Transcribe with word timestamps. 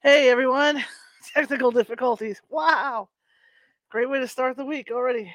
Hey 0.00 0.30
everyone, 0.30 0.84
technical 1.34 1.72
difficulties. 1.72 2.40
Wow, 2.48 3.08
great 3.90 4.08
way 4.08 4.20
to 4.20 4.28
start 4.28 4.56
the 4.56 4.64
week 4.64 4.92
already. 4.92 5.34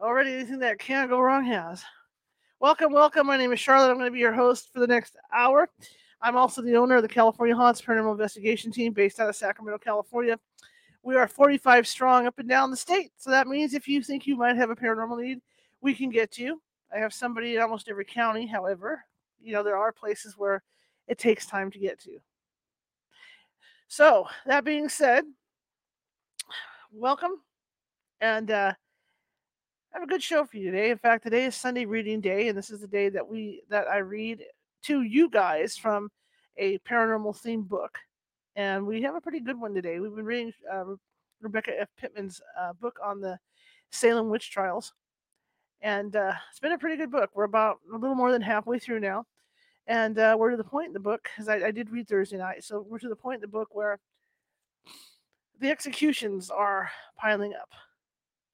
Already 0.00 0.32
anything 0.32 0.60
that 0.60 0.78
can 0.78 1.10
go 1.10 1.20
wrong 1.20 1.44
has. 1.44 1.84
Welcome, 2.58 2.90
welcome. 2.90 3.26
My 3.26 3.36
name 3.36 3.52
is 3.52 3.60
Charlotte. 3.60 3.90
I'm 3.90 3.98
going 3.98 4.06
to 4.06 4.12
be 4.12 4.18
your 4.18 4.32
host 4.32 4.72
for 4.72 4.80
the 4.80 4.86
next 4.86 5.14
hour. 5.30 5.68
I'm 6.22 6.38
also 6.38 6.62
the 6.62 6.74
owner 6.76 6.96
of 6.96 7.02
the 7.02 7.08
California 7.08 7.54
Haunts 7.54 7.82
Paranormal 7.82 8.12
Investigation 8.12 8.72
Team 8.72 8.94
based 8.94 9.20
out 9.20 9.28
of 9.28 9.36
Sacramento, 9.36 9.76
California. 9.76 10.38
We 11.02 11.16
are 11.16 11.28
45 11.28 11.86
strong 11.86 12.26
up 12.26 12.38
and 12.38 12.48
down 12.48 12.70
the 12.70 12.78
state. 12.78 13.12
So 13.18 13.28
that 13.28 13.46
means 13.46 13.74
if 13.74 13.86
you 13.86 14.02
think 14.02 14.26
you 14.26 14.38
might 14.38 14.56
have 14.56 14.70
a 14.70 14.74
paranormal 14.74 15.20
need, 15.20 15.42
we 15.82 15.92
can 15.92 16.08
get 16.08 16.32
to 16.32 16.42
you. 16.42 16.62
I 16.94 16.98
have 16.98 17.12
somebody 17.12 17.56
in 17.56 17.60
almost 17.60 17.90
every 17.90 18.06
county. 18.06 18.46
However, 18.46 19.04
you 19.38 19.52
know, 19.52 19.62
there 19.62 19.76
are 19.76 19.92
places 19.92 20.38
where 20.38 20.62
it 21.08 21.18
takes 21.18 21.44
time 21.44 21.70
to 21.72 21.78
get 21.78 22.00
to. 22.00 22.20
So, 23.92 24.28
that 24.46 24.64
being 24.64 24.88
said, 24.88 25.24
welcome 26.92 27.32
and 28.20 28.48
uh, 28.48 28.72
have 29.92 30.02
a 30.04 30.06
good 30.06 30.22
show 30.22 30.44
for 30.44 30.58
you 30.58 30.70
today. 30.70 30.90
In 30.90 30.98
fact, 30.98 31.24
today 31.24 31.46
is 31.46 31.56
Sunday 31.56 31.86
reading 31.86 32.20
day, 32.20 32.46
and 32.46 32.56
this 32.56 32.70
is 32.70 32.80
the 32.80 32.86
day 32.86 33.08
that 33.08 33.26
we 33.26 33.64
that 33.68 33.88
I 33.88 33.96
read 33.96 34.44
to 34.84 35.02
you 35.02 35.28
guys 35.28 35.76
from 35.76 36.08
a 36.56 36.78
paranormal 36.88 37.36
themed 37.42 37.66
book. 37.66 37.98
And 38.54 38.86
we 38.86 39.02
have 39.02 39.16
a 39.16 39.20
pretty 39.20 39.40
good 39.40 39.60
one 39.60 39.74
today. 39.74 39.98
We've 39.98 40.14
been 40.14 40.24
reading 40.24 40.52
uh, 40.72 40.84
Rebecca 41.40 41.72
F. 41.80 41.88
Pittman's 42.00 42.40
uh, 42.56 42.74
book 42.74 42.96
on 43.04 43.20
the 43.20 43.40
Salem 43.90 44.30
witch 44.30 44.52
trials, 44.52 44.92
and 45.80 46.14
uh, 46.14 46.34
it's 46.48 46.60
been 46.60 46.70
a 46.70 46.78
pretty 46.78 46.96
good 46.96 47.10
book. 47.10 47.30
We're 47.34 47.42
about 47.42 47.78
a 47.92 47.98
little 47.98 48.14
more 48.14 48.30
than 48.30 48.40
halfway 48.40 48.78
through 48.78 49.00
now, 49.00 49.26
and 49.86 50.18
uh, 50.18 50.36
we're 50.38 50.50
to 50.50 50.56
the 50.56 50.64
point 50.64 50.88
in 50.88 50.92
the 50.92 51.00
book 51.00 51.22
because 51.24 51.48
I, 51.48 51.66
I 51.66 51.70
did 51.70 51.90
read 51.90 52.08
Thursday 52.08 52.36
night, 52.36 52.64
so 52.64 52.84
we're 52.88 52.98
to 52.98 53.08
the 53.08 53.16
point 53.16 53.36
in 53.36 53.40
the 53.40 53.48
book 53.48 53.68
where 53.72 53.98
the 55.60 55.70
executions 55.70 56.50
are 56.50 56.90
piling 57.16 57.54
up, 57.54 57.70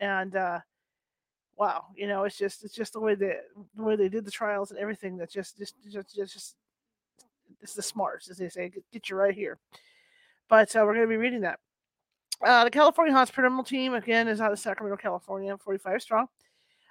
and 0.00 0.34
uh, 0.36 0.60
wow, 1.56 1.86
you 1.94 2.06
know, 2.06 2.24
it's 2.24 2.38
just 2.38 2.64
it's 2.64 2.74
just 2.74 2.92
the 2.92 3.00
way 3.00 3.14
that 3.14 3.44
the 3.74 3.82
way 3.82 3.96
they 3.96 4.08
did 4.08 4.24
the 4.24 4.30
trials 4.30 4.70
and 4.70 4.80
everything. 4.80 5.16
That's 5.16 5.32
just 5.32 5.58
just 5.58 5.74
just 5.90 6.14
just, 6.14 6.32
just 6.32 6.56
it's 7.62 7.74
the 7.74 7.82
smarts, 7.82 8.30
as 8.30 8.36
they 8.36 8.48
say. 8.48 8.68
Get, 8.68 8.84
get 8.92 9.10
you 9.10 9.16
right 9.16 9.34
here. 9.34 9.58
But 10.48 10.74
uh, 10.76 10.82
we're 10.84 10.94
going 10.94 11.06
to 11.06 11.10
be 11.10 11.16
reading 11.16 11.40
that. 11.40 11.58
Uh, 12.44 12.64
the 12.64 12.70
California 12.70 13.14
Paranormal 13.14 13.66
Team 13.66 13.94
again 13.94 14.28
is 14.28 14.40
out 14.40 14.52
of 14.52 14.58
Sacramento, 14.58 15.00
California, 15.00 15.56
45 15.56 16.02
strong. 16.02 16.26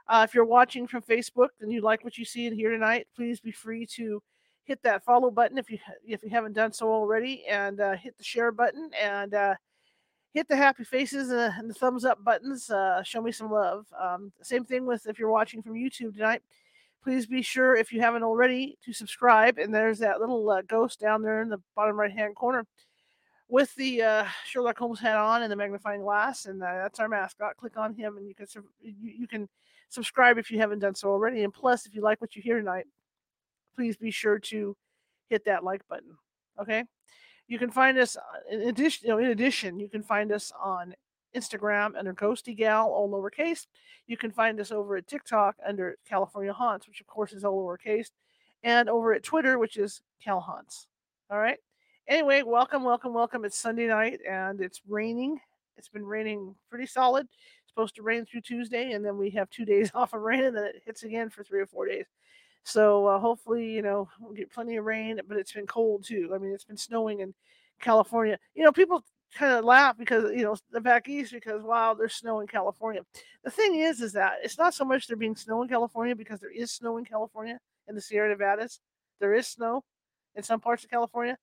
Uh, 0.08 0.26
if 0.28 0.36
you're 0.36 0.46
watching 0.46 0.88
from 0.88 1.02
Facebook 1.02 1.50
and 1.62 1.72
you 1.72 1.82
like 1.82 2.04
what 2.04 2.18
you 2.18 2.26
see 2.26 2.48
and 2.48 2.56
hear 2.56 2.72
tonight, 2.72 3.08
please 3.16 3.40
be 3.40 3.52
free 3.52 3.86
to 3.86 4.22
hit 4.64 4.82
that 4.84 5.04
follow 5.04 5.32
button 5.32 5.58
if 5.58 5.70
you 5.70 5.78
if 6.06 6.24
you 6.24 6.30
haven't 6.30 6.54
done 6.54 6.72
so 6.72 6.88
already, 6.92 7.46
and 7.46 7.80
uh, 7.80 7.96
hit 7.96 8.18
the 8.18 8.24
share 8.24 8.52
button 8.52 8.90
and 9.00 9.34
uh, 9.34 9.56
hit 10.34 10.48
the 10.48 10.56
happy 10.56 10.84
faces 10.84 11.30
and, 11.30 11.54
and 11.58 11.70
the 11.70 11.74
thumbs 11.74 12.06
up 12.06 12.24
buttons. 12.24 12.70
Uh, 12.70 13.02
show 13.04 13.22
me 13.22 13.32
some 13.32 13.52
love. 13.52 13.88
Um, 14.00 14.32
same 14.42 14.66
thing 14.66 14.86
with 14.86 15.08
if 15.08 15.18
you're 15.18 15.30
watching 15.30 15.64
from 15.64 15.74
YouTube 15.74 16.14
tonight. 16.14 16.42
Please 17.04 17.28
be 17.28 17.42
sure 17.42 17.76
if 17.76 17.94
you 17.94 18.02
haven't 18.02 18.24
already 18.24 18.78
to 18.84 18.92
subscribe. 18.92 19.60
And 19.60 19.74
there's 19.74 20.00
that 20.00 20.20
little 20.20 20.50
uh, 20.50 20.64
ghost 20.64 21.00
down 21.00 21.22
there 21.22 21.42
in 21.42 21.50
the 21.50 21.62
bottom 21.76 22.00
right 22.00 22.12
hand 22.12 22.36
corner 22.36 22.66
with 23.48 23.74
the 23.76 24.02
uh, 24.02 24.26
Sherlock 24.46 24.78
Holmes 24.78 25.00
hat 25.00 25.18
on 25.18 25.44
and 25.44 25.52
the 25.52 25.56
magnifying 25.56 26.02
glass, 26.02 26.46
and 26.46 26.62
uh, 26.62 26.74
that's 26.82 27.00
our 27.00 27.08
mascot. 27.08 27.58
Click 27.58 27.78
on 27.78 27.94
him, 27.94 28.18
and 28.18 28.28
you 28.28 28.36
can 28.36 28.48
you, 28.82 28.94
you 29.20 29.28
can 29.28 29.48
subscribe 29.90 30.38
if 30.38 30.52
you 30.52 30.60
haven't 30.60 30.80
done 30.80 30.96
so 30.96 31.10
already. 31.10 31.44
And 31.44 31.54
plus, 31.54 31.86
if 31.86 31.96
you 31.96 32.02
like 32.02 32.22
what 32.22 32.36
you 32.36 32.42
hear 32.42 32.58
tonight, 32.58 32.86
please 33.76 33.98
be 33.98 34.12
sure 34.12 34.40
to 34.40 34.76
hit 35.30 35.46
that 35.46 35.64
like 35.64 35.88
button. 35.88 36.18
Okay. 36.60 36.84
You 37.48 37.60
can 37.60 37.70
find 37.70 37.98
us 37.98 38.16
uh, 38.18 38.22
in 38.52 38.62
addition. 38.70 39.08
You 39.08 39.14
know, 39.14 39.20
in 39.20 39.30
addition, 39.30 39.80
you 39.80 39.90
can 39.90 40.02
find 40.02 40.32
us 40.32 40.52
on 40.60 40.96
Instagram 41.36 41.98
under 41.98 42.14
Ghosty 42.14 42.56
Gal, 42.56 42.88
all 42.88 43.10
lowercase. 43.10 43.68
You 44.08 44.18
can 44.18 44.32
find 44.32 44.60
us 44.60 44.72
over 44.72 44.96
at 44.98 45.08
TikTok 45.08 45.56
under 45.68 45.98
California 46.08 46.54
Haunts, 46.54 46.88
which 46.88 47.02
of 47.02 47.08
course 47.08 47.34
is 47.34 47.44
all 47.44 47.64
lowercase, 47.64 48.10
and 48.64 48.90
over 48.90 49.14
at 49.14 49.24
Twitter, 49.24 49.60
which 49.60 49.78
is 49.78 50.02
Cal 50.24 50.40
Haunts. 50.40 50.88
All 51.30 51.40
right. 51.40 51.58
Anyway, 52.08 52.44
welcome, 52.44 52.84
welcome, 52.84 53.14
welcome. 53.14 53.46
It's 53.46 53.58
Sunday 53.58 53.88
night 53.88 54.20
and 54.30 54.62
it's 54.62 54.82
raining. 54.88 55.40
It's 55.76 55.90
been 55.90 56.06
raining 56.06 56.56
pretty 56.70 56.86
solid. 56.86 57.28
Supposed 57.76 57.96
to 57.96 58.04
rain 58.04 58.26
through 58.26 58.40
Tuesday, 58.40 58.94
and 58.94 59.04
then 59.04 59.18
we 59.18 59.30
have 59.32 59.50
two 59.50 59.66
days 59.74 59.92
off 59.94 60.14
of 60.14 60.22
rain, 60.22 60.46
and 60.46 60.56
then 60.56 60.64
it 60.64 60.82
hits 60.86 61.04
again 61.04 61.30
for 61.30 61.44
three 61.44 61.60
or 61.60 61.66
four 61.66 61.86
days. 61.86 62.06
So 62.64 63.06
uh, 63.06 63.20
hopefully, 63.20 63.70
you 63.70 63.82
know, 63.82 64.08
we'll 64.20 64.32
get 64.32 64.50
plenty 64.50 64.78
of 64.78 64.86
rain, 64.86 65.20
but 65.28 65.38
it's 65.38 65.52
been 65.52 65.68
cold 65.68 66.06
too. 66.06 66.32
I 66.34 66.38
mean, 66.38 66.54
it's 66.54 66.64
been 66.64 66.78
snowing 66.78 67.20
in 67.20 67.34
California. 67.82 68.40
You 68.56 68.64
know, 68.64 68.72
people 68.72 69.04
kind 69.34 69.52
of 69.52 69.66
laugh 69.66 69.98
because 69.98 70.32
you 70.32 70.44
know 70.44 70.56
the 70.72 70.80
back 70.80 71.10
east 71.10 71.34
because 71.34 71.62
wow, 71.64 71.94
there's 71.94 72.16
snow 72.16 72.40
in 72.40 72.48
California. 72.48 73.02
The 73.44 73.52
thing 73.52 73.76
is, 73.76 74.00
is 74.00 74.14
that 74.14 74.38
it's 74.42 74.58
not 74.58 74.74
so 74.74 74.86
much 74.86 75.08
there 75.08 75.18
being 75.18 75.36
snow 75.36 75.62
in 75.62 75.68
California 75.68 76.16
because 76.16 76.40
there 76.40 76.52
is 76.52 76.72
snow 76.72 76.98
in 76.98 77.04
California 77.04 77.60
in 77.90 77.96
the 77.96 78.02
Sierra 78.02 78.30
Nevadas. 78.30 78.80
There 79.20 79.34
is 79.34 79.48
snow 79.48 79.84
in 80.36 80.44
some 80.44 80.62
parts 80.62 80.86
of 80.86 80.90
California. 80.90 81.38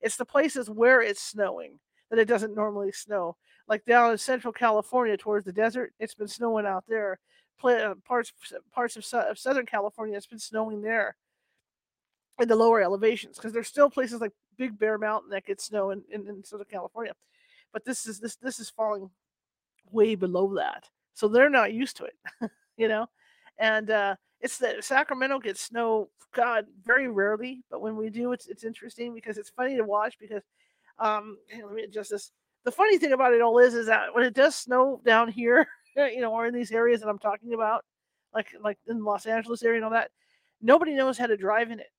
It's 0.00 0.16
the 0.16 0.24
places 0.24 0.70
where 0.70 1.02
it's 1.02 1.22
snowing 1.22 1.78
that 2.10 2.18
it 2.18 2.28
doesn't 2.28 2.54
normally 2.54 2.92
snow. 2.92 3.36
Like 3.66 3.84
down 3.84 4.12
in 4.12 4.18
Central 4.18 4.52
California 4.52 5.16
towards 5.16 5.44
the 5.44 5.52
desert, 5.52 5.92
it's 5.98 6.14
been 6.14 6.28
snowing 6.28 6.66
out 6.66 6.84
there. 6.88 7.18
Uh, 7.62 7.94
parts 8.04 8.30
parts 8.74 8.96
of, 8.96 9.04
of 9.26 9.38
Southern 9.38 9.64
California, 9.64 10.16
it's 10.16 10.26
been 10.26 10.38
snowing 10.38 10.82
there 10.82 11.16
in 12.38 12.48
the 12.48 12.56
lower 12.56 12.82
elevations 12.82 13.36
because 13.36 13.52
there's 13.52 13.68
still 13.68 13.88
places 13.88 14.20
like 14.20 14.32
Big 14.58 14.78
Bear 14.78 14.98
Mountain 14.98 15.30
that 15.30 15.46
get 15.46 15.60
snow 15.60 15.90
in, 15.90 16.02
in, 16.10 16.28
in 16.28 16.44
Southern 16.44 16.66
California, 16.70 17.12
but 17.72 17.84
this 17.84 18.06
is 18.06 18.20
this 18.20 18.36
this 18.36 18.58
is 18.58 18.68
falling 18.68 19.08
way 19.90 20.14
below 20.14 20.54
that, 20.56 20.90
so 21.14 21.26
they're 21.26 21.48
not 21.48 21.72
used 21.72 21.96
to 21.96 22.04
it, 22.04 22.50
you 22.76 22.88
know. 22.88 23.06
And 23.58 23.88
uh, 23.90 24.16
it's 24.40 24.58
that 24.58 24.84
Sacramento 24.84 25.38
gets 25.38 25.62
snow, 25.62 26.10
God, 26.34 26.66
very 26.84 27.08
rarely, 27.08 27.62
but 27.70 27.80
when 27.80 27.96
we 27.96 28.10
do, 28.10 28.32
it's 28.32 28.46
it's 28.46 28.64
interesting 28.64 29.14
because 29.14 29.38
it's 29.38 29.50
funny 29.50 29.76
to 29.76 29.84
watch 29.84 30.18
because, 30.18 30.42
um, 30.98 31.38
let 31.52 31.74
me 31.74 31.82
adjust 31.82 32.10
this. 32.10 32.30
The 32.64 32.72
funny 32.72 32.98
thing 32.98 33.12
about 33.12 33.34
it 33.34 33.42
all 33.42 33.58
is, 33.58 33.74
is 33.74 33.86
that 33.86 34.14
when 34.14 34.24
it 34.24 34.34
does 34.34 34.54
snow 34.54 35.00
down 35.04 35.28
here, 35.28 35.66
you 35.96 36.20
know, 36.20 36.32
or 36.32 36.46
in 36.46 36.54
these 36.54 36.72
areas 36.72 37.00
that 37.00 37.08
I'm 37.08 37.18
talking 37.18 37.54
about, 37.54 37.84
like 38.34 38.48
like 38.60 38.78
in 38.86 39.04
Los 39.04 39.26
Angeles 39.26 39.62
area 39.62 39.76
and 39.76 39.84
all 39.84 39.90
that, 39.92 40.10
nobody 40.60 40.94
knows 40.94 41.18
how 41.18 41.26
to 41.26 41.36
drive 41.36 41.70
in 41.70 41.80
it. 41.80 41.90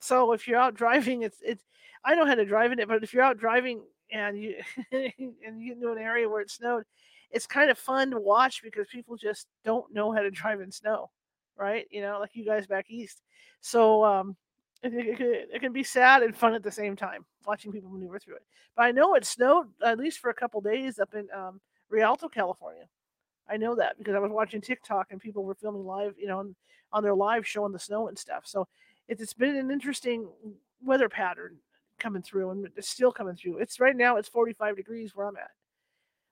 So 0.00 0.32
if 0.32 0.46
you're 0.46 0.60
out 0.60 0.74
driving, 0.74 1.22
it's 1.22 1.38
it's 1.42 1.64
I 2.04 2.14
know 2.14 2.26
how 2.26 2.34
to 2.34 2.44
drive 2.44 2.72
in 2.72 2.78
it, 2.78 2.88
but 2.88 3.02
if 3.02 3.12
you're 3.12 3.22
out 3.22 3.38
driving 3.38 3.82
and 4.12 4.40
you 4.40 4.56
and 4.92 5.12
you 5.60 5.68
get 5.68 5.76
into 5.76 5.92
an 5.92 5.98
area 5.98 6.28
where 6.28 6.40
it 6.40 6.50
snowed, 6.50 6.84
it's 7.30 7.46
kind 7.46 7.70
of 7.70 7.78
fun 7.78 8.10
to 8.10 8.20
watch 8.20 8.62
because 8.62 8.86
people 8.88 9.16
just 9.16 9.46
don't 9.64 9.92
know 9.92 10.12
how 10.12 10.20
to 10.20 10.30
drive 10.30 10.60
in 10.60 10.70
snow, 10.70 11.10
right? 11.56 11.86
You 11.90 12.02
know, 12.02 12.18
like 12.20 12.30
you 12.34 12.44
guys 12.44 12.66
back 12.66 12.86
east. 12.88 13.22
So 13.60 14.04
um, 14.04 14.36
it, 14.84 14.94
it, 14.94 15.20
it, 15.20 15.48
it 15.54 15.60
can 15.60 15.72
be 15.72 15.82
sad 15.82 16.22
and 16.22 16.36
fun 16.36 16.54
at 16.54 16.62
the 16.62 16.70
same 16.70 16.96
time 16.96 17.24
watching 17.46 17.72
people 17.72 17.90
maneuver 17.90 18.18
through 18.18 18.36
it. 18.36 18.42
But 18.76 18.84
I 18.84 18.90
know 18.90 19.14
it 19.14 19.24
snowed 19.24 19.66
at 19.84 19.98
least 19.98 20.18
for 20.18 20.30
a 20.30 20.34
couple 20.34 20.60
days 20.60 20.98
up 20.98 21.14
in 21.14 21.26
um, 21.34 21.60
Rialto, 21.88 22.28
California. 22.28 22.84
I 23.48 23.56
know 23.56 23.74
that 23.74 23.98
because 23.98 24.14
I 24.14 24.18
was 24.18 24.32
watching 24.32 24.60
TikTok 24.60 25.08
and 25.10 25.20
people 25.20 25.44
were 25.44 25.54
filming 25.54 25.84
live, 25.84 26.14
you 26.18 26.26
know, 26.26 26.38
on, 26.38 26.54
on 26.92 27.02
their 27.02 27.14
live 27.14 27.46
showing 27.46 27.72
the 27.72 27.78
snow 27.78 28.08
and 28.08 28.18
stuff. 28.18 28.44
So 28.46 28.66
it's, 29.08 29.20
it's 29.20 29.34
been 29.34 29.56
an 29.56 29.70
interesting 29.70 30.28
weather 30.82 31.08
pattern 31.08 31.56
coming 31.98 32.22
through 32.22 32.50
and 32.50 32.68
it's 32.76 32.88
still 32.88 33.12
coming 33.12 33.36
through. 33.36 33.58
It's 33.58 33.80
right 33.80 33.96
now 33.96 34.16
it's 34.16 34.28
45 34.28 34.76
degrees 34.76 35.14
where 35.14 35.26
I'm 35.26 35.36
at, 35.36 35.50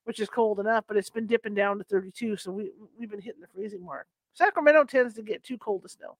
which 0.05 0.21
is 0.21 0.29
cold 0.29 0.59
enough, 0.59 0.85
but 0.89 0.97
it's 0.97 1.11
been 1.11 1.27
dipping 1.27 1.55
down 1.55 1.79
to 1.79 1.85
32. 1.85 2.37
So 2.37 2.51
we 2.51 2.71
we've 2.99 3.11
been 3.11 3.21
hitting 3.21 3.41
the 3.41 3.47
freezing 3.47 3.85
mark. 3.85 4.07
Sacramento 4.35 4.85
tends 4.85 5.15
to 5.15 5.23
get 5.23 5.45
too 5.45 5.59
cold 5.59 5.83
to 5.83 5.89
snow. 5.89 6.17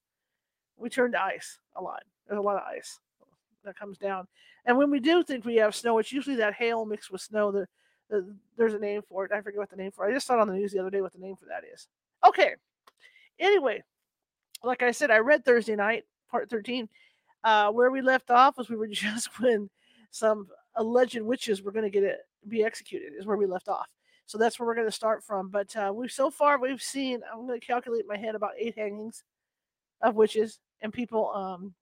We 0.83 0.91
turn 0.91 1.13
to 1.13 1.23
ice 1.23 1.59
a 1.77 1.83
lot. 1.83 2.03
There's 2.27 2.39
a 2.39 2.43
lot 2.43 2.57
of 2.57 2.63
ice 2.63 2.99
that 3.65 3.79
comes 3.79 3.99
down. 3.99 4.27
And 4.65 4.77
when 4.77 4.91
we 4.91 5.01
do 5.01 5.23
think 5.23 5.45
we 5.45 5.57
have 5.57 5.75
snow, 5.75 5.99
it's 5.99 6.13
usually 6.13 6.37
that 6.37 6.55
hail 6.55 6.85
mixed 6.85 7.11
with 7.11 7.21
snow. 7.21 7.51
The, 7.53 7.67
the, 8.11 8.35
there's 8.57 8.75
a 8.75 8.79
name 8.79 9.03
for 9.09 9.25
it. 9.25 9.33
I 9.33 9.41
forget 9.41 9.59
what 9.61 9.71
the 9.71 9.77
name 9.77 9.93
for 9.93 10.07
it. 10.07 10.11
I 10.11 10.15
just 10.15 10.27
saw 10.27 10.35
it 10.35 10.41
on 10.41 10.49
the 10.49 10.55
news 10.55 10.73
the 10.73 10.81
other 10.81 10.91
day 10.91 11.01
what 11.01 11.13
the 11.13 11.19
name 11.19 11.37
for 11.37 11.47
that 11.47 11.63
is. 11.73 11.89
Okay. 12.27 12.55
Anyway, 13.39 13.83
like 14.63 14.83
I 14.83 14.91
said, 14.91 15.11
I 15.11 15.19
read 15.19 15.45
Thursday 15.45 15.77
night, 15.77 16.05
part 16.31 16.51
13. 16.51 16.89
Uh, 17.45 17.71
where 17.73 17.91
we 17.91 18.01
left 18.01 18.31
off 18.31 18.57
was 18.57 18.69
we 18.69 18.77
were 18.77 18.87
just 18.91 19.41
when 19.41 19.71
some 20.11 20.49
alleged 20.77 21.21
witches 21.21 21.63
were 21.63 21.73
going 21.73 21.85
to 21.85 21.91
get 21.91 22.05
it 22.05 22.19
be 22.49 22.65
executed 22.65 23.13
is 23.17 23.27
where 23.27 23.37
we 23.37 23.47
left 23.47 23.69
off. 23.69 23.87
So 24.27 24.39
that's 24.39 24.59
where 24.59 24.67
we're 24.67 24.75
going 24.75 24.87
to 24.87 24.93
start 24.93 25.23
from. 25.23 25.49
But 25.49 25.75
uh, 25.77 25.93
we 25.95 26.09
so 26.09 26.31
far 26.31 26.59
we've 26.59 26.83
seen. 26.83 27.21
I'm 27.31 27.47
going 27.47 27.61
to 27.61 27.67
calculate 27.67 28.05
my 28.09 28.17
head 28.17 28.35
about 28.35 28.53
eight 28.59 28.77
hangings 28.77 29.25
of 30.01 30.15
witches 30.15 30.59
and 30.83 30.93
people. 30.93 31.33
Um, 31.35 31.75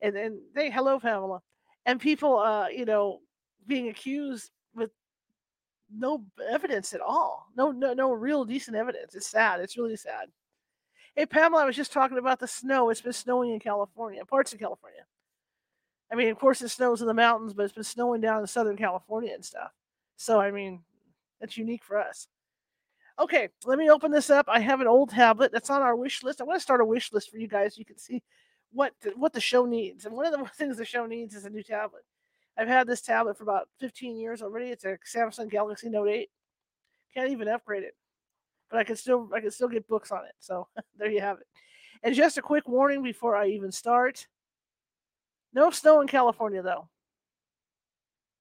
and 0.00 0.16
and 0.16 0.38
they 0.54 0.70
hello 0.70 0.98
Pamela, 0.98 1.40
and 1.86 2.00
people. 2.00 2.38
Uh, 2.38 2.68
you 2.68 2.84
know, 2.84 3.20
being 3.66 3.88
accused 3.88 4.50
with 4.74 4.90
no 5.94 6.24
evidence 6.50 6.92
at 6.92 7.00
all. 7.00 7.46
No, 7.56 7.70
no, 7.70 7.92
no 7.94 8.12
real 8.12 8.44
decent 8.44 8.76
evidence. 8.76 9.14
It's 9.14 9.28
sad. 9.28 9.60
It's 9.60 9.76
really 9.76 9.96
sad. 9.96 10.28
Hey, 11.14 11.26
Pamela, 11.26 11.62
I 11.62 11.66
was 11.66 11.76
just 11.76 11.92
talking 11.92 12.18
about 12.18 12.40
the 12.40 12.46
snow. 12.46 12.88
It's 12.88 13.02
been 13.02 13.12
snowing 13.12 13.50
in 13.50 13.60
California, 13.60 14.24
parts 14.24 14.52
of 14.52 14.58
California. 14.58 15.04
I 16.10 16.14
mean, 16.14 16.28
of 16.28 16.38
course, 16.38 16.62
it 16.62 16.70
snows 16.70 17.00
in 17.00 17.06
the 17.06 17.14
mountains, 17.14 17.52
but 17.54 17.64
it's 17.64 17.74
been 17.74 17.84
snowing 17.84 18.20
down 18.20 18.40
in 18.40 18.46
Southern 18.46 18.76
California 18.76 19.32
and 19.34 19.44
stuff. 19.44 19.70
So, 20.16 20.40
I 20.40 20.50
mean, 20.50 20.80
that's 21.40 21.56
unique 21.56 21.84
for 21.84 21.98
us. 21.98 22.28
Okay, 23.18 23.48
let 23.64 23.78
me 23.78 23.90
open 23.90 24.10
this 24.10 24.30
up. 24.30 24.46
I 24.48 24.60
have 24.60 24.80
an 24.80 24.86
old 24.86 25.10
tablet 25.10 25.52
that's 25.52 25.70
on 25.70 25.82
our 25.82 25.94
wish 25.94 26.22
list. 26.22 26.40
I 26.40 26.44
want 26.44 26.58
to 26.58 26.62
start 26.62 26.80
a 26.80 26.84
wish 26.84 27.12
list 27.12 27.30
for 27.30 27.36
you 27.38 27.46
guys. 27.46 27.74
So 27.74 27.80
you 27.80 27.84
can 27.84 27.98
see 27.98 28.22
what 28.72 28.94
the, 29.02 29.10
what 29.10 29.32
the 29.32 29.40
show 29.40 29.66
needs. 29.66 30.06
And 30.06 30.14
one 30.14 30.26
of 30.26 30.32
the 30.32 30.44
things 30.56 30.76
the 30.76 30.84
show 30.84 31.06
needs 31.06 31.34
is 31.34 31.44
a 31.44 31.50
new 31.50 31.62
tablet. 31.62 32.02
I've 32.56 32.68
had 32.68 32.86
this 32.86 33.00
tablet 33.00 33.36
for 33.36 33.44
about 33.44 33.68
15 33.80 34.16
years 34.16 34.42
already. 34.42 34.70
It's 34.70 34.84
a 34.84 34.98
Samsung 35.06 35.50
Galaxy 35.50 35.88
Note 35.88 36.08
8. 36.08 36.30
Can't 37.14 37.30
even 37.30 37.48
upgrade 37.48 37.82
it, 37.82 37.94
but 38.70 38.78
I 38.78 38.84
can 38.84 38.96
still 38.96 39.28
I 39.34 39.40
can 39.40 39.50
still 39.50 39.68
get 39.68 39.86
books 39.86 40.10
on 40.10 40.24
it. 40.24 40.32
So 40.38 40.66
there 40.96 41.10
you 41.10 41.20
have 41.20 41.38
it. 41.38 41.46
And 42.02 42.14
just 42.14 42.38
a 42.38 42.42
quick 42.42 42.66
warning 42.66 43.02
before 43.02 43.36
I 43.36 43.48
even 43.48 43.70
start: 43.70 44.26
no 45.52 45.70
snow 45.70 46.00
in 46.00 46.08
California 46.08 46.62
though. 46.62 46.88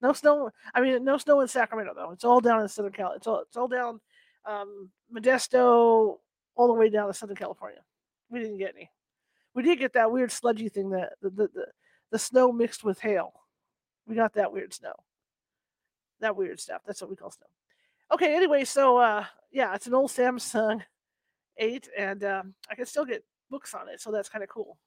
No 0.02 0.14
snow. 0.14 0.52
I 0.74 0.80
mean, 0.80 1.04
no 1.04 1.18
snow 1.18 1.42
in 1.42 1.50
Sacramento 1.50 1.94
though. 1.94 2.12
It's 2.12 2.24
all 2.24 2.40
down 2.40 2.62
in 2.62 2.70
Southern 2.70 2.94
Cal. 2.94 3.12
It's 3.12 3.28
all 3.28 3.42
it's 3.42 3.58
all 3.58 3.68
down 3.68 4.00
um, 4.46 4.90
Modesto, 5.14 6.18
all 6.56 6.68
the 6.68 6.74
way 6.74 6.90
down 6.90 7.08
to 7.08 7.14
Southern 7.14 7.36
California. 7.36 7.80
We 8.30 8.40
didn't 8.40 8.58
get 8.58 8.74
any. 8.76 8.90
We 9.54 9.64
did 9.64 9.80
get 9.80 9.94
that 9.94 10.12
weird 10.12 10.32
sludgy 10.32 10.70
thing 10.70 10.90
that 10.92 11.14
the 11.22 11.30
the, 11.30 11.48
the, 11.54 11.66
the 12.12 12.20
snow 12.20 12.52
mixed 12.52 12.84
with 12.84 13.00
hail. 13.00 13.34
We 14.08 14.16
got 14.16 14.34
that 14.34 14.52
weird 14.52 14.74
snow. 14.74 14.94
That 16.20 16.36
weird 16.36 16.60
stuff. 16.60 16.82
That's 16.86 17.02
what 17.02 17.10
we 17.10 17.16
call 17.16 17.32
snow. 17.32 17.48
Okay. 18.14 18.36
Anyway, 18.36 18.66
so 18.66 18.98
uh, 18.98 19.26
yeah, 19.52 19.74
it's 19.76 19.88
an 19.88 19.94
old 19.94 20.12
Samsung 20.12 20.82
eight, 21.58 21.90
and 21.98 22.24
um, 22.24 22.54
I 22.70 22.76
can 22.76 22.86
still 22.86 23.06
get 23.06 23.24
books 23.50 23.74
on 23.74 23.90
it, 23.90 24.02
so 24.02 24.12
that's 24.12 24.30
kind 24.30 24.44
of 24.44 24.50
cool. 24.50 24.78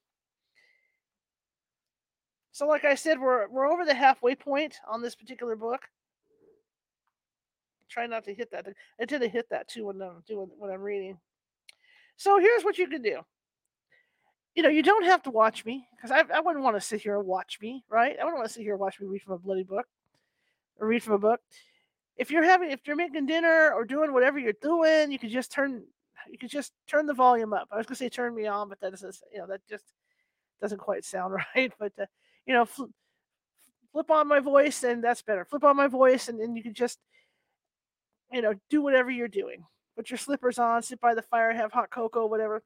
So, 2.53 2.67
like 2.67 2.85
I 2.85 2.95
said, 2.95 3.19
we're 3.19 3.49
we're 3.49 3.71
over 3.71 3.85
the 3.85 3.95
halfway 3.95 4.35
point 4.35 4.77
on 4.89 5.03
this 5.03 5.15
particular 5.15 5.57
book. 5.57 5.89
Try 7.89 8.07
not 8.07 8.25
to 8.25 8.35
hit 8.35 8.51
that. 8.53 8.67
I 9.01 9.05
tend 9.05 9.23
to 9.23 9.29
hit 9.29 9.49
that 9.51 9.69
too 9.69 9.87
when 9.87 10.01
I'm 10.03 10.23
doing 10.27 10.49
when 10.59 10.71
I'm 10.71 10.81
reading. 10.81 11.19
So 12.17 12.39
here's 12.39 12.63
what 12.63 12.79
you 12.79 12.87
can 12.87 13.03
do. 13.03 13.21
You 14.55 14.63
know, 14.63 14.69
you 14.69 14.83
don't 14.83 15.05
have 15.05 15.23
to 15.25 15.31
watch 15.31 15.65
me 15.65 15.87
because 15.97 16.11
I, 16.11 16.23
I 16.33 16.41
wouldn't 16.41 16.65
want 16.65 16.77
to 16.77 16.81
sit 16.81 17.01
here 17.01 17.19
and 17.19 17.27
watch 17.27 17.59
me, 17.61 17.85
right? 17.89 18.17
I 18.19 18.25
wouldn't 18.25 18.39
want 18.39 18.49
to 18.49 18.55
sit 18.55 18.63
here 18.63 18.75
and 18.75 18.81
watch 18.81 19.01
me 19.01 19.09
read 19.09 19.23
from 19.23 19.35
a 19.35 19.39
bloody 19.39 19.65
book 19.65 19.87
or 20.79 20.87
read 20.87 21.03
from 21.03 21.15
a 21.15 21.19
book. 21.19 21.41
If 22.17 22.31
you're 22.31 22.45
having, 22.45 22.71
if 22.71 22.81
you're 22.87 22.95
making 22.95 23.27
dinner 23.27 23.73
or 23.75 23.85
doing 23.85 24.13
whatever 24.13 24.39
you're 24.39 24.53
doing, 24.63 25.11
you 25.11 25.19
could 25.19 25.31
just 25.31 25.51
turn, 25.51 25.83
you 26.31 26.39
could 26.39 26.51
just 26.51 26.73
turn 26.87 27.07
the 27.07 27.15
volume 27.15 27.53
up. 27.53 27.67
I 27.73 27.77
was 27.77 27.87
gonna 27.87 27.97
say 27.97 28.09
turn 28.09 28.35
me 28.35 28.47
on, 28.47 28.69
but 28.69 28.81
that 28.81 28.93
you 29.33 29.39
know, 29.39 29.49
that 29.49 29.67
just 29.69 29.85
doesn't 30.61 30.79
quite 30.79 31.05
sound 31.05 31.35
right. 31.57 31.73
But 31.79 31.93
uh, 32.01 32.07
you 32.47 32.55
know, 32.55 32.65
fl- 32.65 32.85
flip 33.91 34.11
on 34.11 34.29
my 34.29 34.39
voice, 34.39 34.85
and 34.85 35.03
that's 35.03 35.23
better. 35.23 35.45
Flip 35.45 35.65
on 35.65 35.77
my 35.77 35.89
voice, 35.89 36.29
and 36.29 36.41
then 36.41 36.55
you 36.55 36.63
can 36.63 36.75
just 36.75 37.01
you 38.35 38.43
know, 38.43 38.55
do 38.69 38.83
whatever 38.83 39.11
you're 39.11 39.29
doing. 39.29 39.65
Put 39.97 40.11
your 40.11 40.19
slippers 40.19 40.59
on, 40.59 40.83
sit 40.83 41.01
by 41.01 41.15
the 41.15 41.23
fire, 41.23 41.53
have 41.53 41.73
hot 41.73 41.91
cocoa, 41.91 42.27
whatever, 42.27 42.63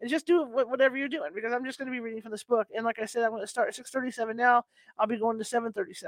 and 0.00 0.08
just 0.08 0.26
do 0.26 0.44
whatever 0.44 0.96
you're 0.96 1.08
doing 1.08 1.32
because 1.34 1.52
I'm 1.52 1.64
just 1.64 1.78
going 1.78 1.86
to 1.86 1.92
be 1.92 2.00
reading 2.00 2.22
from 2.22 2.30
this 2.30 2.44
book. 2.44 2.68
And 2.74 2.84
like 2.84 3.00
I 3.00 3.06
said, 3.06 3.24
I'm 3.24 3.30
going 3.30 3.42
to 3.42 3.46
start 3.46 3.68
at 3.68 3.74
6:37 3.74 4.36
now. 4.36 4.64
I'll 4.98 5.06
be 5.06 5.18
going 5.18 5.38
to 5.38 5.44
7:37 5.44 6.04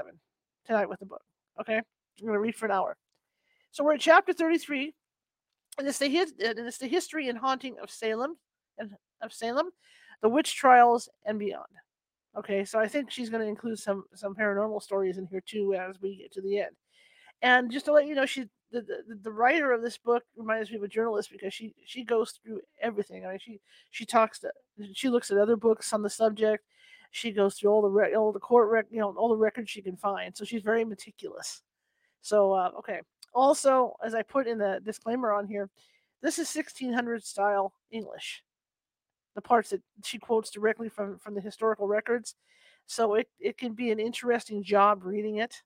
tonight 0.65 0.87
with 0.87 0.99
the 0.99 1.05
book. 1.05 1.21
Okay, 1.59 1.75
I'm 1.75 1.83
going 2.21 2.33
to 2.33 2.39
read 2.39 2.55
for 2.55 2.65
an 2.65 2.71
hour. 2.71 2.95
So 3.71 3.83
we're 3.83 3.95
at 3.95 3.99
chapter 3.99 4.33
33, 4.33 4.93
and 5.77 5.87
it's 5.87 5.99
the 5.99 6.17
and 6.17 6.59
it's 6.59 6.77
the 6.77 6.87
history 6.87 7.27
and 7.27 7.37
haunting 7.37 7.75
of 7.83 7.91
Salem 7.91 8.37
and 8.77 8.95
of 9.21 9.33
Salem, 9.33 9.69
the 10.21 10.29
witch 10.29 10.55
trials 10.55 11.09
and 11.25 11.37
beyond. 11.37 11.65
Okay, 12.37 12.63
so 12.65 12.79
I 12.79 12.87
think 12.87 13.11
she's 13.11 13.29
going 13.29 13.43
to 13.43 13.49
include 13.49 13.79
some 13.79 14.05
some 14.15 14.33
paranormal 14.33 14.81
stories 14.81 15.17
in 15.17 15.27
here 15.27 15.43
too 15.45 15.75
as 15.75 16.01
we 16.01 16.17
get 16.17 16.31
to 16.33 16.41
the 16.41 16.59
end. 16.59 16.75
And 17.41 17.69
just 17.69 17.85
to 17.85 17.91
let 17.91 18.07
you 18.07 18.15
know, 18.15 18.25
she 18.25 18.47
the, 18.81 19.15
the, 19.21 19.31
writer 19.31 19.71
of 19.71 19.81
this 19.81 19.97
book 19.97 20.23
reminds 20.35 20.69
me 20.69 20.77
of 20.77 20.83
a 20.83 20.87
journalist 20.87 21.29
because 21.31 21.53
she 21.53 21.73
she 21.85 22.03
goes 22.03 22.31
through 22.31 22.61
everything. 22.81 23.25
I 23.25 23.29
mean, 23.29 23.39
she 23.39 23.59
she 23.91 24.05
talks 24.05 24.39
to 24.39 24.51
she 24.93 25.09
looks 25.09 25.31
at 25.31 25.37
other 25.37 25.55
books 25.55 25.93
on 25.93 26.01
the 26.01 26.09
subject. 26.09 26.65
She 27.11 27.31
goes 27.31 27.55
through 27.55 27.71
all 27.71 27.81
the 27.81 27.89
re- 27.89 28.15
all 28.15 28.31
the 28.31 28.39
court 28.39 28.69
rec, 28.69 28.85
you 28.89 28.99
know 28.99 29.13
all 29.17 29.29
the 29.29 29.37
records 29.37 29.69
she 29.69 29.81
can 29.81 29.95
find. 29.95 30.35
So 30.35 30.45
she's 30.45 30.63
very 30.63 30.83
meticulous. 30.83 31.61
So 32.21 32.53
uh, 32.53 32.71
okay. 32.79 33.01
Also, 33.33 33.95
as 34.03 34.13
I 34.13 34.21
put 34.21 34.47
in 34.47 34.57
the 34.57 34.79
disclaimer 34.83 35.31
on 35.31 35.47
here, 35.47 35.69
this 36.21 36.39
is 36.39 36.53
1600 36.53 37.23
style 37.23 37.73
English. 37.91 38.43
The 39.35 39.41
parts 39.41 39.69
that 39.71 39.81
she 40.03 40.19
quotes 40.19 40.49
directly 40.51 40.89
from 40.89 41.19
from 41.19 41.35
the 41.35 41.41
historical 41.41 41.87
records. 41.87 42.35
So 42.85 43.15
it, 43.15 43.29
it 43.39 43.57
can 43.57 43.73
be 43.73 43.91
an 43.91 43.99
interesting 43.99 44.63
job 44.63 45.03
reading 45.03 45.37
it. 45.37 45.61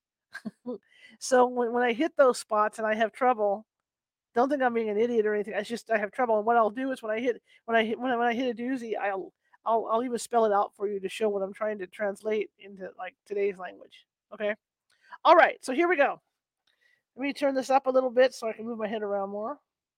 so 1.20 1.48
when, 1.48 1.72
when 1.72 1.84
I 1.84 1.94
hit 1.94 2.16
those 2.18 2.40
spots 2.40 2.78
and 2.78 2.88
I 2.88 2.96
have 2.96 3.12
trouble, 3.12 3.66
don't 4.36 4.50
think 4.50 4.62
I'm 4.62 4.74
being 4.74 4.90
an 4.90 4.98
idiot 4.98 5.26
or 5.26 5.34
anything. 5.34 5.56
I 5.56 5.62
just 5.62 5.90
I 5.90 5.98
have 5.98 6.12
trouble. 6.12 6.38
And 6.38 6.46
what 6.46 6.58
I'll 6.58 6.70
do 6.70 6.92
is 6.92 7.02
when 7.02 7.12
I 7.12 7.20
hit 7.20 7.42
when 7.66 7.76
I 7.76 7.84
hit 7.84 8.00
when 8.00 8.12
I, 8.12 8.16
when 8.16 8.28
I 8.28 8.34
hit 8.34 8.58
a 8.58 8.62
doozy, 8.62 8.94
I'll 8.96 9.34
I'll 9.66 9.88
I'll 9.92 10.04
even 10.04 10.20
spell 10.20 10.46
it 10.46 10.52
out 10.52 10.72
for 10.76 10.88
you 10.88 11.00
to 11.00 11.10
show 11.10 11.28
what 11.28 11.42
I'm 11.42 11.54
trying 11.54 11.80
to 11.80 11.88
translate 11.88 12.52
into 12.60 12.90
like 12.98 13.16
today's 13.26 13.58
language. 13.58 14.06
Okay. 14.34 14.54
All 15.26 15.36
right. 15.36 15.58
So 15.62 15.74
here 15.74 15.88
we 15.88 15.98
go. 15.98 16.22
Let 17.16 17.24
me 17.24 17.34
turn 17.34 17.56
this 17.56 17.72
up 17.72 17.88
a 17.88 17.90
little 17.90 18.12
bit 18.12 18.34
so 18.34 18.48
I 18.48 18.54
can 18.54 18.66
move 18.66 18.78
my 18.78 18.88
head 18.88 19.02
around 19.02 19.30
more 19.30 19.58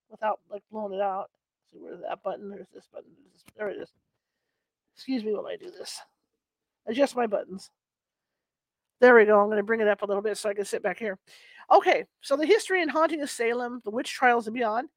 without 0.09 0.39
like 0.49 0.63
blowing 0.71 0.93
it 0.93 1.01
out. 1.01 1.29
See 1.71 1.79
where's 1.79 2.01
that 2.01 2.23
button? 2.23 2.49
There's 2.49 2.69
this 2.73 2.87
button. 2.93 3.11
There 3.57 3.69
it 3.69 3.77
is. 3.77 3.89
Excuse 4.95 5.23
me 5.23 5.33
while 5.33 5.47
I 5.47 5.57
do 5.57 5.69
this. 5.69 5.99
Adjust 6.87 7.15
my 7.15 7.27
buttons. 7.27 7.69
There 8.99 9.15
we 9.15 9.25
go. 9.25 9.39
I'm 9.39 9.47
going 9.47 9.57
to 9.57 9.63
bring 9.63 9.81
it 9.81 9.87
up 9.87 10.01
a 10.01 10.05
little 10.05 10.21
bit 10.21 10.37
so 10.37 10.49
I 10.49 10.53
can 10.53 10.65
sit 10.65 10.83
back 10.83 10.99
here. 10.99 11.17
Okay, 11.71 12.05
so 12.21 12.35
the 12.35 12.45
history 12.45 12.81
and 12.81 12.91
haunting 12.91 13.21
of 13.21 13.29
Salem, 13.29 13.81
the 13.85 13.91
witch 13.91 14.11
trials 14.11 14.47
and 14.47 14.53
beyond. 14.53 14.89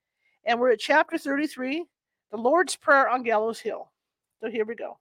And 0.44 0.58
we're 0.58 0.72
at 0.72 0.81
chapter 0.81 1.19
33, 1.19 1.84
the 2.31 2.37
Lord's 2.37 2.75
Prayer 2.75 3.08
on 3.08 3.22
Gallows 3.22 3.60
Hill. 3.60 3.90
So 4.40 4.50
here 4.50 4.64
we 4.64 4.75
go. 4.75 4.99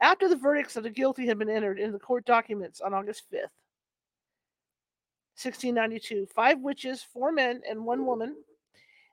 After 0.00 0.28
the 0.28 0.36
verdicts 0.36 0.76
of 0.76 0.82
the 0.82 0.90
guilty 0.90 1.26
had 1.26 1.38
been 1.38 1.48
entered 1.48 1.78
in 1.78 1.92
the 1.92 1.98
court 1.98 2.26
documents 2.26 2.82
on 2.82 2.92
August 2.92 3.22
5th, 3.32 3.48
1692, 5.38 6.26
five 6.34 6.60
witches, 6.60 7.02
four 7.02 7.32
men, 7.32 7.62
and 7.68 7.84
one 7.84 8.04
woman 8.04 8.36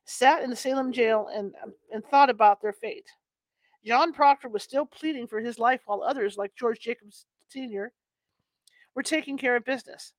sat 0.06 0.44
in 0.44 0.50
the 0.50 0.56
Salem 0.56 0.92
jail 0.92 1.30
and, 1.34 1.54
and 1.94 2.04
thought 2.06 2.30
about 2.30 2.62
their 2.62 2.74
fate. 2.74 3.08
John 3.86 4.12
Proctor 4.12 4.50
was 4.50 4.64
still 4.64 4.86
pleading 4.86 5.28
for 5.28 5.40
his 5.40 5.60
life, 5.60 5.82
while 5.86 6.04
others, 6.04 6.38
like 6.38 6.56
George 6.56 6.80
Jacobs 6.80 7.26
Sr., 7.48 7.94
were 8.96 9.04
taking 9.04 9.38
care 9.38 9.56
of 9.56 9.66
business. 9.66 10.14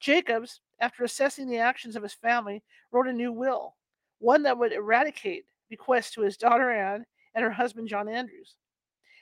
Jacobs, 0.00 0.60
after 0.80 1.04
assessing 1.04 1.48
the 1.48 1.58
actions 1.58 1.96
of 1.96 2.02
his 2.02 2.14
family, 2.14 2.62
wrote 2.90 3.06
a 3.06 3.12
new 3.12 3.32
will, 3.32 3.76
one 4.18 4.42
that 4.44 4.58
would 4.58 4.72
eradicate 4.72 5.44
bequests 5.68 6.12
to 6.12 6.22
his 6.22 6.36
daughter 6.36 6.70
Anne 6.70 7.04
and 7.34 7.44
her 7.44 7.50
husband 7.50 7.88
John 7.88 8.08
Andrews. 8.08 8.56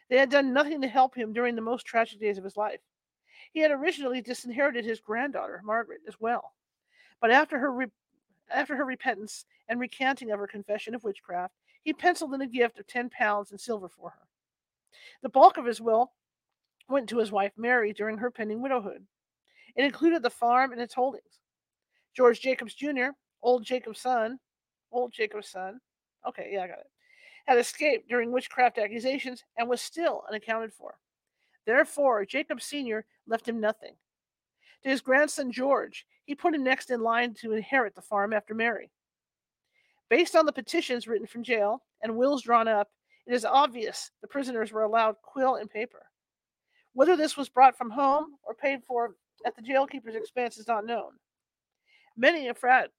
They 0.08 0.18
had 0.18 0.30
done 0.30 0.52
nothing 0.52 0.80
to 0.80 0.88
help 0.88 1.14
him 1.14 1.32
during 1.32 1.54
the 1.54 1.60
most 1.60 1.84
tragic 1.84 2.20
days 2.20 2.38
of 2.38 2.44
his 2.44 2.56
life. 2.56 2.80
He 3.52 3.60
had 3.60 3.70
originally 3.70 4.20
disinherited 4.20 4.84
his 4.84 5.00
granddaughter, 5.00 5.60
Margaret, 5.64 6.00
as 6.06 6.18
well. 6.18 6.54
But 7.20 7.30
after 7.30 7.58
her, 7.58 7.72
re- 7.72 7.92
after 8.50 8.76
her 8.76 8.84
repentance 8.84 9.44
and 9.68 9.80
recanting 9.80 10.30
of 10.30 10.38
her 10.38 10.46
confession 10.46 10.94
of 10.94 11.04
witchcraft, 11.04 11.54
he 11.82 11.92
penciled 11.92 12.34
in 12.34 12.40
a 12.40 12.46
gift 12.46 12.78
of 12.78 12.86
10 12.86 13.10
pounds 13.10 13.52
in 13.52 13.58
silver 13.58 13.88
for 13.88 14.10
her. 14.10 14.28
The 15.22 15.28
bulk 15.28 15.56
of 15.56 15.66
his 15.66 15.80
will 15.80 16.12
went 16.88 17.08
to 17.08 17.18
his 17.18 17.32
wife 17.32 17.52
Mary 17.56 17.92
during 17.92 18.18
her 18.18 18.30
pending 18.30 18.60
widowhood. 18.60 19.06
It 19.76 19.84
included 19.84 20.22
the 20.22 20.30
farm 20.30 20.72
and 20.72 20.80
its 20.80 20.94
holdings. 20.94 21.40
George 22.16 22.40
Jacobs 22.40 22.74
Jr., 22.74 23.10
old 23.42 23.64
Jacob's 23.64 24.00
son, 24.00 24.38
old 24.90 25.12
Jacob's 25.12 25.48
son, 25.48 25.80
okay, 26.26 26.50
yeah, 26.52 26.64
I 26.64 26.66
got 26.66 26.78
it, 26.78 26.90
had 27.46 27.58
escaped 27.58 28.08
during 28.08 28.32
witchcraft 28.32 28.78
accusations 28.78 29.44
and 29.56 29.68
was 29.68 29.80
still 29.80 30.24
unaccounted 30.28 30.72
for. 30.72 30.98
Therefore, 31.66 32.24
Jacob 32.24 32.60
Sr. 32.60 33.04
left 33.26 33.48
him 33.48 33.60
nothing. 33.60 33.94
To 34.82 34.88
his 34.88 35.00
grandson 35.00 35.52
George, 35.52 36.06
he 36.24 36.34
put 36.34 36.54
him 36.54 36.64
next 36.64 36.90
in 36.90 37.00
line 37.00 37.34
to 37.34 37.52
inherit 37.52 37.94
the 37.94 38.02
farm 38.02 38.32
after 38.32 38.54
Mary. 38.54 38.90
Based 40.08 40.34
on 40.34 40.46
the 40.46 40.52
petitions 40.52 41.06
written 41.06 41.26
from 41.26 41.42
jail 41.42 41.82
and 42.02 42.16
wills 42.16 42.42
drawn 42.42 42.68
up, 42.68 42.88
it 43.26 43.34
is 43.34 43.44
obvious 43.44 44.10
the 44.22 44.28
prisoners 44.28 44.72
were 44.72 44.82
allowed 44.82 45.16
quill 45.22 45.56
and 45.56 45.70
paper. 45.70 46.06
Whether 46.98 47.16
this 47.16 47.36
was 47.36 47.48
brought 47.48 47.78
from 47.78 47.90
home 47.90 48.34
or 48.42 48.54
paid 48.54 48.82
for 48.82 49.14
at 49.46 49.54
the 49.54 49.62
jailkeeper's 49.62 50.16
expense 50.16 50.58
is 50.58 50.66
not 50.66 50.84
known. 50.84 51.12
Many 52.16 52.48
a 52.48 52.54
frat 52.54 52.90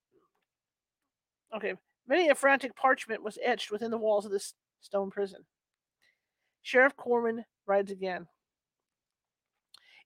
okay, 1.54 1.74
many 2.08 2.30
a 2.30 2.36
frantic 2.36 2.74
parchment 2.78 3.22
was 3.22 3.38
etched 3.44 3.72
within 3.72 3.92
the 3.92 3.98
walls 3.98 4.26
of 4.26 4.32
this 4.32 4.54
stone 4.80 5.12
prison. 5.12 5.44
Sheriff 6.62 6.96
Corwin 6.96 7.44
rides 7.68 7.92
again. 7.92 8.26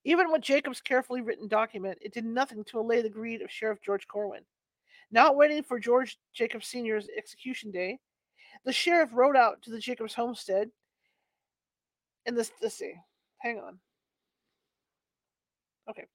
Even 0.03 0.31
with 0.31 0.41
Jacob's 0.41 0.81
carefully 0.81 1.21
written 1.21 1.47
document, 1.47 1.99
it 2.01 2.15
did 2.15 2.25
nothing 2.25 2.63
to 2.63 2.79
allay 2.79 3.03
the 3.03 3.09
greed 3.09 3.43
of 3.43 3.51
Sheriff 3.51 3.77
George 3.85 4.07
Corwin. 4.07 4.41
Not 5.11 5.35
waiting 5.35 5.61
for 5.61 5.79
George 5.79 6.17
Jacobs 6.33 6.65
Sr.'s 6.65 7.09
execution 7.15 7.69
day, 7.69 7.99
the 8.65 8.73
sheriff 8.73 9.11
rode 9.13 9.37
out 9.37 9.61
to 9.61 9.69
the 9.69 9.77
Jacobs 9.77 10.15
homestead 10.15 10.71
in 12.25 12.33
this, 12.33 12.51
let's 12.59 12.73
hang 13.43 13.59
on. 13.59 13.77
Okay. 15.89 16.05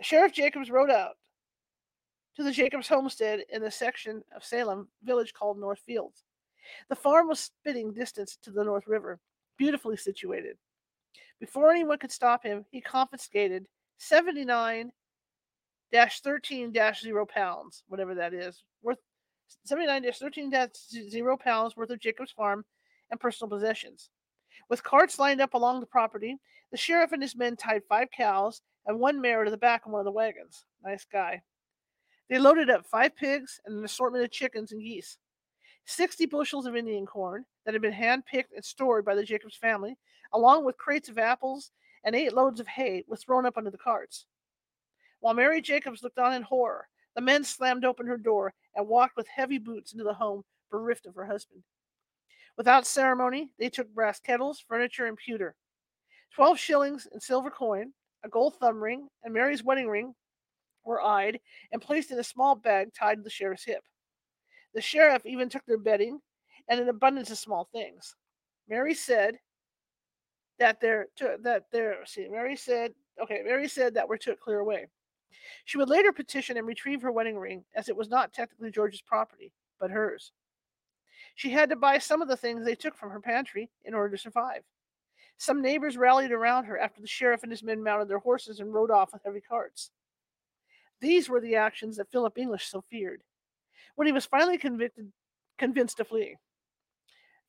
Sheriff 0.00 0.32
Jacobs 0.32 0.70
rode 0.70 0.90
out 0.90 1.16
to 2.36 2.44
the 2.44 2.52
Jacobs 2.52 2.88
homestead 2.88 3.40
in 3.52 3.62
the 3.62 3.70
section 3.70 4.22
of 4.34 4.44
Salem 4.44 4.88
village 5.02 5.32
called 5.34 5.58
North 5.58 5.80
Fields. 5.80 6.24
The 6.88 6.96
farm 6.96 7.28
was 7.28 7.40
spitting 7.40 7.92
distance 7.92 8.38
to 8.42 8.50
the 8.50 8.64
North 8.64 8.86
River, 8.86 9.20
beautifully 9.58 9.96
situated. 9.96 10.56
Before 11.40 11.70
anyone 11.70 11.98
could 11.98 12.12
stop 12.12 12.42
him, 12.44 12.64
he 12.70 12.80
confiscated 12.80 13.66
79 13.98 14.90
13 15.92 16.72
0 16.72 17.26
pounds, 17.26 17.84
whatever 17.88 18.14
that 18.14 18.34
is, 18.34 18.62
worth 18.82 18.98
79 19.64 20.10
13 20.12 20.52
0 21.10 21.36
pounds 21.36 21.76
worth 21.76 21.90
of 21.90 22.00
Jacob's 22.00 22.32
farm 22.32 22.64
and 23.10 23.20
personal 23.20 23.50
possessions. 23.50 24.10
With 24.68 24.82
carts 24.82 25.18
lined 25.18 25.40
up 25.40 25.54
along 25.54 25.80
the 25.80 25.86
property, 25.86 26.38
the 26.70 26.76
sheriff 26.76 27.12
and 27.12 27.22
his 27.22 27.36
men 27.36 27.56
tied 27.56 27.82
five 27.88 28.08
cows 28.10 28.62
and 28.86 28.98
one 28.98 29.20
mare 29.20 29.44
to 29.44 29.50
the 29.50 29.56
back 29.56 29.86
of 29.86 29.92
one 29.92 30.00
of 30.00 30.04
the 30.04 30.10
wagons. 30.10 30.64
Nice 30.82 31.04
guy. 31.04 31.42
They 32.28 32.38
loaded 32.38 32.70
up 32.70 32.86
five 32.86 33.14
pigs 33.16 33.60
and 33.64 33.76
an 33.76 33.84
assortment 33.84 34.24
of 34.24 34.30
chickens 34.30 34.72
and 34.72 34.82
geese. 34.82 35.18
60 35.86 36.26
bushels 36.26 36.66
of 36.66 36.76
Indian 36.76 37.04
corn 37.04 37.44
that 37.64 37.74
had 37.74 37.82
been 37.82 37.92
hand 37.92 38.24
picked 38.24 38.54
and 38.54 38.64
stored 38.64 39.04
by 39.04 39.14
the 39.14 39.24
Jacobs 39.24 39.56
family, 39.56 39.98
along 40.32 40.64
with 40.64 40.78
crates 40.78 41.08
of 41.08 41.18
apples 41.18 41.70
and 42.04 42.14
eight 42.14 42.32
loads 42.32 42.60
of 42.60 42.66
hay, 42.66 43.04
was 43.06 43.22
thrown 43.22 43.46
up 43.46 43.58
under 43.58 43.70
the 43.70 43.78
carts. 43.78 44.26
While 45.20 45.34
Mary 45.34 45.60
Jacobs 45.60 46.02
looked 46.02 46.18
on 46.18 46.32
in 46.32 46.42
horror, 46.42 46.88
the 47.14 47.20
men 47.20 47.44
slammed 47.44 47.84
open 47.84 48.06
her 48.06 48.16
door 48.16 48.52
and 48.74 48.88
walked 48.88 49.16
with 49.16 49.28
heavy 49.28 49.58
boots 49.58 49.92
into 49.92 50.04
the 50.04 50.14
home 50.14 50.44
bereft 50.70 51.06
of 51.06 51.14
her 51.14 51.26
husband. 51.26 51.62
Without 52.56 52.86
ceremony, 52.86 53.50
they 53.58 53.68
took 53.68 53.92
brass 53.92 54.20
kettles, 54.20 54.62
furniture, 54.66 55.06
and 55.06 55.16
pewter. 55.16 55.56
Twelve 56.34 56.58
shillings 56.58 57.06
in 57.12 57.20
silver 57.20 57.50
coin, 57.50 57.92
a 58.24 58.28
gold 58.28 58.56
thumb 58.56 58.82
ring, 58.82 59.08
and 59.22 59.34
Mary's 59.34 59.64
wedding 59.64 59.88
ring 59.88 60.14
were 60.84 61.02
eyed 61.02 61.40
and 61.72 61.82
placed 61.82 62.10
in 62.10 62.18
a 62.18 62.24
small 62.24 62.54
bag 62.54 62.92
tied 62.94 63.16
to 63.16 63.22
the 63.22 63.30
sheriff's 63.30 63.64
hip. 63.64 63.82
The 64.74 64.80
sheriff 64.80 65.24
even 65.24 65.48
took 65.48 65.64
their 65.66 65.78
bedding 65.78 66.20
and 66.68 66.80
an 66.80 66.88
abundance 66.88 67.30
of 67.30 67.38
small 67.38 67.68
things. 67.72 68.14
Mary 68.68 68.94
said 68.94 69.38
that 70.58 70.80
their 70.80 71.08
that 71.40 71.64
their 71.72 72.04
see 72.06 72.28
Mary 72.28 72.56
said 72.56 72.92
okay 73.20 73.42
Mary 73.44 73.68
said 73.68 73.94
that 73.94 74.08
we're 74.08 74.16
to 74.18 74.36
clear 74.36 74.60
away. 74.60 74.86
She 75.64 75.78
would 75.78 75.88
later 75.88 76.12
petition 76.12 76.56
and 76.56 76.66
retrieve 76.66 77.02
her 77.02 77.12
wedding 77.12 77.36
ring 77.36 77.64
as 77.74 77.88
it 77.88 77.96
was 77.96 78.08
not 78.08 78.32
technically 78.32 78.70
George's 78.70 79.02
property 79.02 79.52
but 79.80 79.90
hers. 79.90 80.32
She 81.34 81.50
had 81.50 81.68
to 81.70 81.76
buy 81.76 81.98
some 81.98 82.22
of 82.22 82.28
the 82.28 82.36
things 82.36 82.64
they 82.64 82.74
took 82.74 82.96
from 82.96 83.10
her 83.10 83.20
pantry 83.20 83.70
in 83.84 83.94
order 83.94 84.16
to 84.16 84.22
survive. 84.22 84.62
Some 85.36 85.60
neighbors 85.60 85.96
rallied 85.96 86.30
around 86.30 86.64
her 86.66 86.78
after 86.78 87.00
the 87.00 87.08
sheriff 87.08 87.42
and 87.42 87.50
his 87.50 87.62
men 87.62 87.82
mounted 87.82 88.08
their 88.08 88.18
horses 88.18 88.60
and 88.60 88.72
rode 88.72 88.90
off 88.90 89.12
with 89.12 89.24
heavy 89.24 89.40
carts. 89.40 89.90
These 91.00 91.28
were 91.28 91.40
the 91.40 91.56
actions 91.56 91.96
that 91.96 92.10
Philip 92.10 92.38
English 92.38 92.66
so 92.66 92.82
feared 92.82 93.22
when 93.96 94.06
he 94.06 94.12
was 94.12 94.26
finally 94.26 94.58
convicted, 94.58 95.12
convinced 95.58 95.96
to 95.98 96.04
flee. 96.04 96.36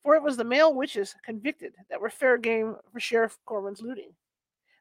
For 0.04 0.16
it 0.16 0.24
was 0.24 0.38
the 0.38 0.44
male 0.44 0.74
witches 0.74 1.16
convicted 1.24 1.74
that 1.90 2.02
were 2.02 2.10
fair 2.10 2.38
game 2.38 2.76
for 2.92 3.00
Sheriff 3.00 3.38
Corwin's 3.46 3.82
looting. 3.82 4.12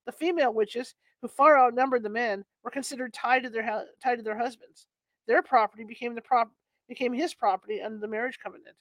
The 0.07 0.13
female 0.13 0.53
witches, 0.53 0.95
who 1.23 1.29
far 1.29 1.59
outnumbered 1.59 2.03
the 2.03 2.11
men, 2.11 2.45
were 2.63 2.71
considered 2.71 3.15
tied 3.15 3.45
to 3.45 3.51
their 3.51 3.87
tied 4.03 4.17
to 4.17 4.23
their 4.23 4.37
husbands. 4.37 4.87
Their 5.27 5.43
property 5.43 5.85
became 5.85 6.15
the 6.15 6.21
prop 6.21 6.51
became 6.89 7.15
his 7.15 7.33
property 7.33 7.81
under 7.81 7.99
the 7.99 8.09
marriage 8.09 8.39
covenant. 8.43 8.77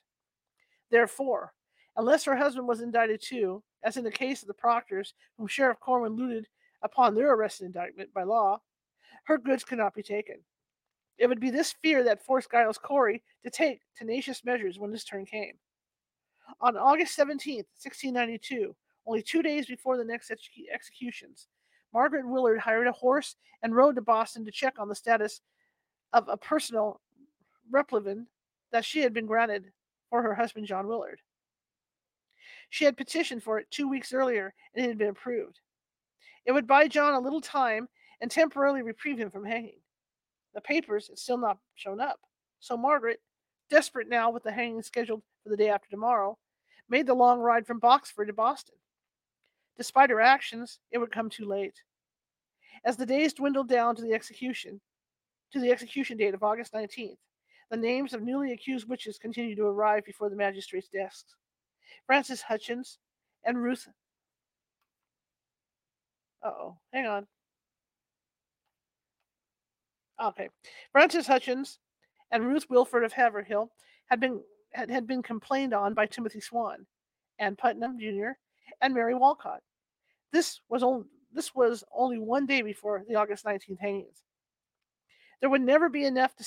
Therefore, 0.94 1.52
unless 1.96 2.22
her 2.22 2.36
husband 2.36 2.68
was 2.68 2.80
indicted 2.80 3.20
too, 3.20 3.64
as 3.82 3.96
in 3.96 4.04
the 4.04 4.12
case 4.12 4.42
of 4.42 4.46
the 4.46 4.54
Proctors, 4.54 5.12
whom 5.36 5.48
Sheriff 5.48 5.80
Corwin 5.80 6.12
looted 6.12 6.46
upon 6.84 7.16
their 7.16 7.34
arrest 7.34 7.62
and 7.62 7.74
indictment 7.74 8.14
by 8.14 8.22
law, 8.22 8.60
her 9.24 9.36
goods 9.36 9.64
could 9.64 9.78
not 9.78 9.92
be 9.92 10.04
taken. 10.04 10.36
It 11.18 11.26
would 11.26 11.40
be 11.40 11.50
this 11.50 11.74
fear 11.82 12.04
that 12.04 12.24
forced 12.24 12.52
Giles 12.52 12.78
Corey 12.78 13.24
to 13.42 13.50
take 13.50 13.80
tenacious 13.98 14.44
measures 14.44 14.78
when 14.78 14.92
his 14.92 15.02
turn 15.02 15.26
came. 15.26 15.54
On 16.60 16.76
August 16.76 17.16
17, 17.16 17.56
1692, 17.56 18.76
only 19.04 19.20
two 19.20 19.42
days 19.42 19.66
before 19.66 19.96
the 19.96 20.04
next 20.04 20.30
ex- 20.30 20.48
executions, 20.72 21.48
Margaret 21.92 22.24
Willard 22.24 22.60
hired 22.60 22.86
a 22.86 22.92
horse 22.92 23.34
and 23.64 23.74
rode 23.74 23.96
to 23.96 24.00
Boston 24.00 24.44
to 24.44 24.52
check 24.52 24.74
on 24.78 24.88
the 24.88 24.94
status 24.94 25.40
of 26.12 26.28
a 26.28 26.36
personal 26.36 27.00
replevin 27.68 28.26
that 28.70 28.84
she 28.84 29.00
had 29.00 29.12
been 29.12 29.26
granted 29.26 29.72
for 30.14 30.22
her 30.22 30.34
husband 30.34 30.64
John 30.64 30.86
Willard. 30.86 31.20
She 32.70 32.84
had 32.84 32.96
petitioned 32.96 33.42
for 33.42 33.58
it 33.58 33.68
two 33.72 33.88
weeks 33.88 34.12
earlier 34.12 34.54
and 34.72 34.84
it 34.84 34.88
had 34.88 34.96
been 34.96 35.08
approved. 35.08 35.58
It 36.46 36.52
would 36.52 36.68
buy 36.68 36.86
John 36.86 37.14
a 37.14 37.18
little 37.18 37.40
time 37.40 37.88
and 38.20 38.30
temporarily 38.30 38.82
reprieve 38.82 39.18
him 39.18 39.32
from 39.32 39.44
hanging. 39.44 39.80
The 40.54 40.60
papers 40.60 41.08
had 41.08 41.18
still 41.18 41.36
not 41.36 41.58
shown 41.74 42.00
up, 42.00 42.20
so 42.60 42.76
Margaret, 42.76 43.18
desperate 43.70 44.08
now 44.08 44.30
with 44.30 44.44
the 44.44 44.52
hanging 44.52 44.82
scheduled 44.82 45.22
for 45.42 45.48
the 45.48 45.56
day 45.56 45.68
after 45.68 45.90
tomorrow, 45.90 46.38
made 46.88 47.08
the 47.08 47.14
long 47.14 47.40
ride 47.40 47.66
from 47.66 47.80
Boxford 47.80 48.28
to 48.28 48.32
Boston. 48.32 48.76
Despite 49.76 50.10
her 50.10 50.20
actions, 50.20 50.78
it 50.92 50.98
would 50.98 51.10
come 51.10 51.28
too 51.28 51.44
late. 51.44 51.82
As 52.84 52.96
the 52.96 53.04
days 53.04 53.32
dwindled 53.32 53.68
down 53.68 53.96
to 53.96 54.02
the 54.02 54.14
execution, 54.14 54.80
to 55.50 55.58
the 55.58 55.72
execution 55.72 56.16
date 56.16 56.34
of 56.34 56.44
August 56.44 56.72
19th, 56.72 57.16
the 57.74 57.80
names 57.80 58.14
of 58.14 58.22
newly 58.22 58.52
accused 58.52 58.88
witches 58.88 59.18
continued 59.18 59.56
to 59.56 59.66
arrive 59.66 60.04
before 60.04 60.30
the 60.30 60.36
magistrates' 60.36 60.88
desks. 60.88 61.34
Frances 62.06 62.40
Hutchins 62.40 62.98
and 63.44 63.60
Ruth. 63.60 63.88
oh, 66.44 66.76
hang 66.92 67.06
on. 67.06 67.26
Okay. 70.22 70.48
Frances 70.92 71.26
Hutchins 71.26 71.80
and 72.30 72.46
Ruth 72.46 72.66
Wilford 72.70 73.02
of 73.02 73.12
Haverhill 73.12 73.72
had 74.06 74.20
been 74.20 74.40
had, 74.72 74.88
had 74.88 75.06
been 75.08 75.22
complained 75.22 75.74
on 75.74 75.94
by 75.94 76.06
Timothy 76.06 76.40
Swan, 76.40 76.86
Ann 77.40 77.56
Putnam 77.56 77.98
Jr., 77.98 78.32
and 78.82 78.94
Mary 78.94 79.14
Walcott. 79.14 79.62
This 80.32 80.60
was 80.68 80.84
only 80.84 81.06
this 81.32 81.56
was 81.56 81.82
only 81.92 82.20
one 82.20 82.46
day 82.46 82.62
before 82.62 83.02
the 83.08 83.16
August 83.16 83.44
19th 83.44 83.80
hangings. 83.80 84.22
There 85.40 85.50
would 85.50 85.62
never 85.62 85.88
be 85.88 86.04
enough 86.04 86.36
to, 86.36 86.44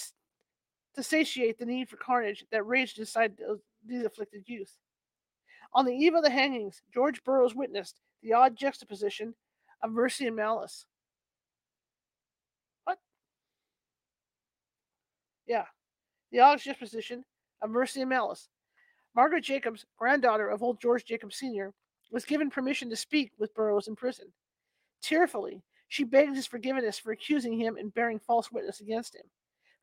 to 0.98 1.04
satiate 1.04 1.60
the 1.60 1.66
need 1.66 1.88
for 1.88 1.96
carnage 1.96 2.44
that 2.51 2.66
raged 2.66 3.00
inside 3.00 3.38
these 3.86 4.04
afflicted 4.04 4.44
youth. 4.48 4.75
On 5.74 5.86
the 5.86 5.94
eve 5.94 6.16
of 6.16 6.24
the 6.24 6.30
hangings, 6.30 6.82
George 6.92 7.24
Burroughs 7.24 7.54
witnessed 7.54 8.01
the 8.24 8.34
odd 8.34 8.58
juxtaposition 8.58 9.36
of 9.84 9.92
mercy 9.92 10.25
and 10.25 10.36
malice. 10.36 10.86
What? 12.86 12.98
Yeah. 15.46 15.66
The 16.32 16.39
odd 16.39 16.60
juxtaposition 16.60 17.24
of 17.62 17.70
mercy 17.70 18.01
and 18.01 18.10
malice. 18.10 18.50
Margaret 19.16 19.44
Jacobs, 19.44 19.86
granddaughter 19.98 20.50
of 20.50 20.63
old 20.63 20.82
George 20.82 21.06
Jacobs 21.06 21.38
Sr., 21.38 21.74
was 22.12 22.25
given 22.25 22.50
permission 22.50 22.89
to 22.89 22.96
speak 22.96 23.32
with 23.38 23.54
Burroughs 23.54 23.88
in 23.88 23.96
prison. 23.96 24.27
Tearfully, 25.01 25.62
she 25.89 26.04
begged 26.04 26.36
his 26.36 26.48
forgiveness 26.48 26.98
for 26.98 27.12
accusing 27.12 27.60
him 27.60 27.77
and 27.77 27.94
bearing 27.94 28.20
false 28.20 28.51
witness 28.51 28.80
against 28.80 29.16
him. 29.16 29.24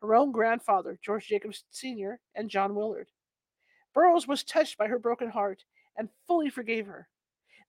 Her 0.00 0.14
own 0.14 0.32
grandfather, 0.32 0.98
George 1.02 1.28
Jacobs 1.28 1.64
Sr., 1.70 2.20
and 2.34 2.50
John 2.50 2.74
Willard. 2.74 3.08
Burroughs 3.94 4.26
was 4.26 4.44
touched 4.44 4.76
by 4.76 4.86
her 4.88 4.98
broken 4.98 5.30
heart 5.30 5.64
and 5.96 6.08
fully 6.26 6.50
forgave 6.50 6.86
her. 6.86 7.08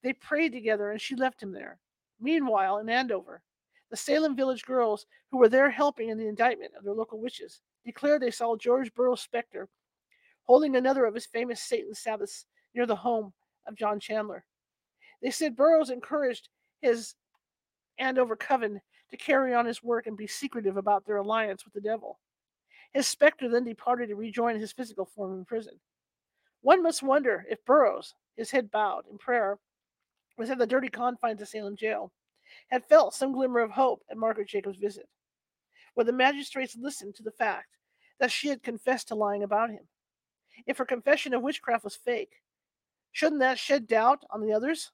They 0.02 0.14
prayed 0.14 0.52
together 0.52 0.92
and 0.92 1.00
she 1.00 1.16
left 1.16 1.42
him 1.42 1.52
there. 1.52 1.80
Meanwhile, 2.20 2.80
in 2.80 2.90
Andover, 2.90 3.42
the 3.90 3.98
Salem 3.98 4.36
village 4.36 4.66
girls 4.66 5.06
who 5.32 5.38
were 5.38 5.50
there 5.50 5.70
helping 5.70 6.10
in 6.10 6.18
the 6.18 6.28
indictment 6.28 6.74
of 6.78 6.84
their 6.84 6.94
local 6.94 7.20
witches 7.20 7.62
declared 7.86 8.22
they 8.22 8.32
saw 8.32 8.56
George 8.56 8.94
Burroughs' 8.94 9.22
specter 9.22 9.70
holding 10.44 10.76
another 10.76 11.06
of 11.06 11.14
his 11.14 11.26
famous 11.26 11.62
Satan 11.62 11.94
Sabbaths 11.94 12.46
near 12.74 12.86
the 12.86 12.96
home 12.96 13.34
of 13.68 13.76
John 13.76 14.00
Chandler. 14.00 14.46
They 15.22 15.32
said 15.32 15.56
Burroughs 15.56 15.90
encouraged 15.90 16.50
his 16.82 17.16
Andover 17.98 18.36
coven 18.36 18.82
to 19.12 19.18
carry 19.18 19.54
on 19.54 19.66
his 19.66 19.84
work 19.84 20.08
and 20.08 20.18
be 20.18 20.28
secretive 20.28 20.78
about 20.78 21.06
their 21.06 21.18
alliance 21.18 21.64
with 21.64 21.74
the 21.74 21.82
devil. 21.82 22.20
His 22.94 23.08
specter 23.08 23.50
then 23.50 23.64
departed 23.64 24.10
to 24.10 24.16
rejoin 24.16 24.60
his 24.60 24.72
physical 24.72 25.06
form 25.06 25.38
in 25.38 25.46
prison. 25.46 25.80
One 26.62 26.82
must 26.82 27.04
wonder 27.04 27.46
if 27.50 27.64
Burroughs, 27.66 28.16
his 28.36 28.52
head 28.52 28.72
bowed 28.72 29.04
in 29.10 29.18
prayer, 29.18 29.60
was 30.38 30.50
in 30.50 30.58
the 30.58 30.68
dirty 30.68 30.90
confines 30.90 31.42
of 31.42 31.48
Salem 31.48 31.76
jail, 31.76 32.12
had 32.70 32.86
felt 32.86 33.14
some 33.14 33.32
glimmer 33.34 33.60
of 33.60 33.72
hope 33.72 34.02
at 34.10 34.18
Margaret 34.18 34.48
Jacobs' 34.48 34.78
visit 34.78 35.08
where 35.96 36.06
the 36.06 36.14
magistrates 36.14 36.78
listened 36.78 37.16
to 37.16 37.24
the 37.24 37.32
fact 37.32 37.70
that 38.20 38.32
she 38.32 38.48
had 38.50 38.62
confessed 38.62 39.08
to 39.08 39.16
lying 39.16 39.44
about 39.44 39.72
him. 39.72 39.88
If 40.68 40.78
her 40.78 40.86
confession 40.86 41.34
of 41.34 41.42
witchcraft 41.42 41.84
was 41.84 41.96
fake, 41.96 42.42
shouldn't 43.12 43.42
that 43.42 43.58
shed 43.58 43.88
doubt 43.88 44.24
on 44.30 44.42
the 44.42 44.54
others? 44.54 44.92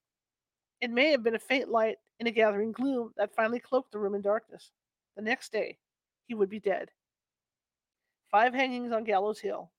It 0.80 0.90
may 0.90 1.12
have 1.12 1.24
been 1.24 1.36
a 1.36 1.40
faint 1.40 1.70
light 1.70 1.98
in 2.22 2.28
a 2.28 2.32
gathering 2.32 2.72
gloom 2.72 3.12
that 3.18 3.34
finally 3.34 3.60
cloaked 3.60 3.92
the 3.92 3.98
room 3.98 4.14
in 4.14 4.22
darkness. 4.22 4.70
The 5.16 5.24
next 5.24 5.52
day, 5.52 5.80
he 6.28 6.36
would 6.36 6.52
be 6.52 6.60
dead. 6.60 6.92
Five 8.30 8.54
hangings 8.54 8.94
on 8.94 9.04
Gallows 9.04 9.40
Hill. 9.40 9.72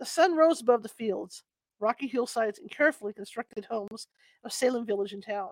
The 0.00 0.04
sun 0.04 0.36
rose 0.36 0.60
above 0.60 0.82
the 0.82 0.88
fields, 0.88 1.44
rocky 1.78 2.08
hillsides, 2.08 2.58
and 2.58 2.68
carefully 2.68 3.12
constructed 3.12 3.64
homes 3.66 4.08
of 4.42 4.52
Salem 4.52 4.84
village 4.84 5.12
and 5.12 5.24
town. 5.24 5.50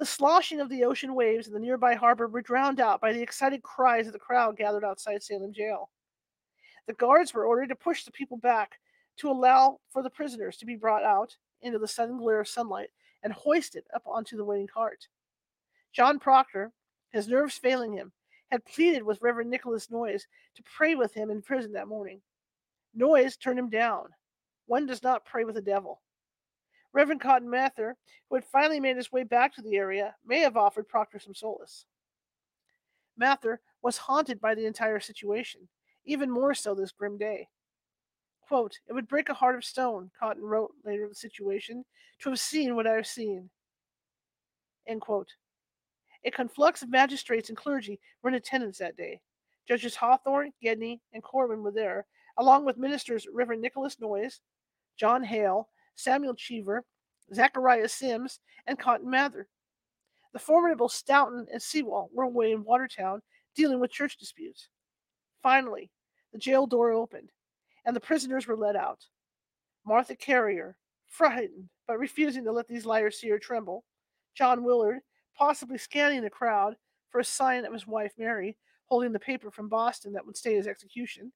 The 0.00 0.06
sloshing 0.06 0.60
of 0.60 0.68
the 0.68 0.82
ocean 0.82 1.14
waves 1.14 1.46
in 1.46 1.52
the 1.52 1.60
nearby 1.60 1.94
harbor 1.94 2.26
were 2.26 2.42
drowned 2.42 2.80
out 2.80 3.00
by 3.00 3.12
the 3.12 3.22
excited 3.22 3.62
cries 3.62 4.08
of 4.08 4.12
the 4.12 4.18
crowd 4.18 4.56
gathered 4.56 4.84
outside 4.84 5.22
Salem 5.22 5.52
jail. 5.52 5.90
The 6.88 6.94
guards 6.94 7.32
were 7.32 7.46
ordered 7.46 7.68
to 7.68 7.76
push 7.76 8.02
the 8.02 8.10
people 8.10 8.36
back 8.36 8.80
to 9.18 9.30
allow 9.30 9.78
for 9.90 10.02
the 10.02 10.10
prisoners 10.10 10.56
to 10.56 10.66
be 10.66 10.74
brought 10.74 11.04
out 11.04 11.36
into 11.62 11.78
the 11.78 11.86
sudden 11.86 12.18
glare 12.18 12.40
of 12.40 12.48
sunlight 12.48 12.88
and 13.22 13.32
hoisted 13.32 13.84
up 13.94 14.02
onto 14.06 14.36
the 14.36 14.44
waiting 14.44 14.66
cart. 14.66 15.06
John 15.92 16.18
Proctor, 16.18 16.72
his 17.10 17.28
nerves 17.28 17.58
failing 17.58 17.92
him, 17.92 18.12
had 18.50 18.64
pleaded 18.64 19.02
with 19.02 19.22
Reverend 19.22 19.50
Nicholas 19.50 19.90
Noyes 19.90 20.26
to 20.56 20.62
pray 20.62 20.94
with 20.94 21.14
him 21.14 21.30
in 21.30 21.42
prison 21.42 21.72
that 21.72 21.88
morning. 21.88 22.20
Noyes 22.94 23.36
turned 23.36 23.58
him 23.58 23.70
down. 23.70 24.08
One 24.66 24.86
does 24.86 25.02
not 25.02 25.24
pray 25.24 25.44
with 25.44 25.54
the 25.54 25.62
devil. 25.62 26.00
Reverend 26.92 27.20
Cotton 27.20 27.48
Mather, 27.48 27.96
who 28.28 28.36
had 28.36 28.44
finally 28.44 28.80
made 28.80 28.96
his 28.96 29.12
way 29.12 29.22
back 29.22 29.54
to 29.54 29.62
the 29.62 29.76
area, 29.76 30.14
may 30.26 30.40
have 30.40 30.56
offered 30.56 30.88
Proctor 30.88 31.20
some 31.20 31.34
solace. 31.34 31.86
Mather 33.16 33.60
was 33.82 33.96
haunted 33.96 34.40
by 34.40 34.54
the 34.54 34.66
entire 34.66 34.98
situation, 34.98 35.68
even 36.04 36.30
more 36.30 36.54
so 36.54 36.74
this 36.74 36.92
grim 36.92 37.18
day. 37.18 37.48
Quote, 38.50 38.80
it 38.88 38.92
would 38.92 39.06
break 39.06 39.28
a 39.28 39.34
heart 39.34 39.54
of 39.54 39.64
stone, 39.64 40.10
Cotton 40.18 40.42
wrote 40.42 40.72
later 40.84 41.04
of 41.04 41.10
the 41.10 41.14
situation, 41.14 41.84
to 42.18 42.30
have 42.30 42.40
seen 42.40 42.74
what 42.74 42.84
I 42.84 42.94
have 42.94 43.06
seen. 43.06 43.48
End 44.88 45.00
quote. 45.00 45.28
A 46.24 46.32
conflux 46.32 46.82
of 46.82 46.90
magistrates 46.90 47.48
and 47.48 47.56
clergy 47.56 48.00
were 48.20 48.28
in 48.28 48.34
attendance 48.34 48.78
that 48.78 48.96
day. 48.96 49.20
Judges 49.68 49.94
Hawthorne, 49.94 50.52
Gedney, 50.60 51.00
and 51.12 51.22
Corwin 51.22 51.62
were 51.62 51.70
there, 51.70 52.06
along 52.38 52.64
with 52.64 52.76
ministers 52.76 53.24
Reverend 53.32 53.62
Nicholas 53.62 54.00
Noyes, 54.00 54.40
John 54.96 55.22
Hale, 55.22 55.68
Samuel 55.94 56.34
Cheever, 56.34 56.84
Zachariah 57.32 57.88
Symmes, 57.88 58.40
and 58.66 58.80
Cotton 58.80 59.08
Mather. 59.08 59.46
The 60.32 60.40
formidable 60.40 60.88
Stoughton 60.88 61.46
and 61.52 61.62
Sewall 61.62 62.10
were 62.12 62.24
away 62.24 62.50
in 62.50 62.64
Watertown 62.64 63.22
dealing 63.54 63.78
with 63.78 63.92
church 63.92 64.16
disputes. 64.18 64.70
Finally, 65.40 65.88
the 66.32 66.38
jail 66.38 66.66
door 66.66 66.90
opened, 66.90 67.30
and 67.90 67.96
the 67.96 68.00
prisoners 68.00 68.46
were 68.46 68.56
let 68.56 68.76
out. 68.76 69.04
Martha 69.84 70.14
Carrier, 70.14 70.76
frightened 71.08 71.68
but 71.88 71.98
refusing 71.98 72.44
to 72.44 72.52
let 72.52 72.68
these 72.68 72.86
liars 72.86 73.18
see 73.18 73.28
her 73.28 73.36
tremble, 73.36 73.84
John 74.36 74.62
Willard, 74.62 75.00
possibly 75.36 75.76
scanning 75.76 76.22
the 76.22 76.30
crowd 76.30 76.76
for 77.10 77.18
a 77.18 77.24
sign 77.24 77.64
of 77.64 77.72
his 77.72 77.88
wife 77.88 78.12
Mary, 78.16 78.56
holding 78.84 79.10
the 79.10 79.18
paper 79.18 79.50
from 79.50 79.68
Boston 79.68 80.12
that 80.12 80.24
would 80.24 80.36
stay 80.36 80.54
his 80.54 80.68
execution, 80.68 81.32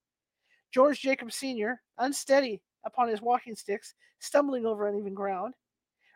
George 0.70 1.00
Jacob 1.00 1.32
Sr., 1.32 1.82
unsteady 1.99 2.62
upon 2.87 3.08
his 3.08 3.20
walking 3.20 3.56
sticks, 3.56 3.92
stumbling 4.20 4.64
over 4.64 4.87
uneven 4.87 5.12
ground, 5.12 5.54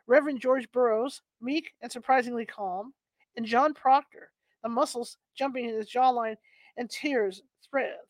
Reverend 0.07 0.41
George 0.41 0.71
Burroughs, 0.71 1.21
meek 1.41 1.73
and 1.83 1.91
surprisingly 1.91 2.47
calm, 2.47 2.95
and 3.37 3.45
John 3.45 3.75
Proctor, 3.75 4.31
the 4.63 4.69
muscles 4.69 5.17
jumping 5.37 5.65
in 5.65 5.75
his 5.75 5.91
jawline 5.91 6.37
and 6.77 6.89
tears 6.89 7.43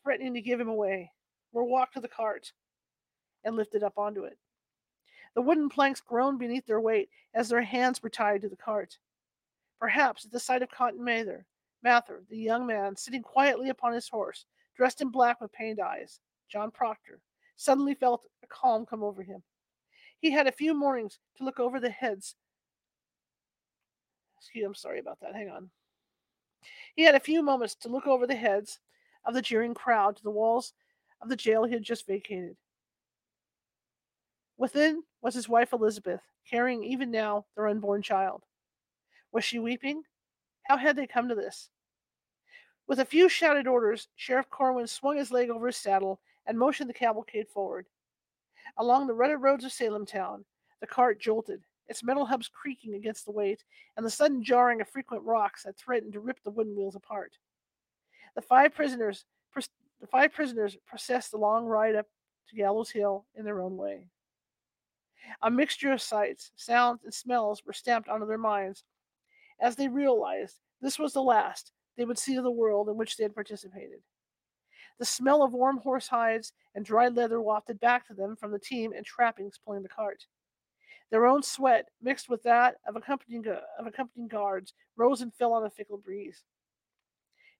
threatening 0.03 0.35
to 0.35 0.41
give 0.41 0.59
him 0.59 0.69
away 0.69 1.09
were 1.51 1.63
walked 1.63 1.93
to 1.93 1.99
the 1.99 2.07
cart 2.07 2.51
and 3.43 3.55
lifted 3.55 3.83
up 3.83 3.97
onto 3.97 4.23
it. 4.23 4.37
The 5.35 5.41
wooden 5.41 5.69
planks 5.69 6.01
groaned 6.01 6.39
beneath 6.39 6.65
their 6.65 6.81
weight 6.81 7.09
as 7.33 7.49
their 7.49 7.61
hands 7.61 8.01
were 8.01 8.09
tied 8.09 8.41
to 8.41 8.49
the 8.49 8.55
cart. 8.55 8.97
Perhaps 9.79 10.25
at 10.25 10.31
the 10.31 10.39
sight 10.39 10.61
of 10.61 10.71
Cotton 10.71 11.03
Mather, 11.03 11.45
Mather, 11.81 12.23
the 12.29 12.37
young 12.37 12.65
man 12.65 12.95
sitting 12.95 13.21
quietly 13.21 13.69
upon 13.69 13.93
his 13.93 14.09
horse, 14.09 14.45
dressed 14.75 15.01
in 15.01 15.09
black 15.09 15.39
with 15.39 15.51
pained 15.53 15.79
eyes, 15.79 16.19
John 16.49 16.71
Proctor, 16.71 17.21
suddenly 17.55 17.93
felt 17.93 18.23
a 18.43 18.47
calm 18.47 18.85
come 18.85 19.03
over 19.03 19.21
him. 19.23 19.43
He 20.19 20.31
had 20.31 20.47
a 20.47 20.51
few 20.51 20.73
mornings 20.73 21.19
to 21.37 21.43
look 21.43 21.59
over 21.59 21.79
the 21.79 21.89
heads. 21.89 22.35
Excuse, 24.37 24.65
I'm 24.65 24.75
sorry 24.75 24.99
about 24.99 25.19
that. 25.21 25.35
Hang 25.35 25.49
on. 25.49 25.69
He 26.95 27.03
had 27.03 27.15
a 27.15 27.19
few 27.19 27.41
moments 27.41 27.75
to 27.75 27.89
look 27.89 28.07
over 28.07 28.27
the 28.27 28.35
heads 28.35 28.79
of 29.25 29.33
the 29.33 29.41
jeering 29.41 29.73
crowd 29.73 30.17
to 30.17 30.23
the 30.23 30.31
walls 30.31 30.73
of 31.21 31.29
the 31.29 31.35
jail 31.35 31.63
he 31.63 31.73
had 31.73 31.83
just 31.83 32.07
vacated. 32.07 32.55
Within 34.57 35.03
was 35.21 35.33
his 35.33 35.49
wife 35.49 35.73
Elizabeth, 35.73 36.21
carrying 36.49 36.83
even 36.83 37.11
now 37.11 37.45
their 37.55 37.67
unborn 37.67 38.01
child. 38.01 38.43
Was 39.31 39.43
she 39.43 39.59
weeping? 39.59 40.03
How 40.63 40.77
had 40.77 40.95
they 40.95 41.07
come 41.07 41.29
to 41.29 41.35
this? 41.35 41.69
With 42.87 42.99
a 42.99 43.05
few 43.05 43.29
shouted 43.29 43.67
orders, 43.67 44.07
Sheriff 44.15 44.49
Corwin 44.49 44.87
swung 44.87 45.17
his 45.17 45.31
leg 45.31 45.49
over 45.49 45.67
his 45.67 45.77
saddle 45.77 46.19
and 46.45 46.57
motioned 46.57 46.89
the 46.89 46.93
cavalcade 46.93 47.47
forward. 47.47 47.85
Along 48.77 49.07
the 49.07 49.13
rutted 49.13 49.41
roads 49.41 49.63
of 49.63 49.71
Salem 49.71 50.05
town, 50.05 50.43
the 50.81 50.87
cart 50.87 51.19
jolted, 51.19 51.61
its 51.87 52.03
metal 52.03 52.25
hubs 52.25 52.47
creaking 52.47 52.95
against 52.95 53.25
the 53.25 53.31
weight, 53.31 53.63
and 53.95 54.05
the 54.05 54.09
sudden 54.09 54.43
jarring 54.43 54.81
of 54.81 54.89
frequent 54.89 55.23
rocks 55.23 55.63
that 55.63 55.77
threatened 55.77 56.13
to 56.13 56.19
rip 56.19 56.41
the 56.43 56.51
wooden 56.51 56.75
wheels 56.75 56.95
apart. 56.95 57.37
The 58.35 58.41
five 58.41 58.73
prisoners 58.73 59.25
the 60.01 60.07
five 60.07 60.33
prisoners 60.33 60.77
processed 60.85 61.31
the 61.31 61.37
long 61.37 61.65
ride 61.65 61.95
up 61.95 62.07
to 62.49 62.55
Gallows 62.55 62.89
Hill 62.89 63.25
in 63.35 63.45
their 63.45 63.61
own 63.61 63.77
way. 63.77 64.07
A 65.41 65.51
mixture 65.51 65.91
of 65.91 66.01
sights, 66.01 66.51
sounds, 66.55 67.03
and 67.03 67.13
smells 67.13 67.63
were 67.65 67.73
stamped 67.73 68.09
onto 68.09 68.25
their 68.25 68.37
minds 68.37 68.83
as 69.59 69.75
they 69.75 69.87
realized 69.87 70.57
this 70.81 70.97
was 70.97 71.13
the 71.13 71.21
last 71.21 71.71
they 71.97 72.05
would 72.05 72.17
see 72.17 72.35
of 72.37 72.43
the 72.43 72.51
world 72.51 72.87
in 72.87 72.95
which 72.95 73.17
they 73.17 73.23
had 73.23 73.35
participated. 73.35 73.99
The 74.99 75.05
smell 75.05 75.43
of 75.43 75.53
warm 75.53 75.77
horse 75.77 76.07
hides 76.07 76.53
and 76.75 76.85
dried 76.85 77.15
leather 77.15 77.41
wafted 77.41 77.79
back 77.79 78.07
to 78.07 78.13
them 78.13 78.35
from 78.35 78.51
the 78.51 78.59
team 78.59 78.93
and 78.95 79.05
trappings 79.05 79.59
pulling 79.63 79.83
the 79.83 79.89
cart. 79.89 80.25
Their 81.11 81.25
own 81.25 81.43
sweat, 81.43 81.89
mixed 82.01 82.29
with 82.29 82.43
that 82.43 82.75
of 82.87 82.95
accompanying, 82.95 83.47
uh, 83.47 83.61
of 83.77 83.87
accompanying 83.87 84.27
guards, 84.27 84.73
rose 84.95 85.21
and 85.21 85.33
fell 85.33 85.53
on 85.53 85.65
a 85.65 85.69
fickle 85.69 85.97
breeze 85.97 86.43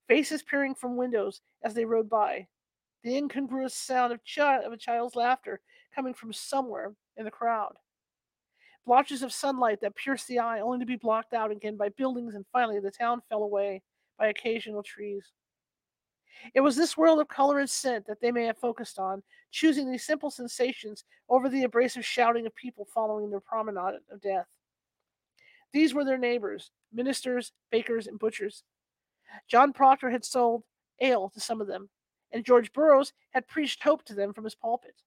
faces 0.10 0.43
peering 0.43 0.76
from 0.76 0.98
windows 0.98 1.39
as 1.63 1.74
they 1.74 1.86
rode 1.86 2.10
by, 2.10 2.48
the 3.04 3.15
incongruous 3.15 3.76
sound 3.76 4.12
of, 4.12 4.22
ch- 4.26 4.39
of 4.39 4.74
a 4.74 4.78
child's 4.78 5.15
laughter 5.15 5.62
coming 5.95 6.13
from 6.13 6.34
somewhere 6.34 6.93
in 7.15 7.24
the 7.24 7.32
crowd. 7.32 7.74
Blotches 8.86 9.22
of 9.22 9.32
sunlight 9.32 9.80
that 9.82 9.95
pierced 9.95 10.28
the 10.28 10.39
eye 10.39 10.62
only 10.62 10.80
to 10.80 10.86
be 10.86 10.95
blocked 10.95 11.34
out 11.34 11.52
again 11.52 11.78
by 11.78 11.89
buildings, 11.89 12.34
and 12.34 12.43
finally 12.52 12.80
the 12.80 12.91
town 12.91 13.22
fell 13.30 13.43
away 13.43 13.84
by 14.17 14.28
occasional 14.28 14.82
trees. 14.82 15.32
It 16.56 16.62
was 16.62 16.76
this 16.76 16.98
world 16.98 17.19
of 17.19 17.28
color 17.28 17.60
and 17.60 17.69
scent 17.69 18.08
that 18.08 18.19
they 18.19 18.32
may 18.32 18.45
have 18.45 18.58
focused 18.58 18.98
on, 18.98 19.22
choosing 19.52 19.91
these 19.91 20.06
simple 20.06 20.32
sensations 20.32 21.04
over 21.30 21.50
the 21.50 21.63
abrasive 21.63 22.06
shouting 22.06 22.48
of 22.48 22.56
people 22.56 22.88
following 22.93 23.30
their 23.30 23.41
promenade 23.41 24.00
of 24.12 24.22
death. 24.22 24.48
These 25.72 25.93
were 25.93 26.06
their 26.06 26.17
neighbors, 26.17 26.72
ministers, 26.91 27.52
bakers, 27.72 28.08
and 28.08 28.17
butchers, 28.17 28.63
John 29.48 29.74
Proctor 29.74 30.10
had 30.10 30.24
sold 30.24 30.63
ale 31.02 31.30
to 31.30 31.39
some 31.39 31.62
of 31.62 31.68
them, 31.68 31.89
and 32.32 32.46
George 32.46 32.72
Burroughs 32.72 33.13
had 33.32 33.48
preached 33.48 33.84
hope 33.84 34.04
to 34.06 34.13
them 34.13 34.34
from 34.34 34.44
his 34.44 34.56
pulpit. 34.56 35.02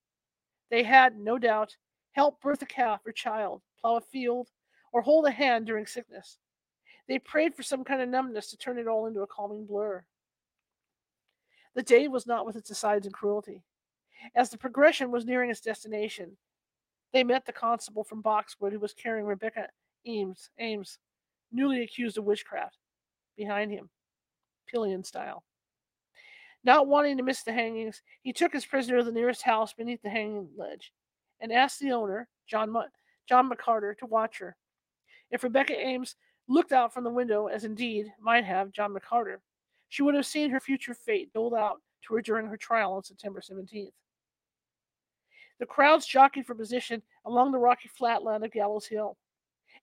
They 0.70 0.82
had, 0.82 1.18
no 1.18 1.38
doubt, 1.38 1.76
helped 2.12 2.42
birth 2.42 2.62
a 2.62 2.66
calf 2.66 3.00
or 3.06 3.12
child, 3.12 3.62
plow 3.80 3.96
a 3.96 4.00
field, 4.00 4.48
or 4.92 5.02
hold 5.02 5.26
a 5.26 5.30
hand 5.30 5.66
during 5.66 5.86
sickness. 5.86 6.38
They 7.08 7.18
prayed 7.18 7.54
for 7.54 7.62
some 7.62 7.84
kind 7.84 8.02
of 8.02 8.08
numbness 8.08 8.50
to 8.50 8.56
turn 8.56 8.78
it 8.78 8.88
all 8.88 9.06
into 9.06 9.22
a 9.22 9.26
calming 9.26 9.66
blur. 9.66 10.04
The 11.74 11.82
day 11.82 12.08
was 12.08 12.26
not 12.26 12.44
with 12.44 12.56
its 12.56 12.70
asides 12.70 13.06
and 13.06 13.14
cruelty. 13.14 13.62
As 14.34 14.50
the 14.50 14.58
progression 14.58 15.10
was 15.10 15.24
nearing 15.24 15.50
its 15.50 15.60
destination, 15.60 16.36
they 17.12 17.24
met 17.24 17.44
the 17.44 17.52
constable 17.52 18.04
from 18.04 18.22
Boxford 18.22 18.72
who 18.72 18.78
was 18.78 18.94
carrying 18.94 19.26
Rebecca 19.26 19.68
Ames, 20.06 20.50
Ames, 20.58 20.98
newly 21.50 21.82
accused 21.82 22.18
of 22.18 22.24
witchcraft, 22.24 22.78
behind 23.36 23.70
him 23.70 23.90
pillion 24.72 25.04
style. 25.04 25.44
Not 26.64 26.86
wanting 26.86 27.16
to 27.16 27.22
miss 27.22 27.42
the 27.42 27.52
hangings, 27.52 28.02
he 28.22 28.32
took 28.32 28.52
his 28.52 28.64
prisoner 28.64 28.98
to 28.98 29.04
the 29.04 29.12
nearest 29.12 29.42
house 29.42 29.72
beneath 29.72 30.00
the 30.02 30.10
hanging 30.10 30.48
ledge 30.56 30.92
and 31.40 31.52
asked 31.52 31.80
the 31.80 31.92
owner, 31.92 32.28
John, 32.46 32.74
John 33.28 33.50
McCarter, 33.50 33.96
to 33.98 34.06
watch 34.06 34.38
her. 34.38 34.56
If 35.30 35.42
Rebecca 35.42 35.74
Ames 35.74 36.14
looked 36.48 36.72
out 36.72 36.94
from 36.94 37.04
the 37.04 37.10
window, 37.10 37.48
as 37.48 37.64
indeed 37.64 38.12
might 38.20 38.44
have 38.44 38.72
John 38.72 38.94
McCarter, 38.94 39.38
she 39.88 40.02
would 40.02 40.14
have 40.14 40.26
seen 40.26 40.50
her 40.50 40.60
future 40.60 40.94
fate 40.94 41.32
doled 41.32 41.54
out 41.54 41.80
to 42.06 42.14
her 42.14 42.22
during 42.22 42.46
her 42.46 42.56
trial 42.56 42.92
on 42.92 43.02
September 43.02 43.40
17th. 43.40 43.92
The 45.58 45.66
crowds 45.66 46.06
jockeyed 46.06 46.46
for 46.46 46.54
position 46.54 47.02
along 47.24 47.52
the 47.52 47.58
rocky 47.58 47.88
flatland 47.88 48.44
of 48.44 48.52
Gallows 48.52 48.86
Hill. 48.86 49.16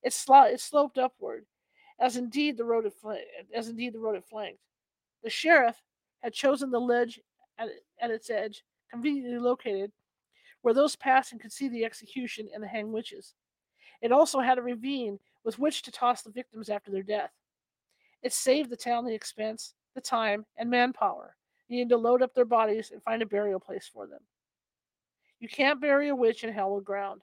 It, 0.04 0.13
sl- 0.13 0.47
it 0.47 0.60
sloped 0.60 0.97
upward, 0.97 1.45
as 1.99 2.17
indeed 2.17 2.58
the 2.58 2.65
road 2.65 2.86
had, 2.86 3.17
as 3.54 3.69
indeed 3.69 3.93
the 3.93 3.99
road 3.99 4.21
flanked. 4.30 4.60
The 5.23 5.29
sheriff 5.29 5.82
had 6.21 6.34
chosen 6.34 6.71
the 6.71 6.79
ledge 6.79 7.19
at, 7.58 7.69
at 8.01 8.12
its 8.12 8.29
edge, 8.29 8.63
conveniently 8.89 9.39
located, 9.39 9.91
where 10.62 10.73
those 10.73 10.95
passing 10.95 11.39
could 11.39 11.51
see 11.51 11.69
the 11.69 11.86
execution 11.86 12.49
and 12.53 12.63
the 12.63 12.67
hanged 12.67 12.91
witches. 12.91 13.34
It 14.01 14.12
also 14.12 14.39
had 14.39 14.58
a 14.58 14.62
ravine 14.62 15.19
with 15.43 15.60
which 15.60 15.82
to 15.84 15.91
toss 15.91 16.21
the 16.21 16.32
victims 16.32 16.69
after 16.69 16.91
their 16.91 17.03
death. 17.03 17.32
It 18.21 18.34
saved 18.34 18.69
the 18.69 18.77
town 18.77 19.05
the 19.05 19.13
expense, 19.13 19.73
the 19.95 20.01
time, 20.01 20.45
and 20.58 20.69
manpower 20.69 21.36
needing 21.69 21.89
to 21.89 21.97
load 21.97 22.21
up 22.21 22.34
their 22.34 22.45
bodies 22.45 22.91
and 22.91 23.01
find 23.03 23.21
a 23.21 23.27
burial 23.27 23.60
place 23.60 23.89
for 23.91 24.08
them. 24.08 24.19
You 25.39 25.47
can't 25.47 25.79
bury 25.79 26.10
a 26.10 26.15
witch 26.15 26.43
in 26.43 26.51
hallowed 26.51 26.84
ground. 26.84 27.21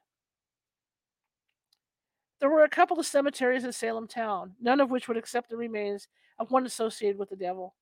There 2.41 2.51
were 2.51 2.65
a 2.65 2.69
couple 2.69 2.99
of 2.99 3.07
cemeteries 3.07 3.65
in 3.65 3.73
Salem 3.73 4.07
town, 4.07 4.53
none 4.61 4.81
of 4.81 4.91
which 4.91 5.09
would 5.09 5.17
accept 5.17 5.51
the 5.51 5.57
remains 5.57 6.07
of 6.39 6.51
one 6.51 6.67
associated 6.67 7.19
with 7.19 7.31
the 7.31 7.37
devil. 7.37 7.75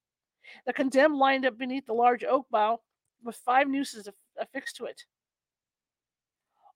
The 0.67 0.73
condemned 0.73 1.17
lined 1.17 1.47
up 1.47 1.59
beneath 1.59 1.87
the 1.87 1.95
large 1.95 2.25
oak 2.25 2.47
bough 2.51 2.81
with 3.23 3.37
five 3.37 3.69
nooses 3.69 4.09
affixed 4.39 4.77
to 4.77 4.85
it. 4.87 5.05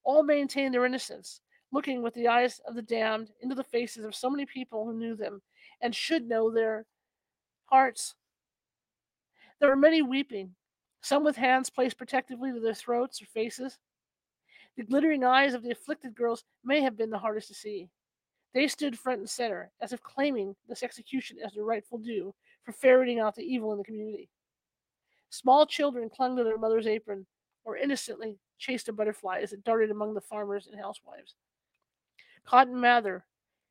All 0.04 0.22
maintained 0.22 0.74
their 0.74 0.86
innocence, 0.86 1.40
looking 1.70 2.02
with 2.02 2.14
the 2.14 2.28
eyes 2.28 2.60
of 2.66 2.74
the 2.74 2.82
damned 2.82 3.30
into 3.40 3.54
the 3.54 3.64
faces 3.64 4.04
of 4.04 4.14
so 4.14 4.30
many 4.30 4.46
people 4.46 4.84
who 4.84 4.94
knew 4.94 5.14
them 5.14 5.42
and 5.80 5.94
should 5.94 6.26
know 6.26 6.50
their 6.50 6.86
hearts. 7.66 8.14
There 9.60 9.68
were 9.68 9.76
many 9.76 10.02
weeping, 10.02 10.54
some 11.02 11.24
with 11.24 11.36
hands 11.36 11.70
placed 11.70 11.98
protectively 11.98 12.52
to 12.52 12.60
their 12.60 12.74
throats 12.74 13.20
or 13.20 13.26
faces. 13.26 13.78
The 14.76 14.84
glittering 14.84 15.24
eyes 15.24 15.54
of 15.54 15.62
the 15.62 15.72
afflicted 15.72 16.14
girls 16.14 16.44
may 16.64 16.80
have 16.80 16.96
been 16.96 17.10
the 17.10 17.18
hardest 17.18 17.48
to 17.48 17.54
see. 17.54 17.88
They 18.54 18.68
stood 18.68 18.98
front 18.98 19.20
and 19.20 19.28
center, 19.28 19.70
as 19.80 19.92
if 19.92 20.02
claiming 20.02 20.56
this 20.68 20.82
execution 20.82 21.38
as 21.44 21.52
their 21.52 21.64
rightful 21.64 21.98
due 21.98 22.34
for 22.68 22.72
ferreting 22.72 23.18
out 23.18 23.34
the 23.34 23.42
evil 23.42 23.72
in 23.72 23.78
the 23.78 23.84
community. 23.84 24.28
Small 25.30 25.64
children 25.64 26.10
clung 26.10 26.36
to 26.36 26.44
their 26.44 26.58
mother's 26.58 26.86
apron 26.86 27.24
or 27.64 27.78
innocently 27.78 28.36
chased 28.58 28.90
a 28.90 28.92
butterfly 28.92 29.40
as 29.40 29.54
it 29.54 29.64
darted 29.64 29.90
among 29.90 30.12
the 30.12 30.20
farmers 30.20 30.66
and 30.66 30.78
housewives. 30.78 31.34
Cotton 32.44 32.78
Mather, 32.78 33.24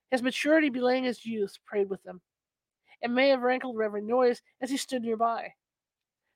his 0.09 0.23
maturity 0.23 0.69
belaying 0.69 1.03
his 1.03 1.23
youth, 1.23 1.59
prayed 1.63 1.91
with 1.91 2.01
them, 2.01 2.21
and 3.03 3.13
may 3.13 3.29
have 3.29 3.43
rankled 3.43 3.77
Reverend 3.77 4.07
Noyes 4.07 4.41
as 4.61 4.71
he 4.71 4.77
stood 4.77 5.03
nearby. 5.03 5.53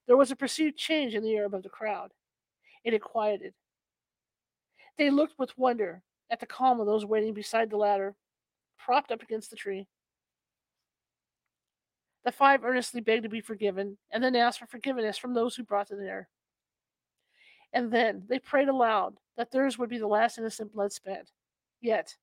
There 0.05 0.17
was 0.17 0.29
a 0.29 0.35
perceived 0.35 0.77
change 0.77 1.15
in 1.15 1.23
the 1.23 1.33
air 1.33 1.45
above 1.45 1.63
the 1.63 1.69
crowd. 1.69 2.11
It 2.83 2.93
had 2.93 3.01
quieted. 3.01 3.55
They 4.99 5.09
looked 5.09 5.39
with 5.39 5.57
wonder 5.57 6.03
at 6.29 6.39
the 6.39 6.45
calm 6.45 6.79
of 6.79 6.85
those 6.85 7.05
waiting 7.05 7.33
beside 7.33 7.71
the 7.71 7.77
ladder, 7.77 8.13
propped 8.77 9.11
up 9.11 9.23
against 9.23 9.49
the 9.49 9.55
tree. 9.55 9.87
The 12.23 12.31
five 12.31 12.63
earnestly 12.63 13.01
begged 13.01 13.23
to 13.23 13.29
be 13.29 13.41
forgiven, 13.41 13.97
and 14.11 14.23
then 14.23 14.35
asked 14.35 14.59
for 14.59 14.67
forgiveness 14.67 15.17
from 15.17 15.33
those 15.33 15.55
who 15.55 15.63
brought 15.63 15.89
them 15.89 15.99
there. 15.99 16.29
And 17.73 17.91
then 17.91 18.23
they 18.27 18.39
prayed 18.39 18.67
aloud 18.67 19.15
that 19.37 19.51
theirs 19.51 19.77
would 19.77 19.89
be 19.89 19.97
the 19.97 20.07
last 20.07 20.37
innocent 20.37 20.73
blood 20.73 20.91
spent. 20.91 21.31
Yet 21.79 22.15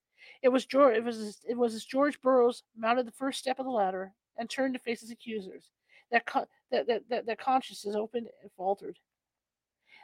it 0.42 0.50
was 0.50 0.66
George, 0.66 0.96
it 0.96 1.04
was 1.04 1.40
it 1.48 1.56
was 1.56 1.74
as 1.74 1.84
George 1.84 2.20
Burroughs 2.20 2.62
mounted 2.76 3.06
the 3.06 3.12
first 3.12 3.38
step 3.38 3.58
of 3.58 3.64
the 3.64 3.72
ladder 3.72 4.12
and 4.36 4.48
turned 4.48 4.74
to 4.74 4.80
face 4.80 5.00
his 5.00 5.10
accusers 5.10 5.70
that 6.12 6.22
that 6.70 6.86
that, 6.86 7.02
that, 7.08 7.26
that 7.26 7.38
consciences 7.40 7.96
opened 7.96 8.28
and 8.42 8.52
faltered. 8.56 8.98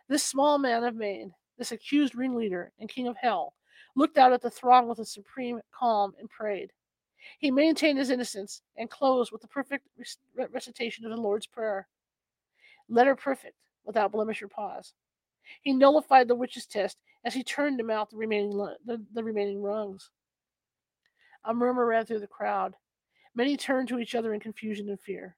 This 0.09 0.25
small 0.25 0.59
man 0.59 0.83
of 0.85 0.97
Maine 0.97 1.35
this 1.59 1.73
accused 1.73 2.15
ringleader 2.15 2.73
and 2.79 2.89
king 2.89 3.07
of 3.07 3.17
hell, 3.17 3.55
looked 3.97 4.19
out 4.19 4.33
at 4.33 4.43
the 4.43 4.51
throng 4.51 4.89
with 4.89 4.99
a 4.99 5.05
supreme 5.05 5.61
calm 5.73 6.15
and 6.19 6.29
prayed. 6.29 6.73
He 7.39 7.51
maintained 7.51 7.99
his 7.99 8.11
innocence 8.11 8.63
and 8.77 8.91
closed 8.91 9.33
with 9.33 9.43
the 9.43 9.49
perfect 9.49 9.87
recitation 10.51 11.05
of 11.05 11.11
the 11.11 11.21
Lord's 11.21 11.47
Prayer. 11.47 11.89
Letter 12.89 13.17
perfect, 13.17 13.57
without 13.85 14.13
blemish 14.13 14.43
or 14.43 14.49
pause. 14.49 14.93
He 15.63 15.73
nullified 15.73 16.29
the 16.29 16.35
witch's 16.35 16.67
test 16.67 16.99
as 17.25 17.35
he 17.35 17.43
turned 17.43 17.79
to 17.79 17.85
mount 17.85 18.11
the 18.11 18.17
remaining, 18.17 18.57
the, 18.85 19.03
the 19.13 19.25
remaining 19.25 19.63
rungs. 19.63 20.11
A 21.45 21.55
murmur 21.55 21.87
ran 21.87 22.07
through 22.07 22.21
the 22.21 22.27
crowd. 22.27 22.75
Many 23.35 23.57
turned 23.57 23.89
to 23.89 23.99
each 23.99 24.15
other 24.15 24.33
in 24.33 24.41
confusion 24.41 24.89
and 24.89 25.01
fear. 25.01 25.37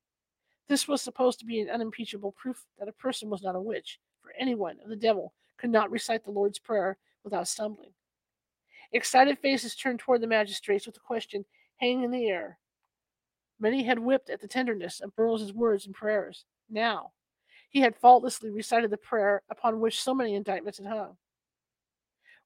This 0.69 0.89
was 0.89 1.03
supposed 1.03 1.39
to 1.41 1.47
be 1.47 1.61
an 1.61 1.71
unimpeachable 1.71 2.33
proof 2.33 2.65
that 2.79 2.89
a 2.89 2.93
person 2.93 3.31
was 3.31 3.43
not 3.43 3.57
a 3.57 3.61
witch, 3.61 4.01
for 4.21 4.33
anyone 4.39 4.79
of 4.83 4.91
the 4.91 4.97
devil 4.97 5.33
could 5.57 5.71
not 5.71 5.91
recite 5.91 6.25
the 6.25 6.31
Lord's 6.31 6.59
Prayer 6.59 6.99
without 7.25 7.49
stumbling. 7.49 7.93
Excited 8.93 9.39
faces 9.39 9.75
turned 9.75 9.99
toward 9.99 10.21
the 10.21 10.27
magistrates 10.27 10.87
with 10.87 10.95
the 10.95 11.01
question 11.01 11.45
hanging 11.79 12.05
in 12.05 12.11
the 12.11 12.27
air. 12.27 12.59
Many 13.59 13.85
had 13.85 13.99
whipped 13.99 14.31
at 14.31 14.41
the 14.41 14.49
tenderness 14.49 15.01
of 15.01 15.15
Burroughs' 15.17 15.53
words 15.53 15.87
and 15.87 15.95
prayers. 15.95 16.45
Now, 16.69 17.13
he 17.71 17.81
had 17.81 17.97
faultlessly 17.97 18.51
recited 18.51 18.91
the 18.91 18.97
prayer 18.97 19.43
upon 19.51 19.81
which 19.81 20.03
so 20.03 20.15
many 20.15 20.35
indictments 20.35 20.79
had 20.79 20.87
hung. 20.87 21.17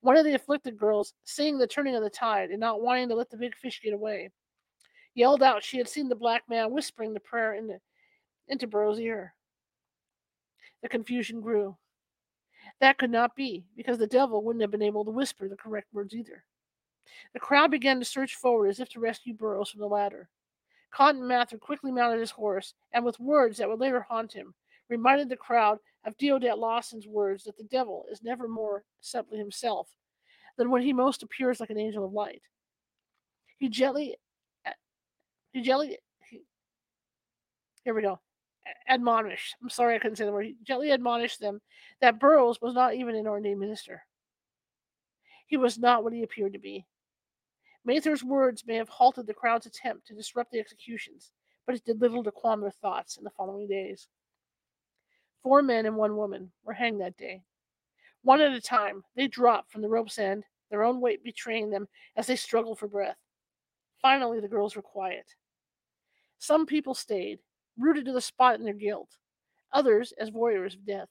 One 0.00 0.16
of 0.16 0.24
the 0.24 0.34
afflicted 0.34 0.78
girls, 0.78 1.12
seeing 1.24 1.58
the 1.58 1.66
turning 1.66 1.94
of 1.94 2.02
the 2.02 2.10
tide 2.10 2.50
and 2.50 2.60
not 2.60 2.80
wanting 2.80 3.08
to 3.08 3.14
let 3.14 3.28
the 3.30 3.36
big 3.36 3.54
fish 3.54 3.80
get 3.82 3.92
away, 3.92 4.30
yelled 5.14 5.42
out 5.42 5.62
she 5.62 5.78
had 5.78 5.88
seen 5.88 6.08
the 6.08 6.14
black 6.14 6.44
man 6.48 6.70
whispering 6.70 7.12
the 7.12 7.20
prayer 7.20 7.54
into, 7.54 7.78
into 8.48 8.66
Burroughs' 8.66 9.00
ear. 9.00 9.34
The 10.82 10.88
confusion 10.88 11.40
grew. 11.40 11.76
That 12.80 12.96
could 12.96 13.10
not 13.10 13.36
be, 13.36 13.66
because 13.76 13.98
the 13.98 14.06
devil 14.06 14.42
wouldn't 14.42 14.62
have 14.62 14.70
been 14.70 14.80
able 14.80 15.04
to 15.04 15.10
whisper 15.10 15.48
the 15.48 15.56
correct 15.56 15.88
words 15.92 16.14
either. 16.14 16.44
The 17.32 17.40
crowd 17.40 17.70
began 17.70 17.98
to 17.98 18.04
surge 18.04 18.34
forward 18.34 18.68
as 18.68 18.80
if 18.80 18.88
to 18.90 19.00
rescue 19.00 19.34
Burroughs 19.34 19.70
from 19.70 19.80
the 19.80 19.86
ladder. 19.86 20.28
Cotton 20.90 21.26
Mather 21.26 21.58
quickly 21.58 21.92
mounted 21.92 22.18
his 22.18 22.32
horse, 22.32 22.74
and 22.92 23.04
with 23.04 23.20
words 23.20 23.58
that 23.58 23.68
would 23.68 23.80
later 23.80 24.00
haunt 24.00 24.32
him, 24.32 24.54
reminded 24.88 25.28
the 25.28 25.36
crowd 25.36 25.78
of 26.04 26.16
Deodat 26.16 26.58
Lawson's 26.58 27.06
words 27.06 27.44
that 27.44 27.56
the 27.56 27.64
devil 27.64 28.06
is 28.10 28.22
never 28.22 28.48
more 28.48 28.82
simply 29.00 29.38
himself 29.38 29.88
than 30.56 30.70
when 30.70 30.82
he 30.82 30.92
most 30.92 31.22
appears 31.22 31.60
like 31.60 31.70
an 31.70 31.78
angel 31.78 32.04
of 32.04 32.12
light. 32.12 32.42
He 33.58 33.68
gently, 33.68 34.16
he 35.52 35.62
gently, 35.62 35.98
he, 36.28 36.42
here 37.84 37.94
we 37.94 38.02
go 38.02 38.20
admonished. 38.88 39.56
I'm 39.62 39.70
sorry 39.70 39.94
I 39.94 39.98
couldn't 39.98 40.16
say 40.16 40.24
the 40.24 40.32
word. 40.32 40.46
He 40.46 40.56
gently 40.64 40.90
admonished 40.90 41.40
them 41.40 41.60
that 42.00 42.18
Burroughs 42.18 42.60
was 42.60 42.74
not 42.74 42.94
even 42.94 43.14
an 43.14 43.26
ordained 43.26 43.60
minister. 43.60 44.02
He 45.46 45.56
was 45.56 45.78
not 45.78 46.04
what 46.04 46.12
he 46.12 46.22
appeared 46.22 46.52
to 46.52 46.58
be. 46.58 46.86
Mather's 47.84 48.22
words 48.22 48.66
may 48.66 48.76
have 48.76 48.88
halted 48.88 49.26
the 49.26 49.34
crowd's 49.34 49.66
attempt 49.66 50.06
to 50.06 50.14
disrupt 50.14 50.52
the 50.52 50.58
executions, 50.58 51.32
but 51.66 51.74
it 51.74 51.84
did 51.84 52.00
little 52.00 52.22
to 52.24 52.32
calm 52.32 52.60
their 52.60 52.70
thoughts 52.70 53.16
in 53.16 53.24
the 53.24 53.30
following 53.30 53.66
days. 53.66 54.08
Four 55.42 55.62
men 55.62 55.86
and 55.86 55.96
one 55.96 56.16
woman 56.16 56.52
were 56.64 56.74
hanged 56.74 57.00
that 57.00 57.16
day. 57.16 57.42
One 58.22 58.42
at 58.42 58.52
a 58.52 58.60
time, 58.60 59.02
they 59.16 59.28
dropped 59.28 59.72
from 59.72 59.80
the 59.80 59.88
rope's 59.88 60.18
end, 60.18 60.44
their 60.70 60.82
own 60.82 61.00
weight 61.00 61.24
betraying 61.24 61.70
them 61.70 61.88
as 62.16 62.26
they 62.26 62.36
struggled 62.36 62.78
for 62.78 62.86
breath. 62.86 63.16
Finally, 64.02 64.40
the 64.40 64.48
girls 64.48 64.76
were 64.76 64.82
quiet. 64.82 65.34
Some 66.38 66.66
people 66.66 66.94
stayed, 66.94 67.38
rooted 67.78 68.04
to 68.06 68.12
the 68.12 68.20
spot 68.20 68.56
in 68.56 68.64
their 68.64 68.74
guilt, 68.74 69.16
others 69.72 70.12
as 70.18 70.30
warriors 70.30 70.74
of 70.74 70.86
death. 70.86 71.08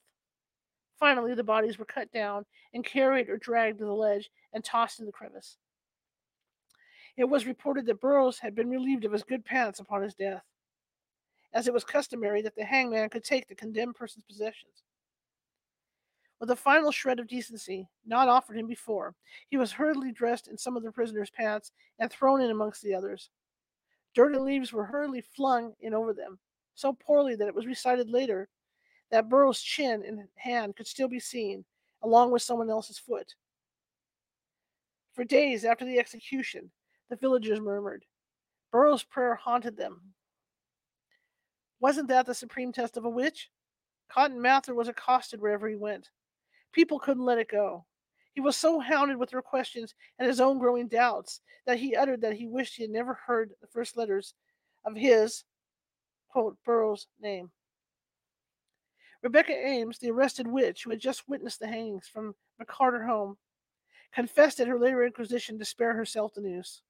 Finally, 1.00 1.34
the 1.34 1.44
bodies 1.44 1.80
were 1.80 1.86
cut 1.86 2.12
down 2.12 2.46
and 2.74 2.86
carried 2.86 3.30
or 3.30 3.38
dragged 3.38 3.80
to 3.80 3.86
the 3.86 3.92
ledge 3.92 4.30
and 4.54 4.64
tossed 4.64 5.00
in 5.00 5.06
the 5.06 5.12
crevice. 5.12 5.58
It 7.20 7.28
was 7.28 7.46
reported 7.46 7.86
that 7.88 8.00
Burroughs 8.00 8.40
had 8.40 8.56
been 8.56 8.70
relieved 8.70 9.04
of 9.04 9.12
his 9.12 9.24
good 9.24 9.44
pants 9.44 9.82
upon 9.82 10.02
his 10.02 10.16
death, 10.16 10.46
as 11.52 11.68
it 11.68 11.74
was 11.74 11.84
customary 11.84 12.42
that 12.44 12.56
the 12.56 12.64
hangman 12.64 13.10
could 13.10 13.26
take 13.26 13.46
the 13.46 13.56
condemned 13.56 13.96
person's 13.96 14.24
possessions. 14.24 14.84
With 16.40 16.50
a 16.52 16.56
final 16.56 16.94
shred 16.94 17.20
of 17.20 17.28
decency 17.28 17.90
not 18.06 18.30
offered 18.30 18.56
him 18.56 18.68
before, 18.68 19.16
he 19.50 19.58
was 19.58 19.74
hurriedly 19.74 20.14
dressed 20.14 20.48
in 20.48 20.58
some 20.58 20.78
of 20.78 20.84
the 20.84 20.94
prisoner's 20.94 21.30
pants 21.30 21.74
and 22.00 22.10
thrown 22.10 22.40
in 22.40 22.52
amongst 22.52 22.84
the 22.84 22.96
others. 22.96 23.30
Dirt 24.16 24.34
and 24.34 24.46
leaves 24.46 24.72
were 24.72 24.86
hurriedly 24.86 25.20
flung 25.20 25.74
in 25.82 25.94
over 25.94 26.14
them, 26.14 26.40
so 26.74 26.94
poorly 26.94 27.36
that 27.36 27.50
it 27.50 27.56
was 27.56 27.66
recited 27.66 28.10
later 28.10 28.48
that 29.12 29.28
Burroughs' 29.28 29.62
chin 29.62 30.06
and 30.08 30.26
hand 30.36 30.78
could 30.78 30.88
still 30.88 31.10
be 31.10 31.20
seen, 31.20 31.66
along 32.02 32.32
with 32.32 32.44
someone 32.44 32.70
else's 32.70 32.98
foot. 32.98 33.36
For 35.12 35.26
days 35.26 35.66
after 35.66 35.84
the 35.84 36.00
execution, 36.00 36.72
the 37.10 37.16
villagers 37.16 37.60
murmured. 37.60 38.06
Burroughs' 38.72 39.04
prayer 39.04 39.36
haunted 39.36 39.78
them. 39.78 40.02
Wasn't 41.80 42.08
that 42.10 42.26
the 42.26 42.34
supreme 42.34 42.72
test 42.72 42.98
of 42.98 43.06
a 43.06 43.10
witch? 43.10 43.50
Cotton 44.10 44.42
Mather 44.42 44.74
was 44.74 44.88
accosted 44.88 45.42
wherever 45.42 45.68
he 45.68 45.76
went. 45.76 46.10
People 46.72 47.00
couldn't 47.00 47.26
let 47.26 47.38
it 47.38 47.50
go. 47.50 47.86
He 48.34 48.42
was 48.42 48.56
so 48.56 48.80
hounded 48.80 49.18
with 49.18 49.32
their 49.32 49.42
questions 49.42 49.96
and 50.18 50.28
his 50.28 50.40
own 50.40 50.60
growing 50.60 50.88
doubts 50.88 51.42
that 51.66 51.80
he 51.80 51.96
uttered 51.96 52.22
that 52.22 52.34
he 52.34 52.48
wished 52.48 52.76
he 52.76 52.84
had 52.84 52.92
never 52.92 53.14
heard 53.14 53.52
the 53.62 53.68
first 53.68 53.98
letters 53.98 54.34
of 54.86 54.96
his 54.96 55.44
quote, 56.30 56.58
Burroughs' 56.64 57.08
name. 57.20 57.52
Rebecca 59.22 59.52
Ames, 59.52 60.00
the 60.00 60.12
arrested 60.12 60.48
witch 60.48 60.84
who 60.84 60.92
had 60.92 61.00
just 61.00 61.28
witnessed 61.28 61.60
the 61.60 61.68
hangings 61.68 62.08
from 62.08 62.36
McCarter 62.62 63.06
home, 63.06 63.38
confessed 64.14 64.60
at 64.60 64.68
her 64.68 64.80
later 64.80 65.04
inquisition 65.04 65.60
to 65.60 65.66
spare 65.66 65.94
herself 65.94 66.34
the 66.34 66.42
news. 66.42 66.82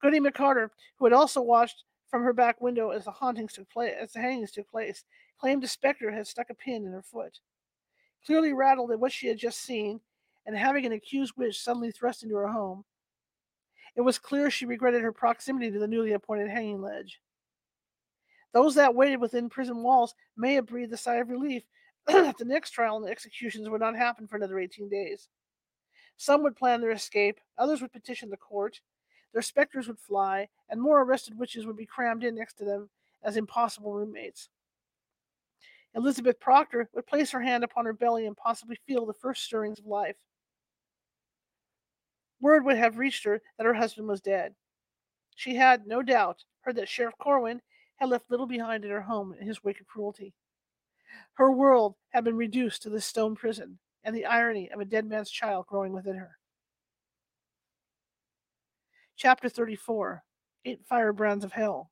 Goody 0.00 0.20
McCarter, 0.20 0.70
who 0.98 1.06
had 1.06 1.12
also 1.12 1.40
watched 1.40 1.84
from 2.10 2.22
her 2.22 2.32
back 2.32 2.60
window 2.60 2.90
as 2.90 3.04
the 3.04 3.10
hauntings 3.10 3.52
took 3.52 3.68
place, 3.70 3.94
as 4.00 4.12
the 4.12 4.20
hangings 4.20 4.52
took 4.52 4.70
place, 4.70 5.04
claimed 5.38 5.64
a 5.64 5.68
specter 5.68 6.10
had 6.10 6.26
stuck 6.26 6.50
a 6.50 6.54
pin 6.54 6.86
in 6.86 6.92
her 6.92 7.02
foot. 7.02 7.40
Clearly 8.24 8.52
rattled 8.52 8.90
at 8.90 9.00
what 9.00 9.12
she 9.12 9.28
had 9.28 9.38
just 9.38 9.60
seen, 9.60 10.00
and 10.46 10.56
having 10.56 10.86
an 10.86 10.92
accused 10.92 11.34
witch 11.36 11.60
suddenly 11.60 11.90
thrust 11.90 12.22
into 12.22 12.36
her 12.36 12.48
home, 12.48 12.84
it 13.96 14.02
was 14.02 14.18
clear 14.18 14.50
she 14.50 14.64
regretted 14.64 15.02
her 15.02 15.12
proximity 15.12 15.70
to 15.70 15.78
the 15.78 15.88
newly 15.88 16.12
appointed 16.12 16.48
hanging 16.48 16.80
ledge. 16.80 17.20
Those 18.52 18.76
that 18.76 18.94
waited 18.94 19.20
within 19.20 19.50
prison 19.50 19.82
walls 19.82 20.14
may 20.36 20.54
have 20.54 20.66
breathed 20.66 20.92
a 20.92 20.96
sigh 20.96 21.16
of 21.16 21.28
relief 21.28 21.64
that 22.06 22.38
the 22.38 22.44
next 22.44 22.70
trial 22.70 22.96
and 22.96 23.08
executions 23.08 23.68
would 23.68 23.80
not 23.80 23.96
happen 23.96 24.26
for 24.26 24.36
another 24.36 24.58
18 24.58 24.88
days. 24.88 25.28
Some 26.16 26.42
would 26.42 26.56
plan 26.56 26.80
their 26.80 26.90
escape, 26.92 27.40
others 27.58 27.82
would 27.82 27.92
petition 27.92 28.30
the 28.30 28.36
court, 28.36 28.80
their 29.32 29.42
specters 29.42 29.88
would 29.88 29.98
fly, 29.98 30.48
and 30.68 30.80
more 30.80 31.02
arrested 31.02 31.38
witches 31.38 31.66
would 31.66 31.76
be 31.76 31.86
crammed 31.86 32.24
in 32.24 32.34
next 32.34 32.54
to 32.54 32.64
them 32.64 32.90
as 33.22 33.36
impossible 33.36 33.92
roommates. 33.92 34.48
Elizabeth 35.94 36.38
Proctor 36.38 36.88
would 36.92 37.06
place 37.06 37.30
her 37.30 37.40
hand 37.40 37.64
upon 37.64 37.84
her 37.84 37.92
belly 37.92 38.26
and 38.26 38.36
possibly 38.36 38.78
feel 38.86 39.06
the 39.06 39.14
first 39.14 39.44
stirrings 39.44 39.78
of 39.78 39.86
life. 39.86 40.16
Word 42.40 42.64
would 42.64 42.76
have 42.76 42.98
reached 42.98 43.24
her 43.24 43.42
that 43.56 43.66
her 43.66 43.74
husband 43.74 44.06
was 44.06 44.20
dead. 44.20 44.54
She 45.34 45.56
had, 45.56 45.86
no 45.86 46.02
doubt, 46.02 46.44
heard 46.60 46.76
that 46.76 46.88
Sheriff 46.88 47.14
Corwin 47.18 47.60
had 47.96 48.08
left 48.08 48.30
little 48.30 48.46
behind 48.46 48.84
in 48.84 48.90
her 48.90 49.00
home 49.00 49.34
in 49.40 49.46
his 49.46 49.64
wicked 49.64 49.86
cruelty. 49.86 50.34
Her 51.34 51.50
world 51.50 51.96
had 52.10 52.24
been 52.24 52.36
reduced 52.36 52.82
to 52.82 52.90
this 52.90 53.06
stone 53.06 53.34
prison, 53.34 53.78
and 54.04 54.14
the 54.14 54.26
irony 54.26 54.70
of 54.70 54.80
a 54.80 54.84
dead 54.84 55.06
man's 55.06 55.30
child 55.30 55.66
growing 55.66 55.92
within 55.92 56.16
her. 56.16 56.37
Chapter 59.18 59.48
34 59.48 60.22
Eight 60.64 60.80
Firebrands 60.88 61.44
of 61.44 61.50
Hell. 61.50 61.90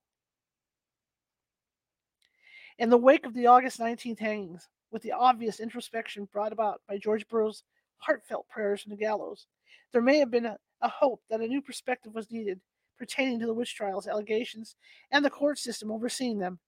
In 2.79 2.89
the 2.89 2.97
wake 2.97 3.27
of 3.27 3.35
the 3.35 3.49
August 3.49 3.81
19th 3.81 4.21
hangings, 4.21 4.69
with 4.93 5.03
the 5.03 5.11
obvious 5.11 5.59
introspection 5.59 6.29
brought 6.33 6.53
about 6.53 6.83
by 6.89 6.99
George 6.99 7.27
Burroughs' 7.27 7.65
heartfelt 7.97 8.49
prayers 8.49 8.81
from 8.81 8.91
the 8.91 8.97
gallows, 8.97 9.49
there 9.93 10.03
may 10.03 10.19
have 10.19 10.31
been 10.31 10.47
a, 10.47 10.57
a 10.83 10.89
hope 10.89 11.21
that 11.29 11.41
a 11.41 11.49
new 11.49 11.61
perspective 11.61 12.15
was 12.15 12.31
needed 12.31 12.61
pertaining 12.97 13.41
to 13.41 13.47
the 13.47 13.55
witch 13.55 13.75
trials 13.75 14.07
allegations 14.07 14.77
and 15.11 15.25
the 15.25 15.29
court 15.29 15.59
system 15.59 15.91
overseeing 15.91 16.39
them. 16.39 16.61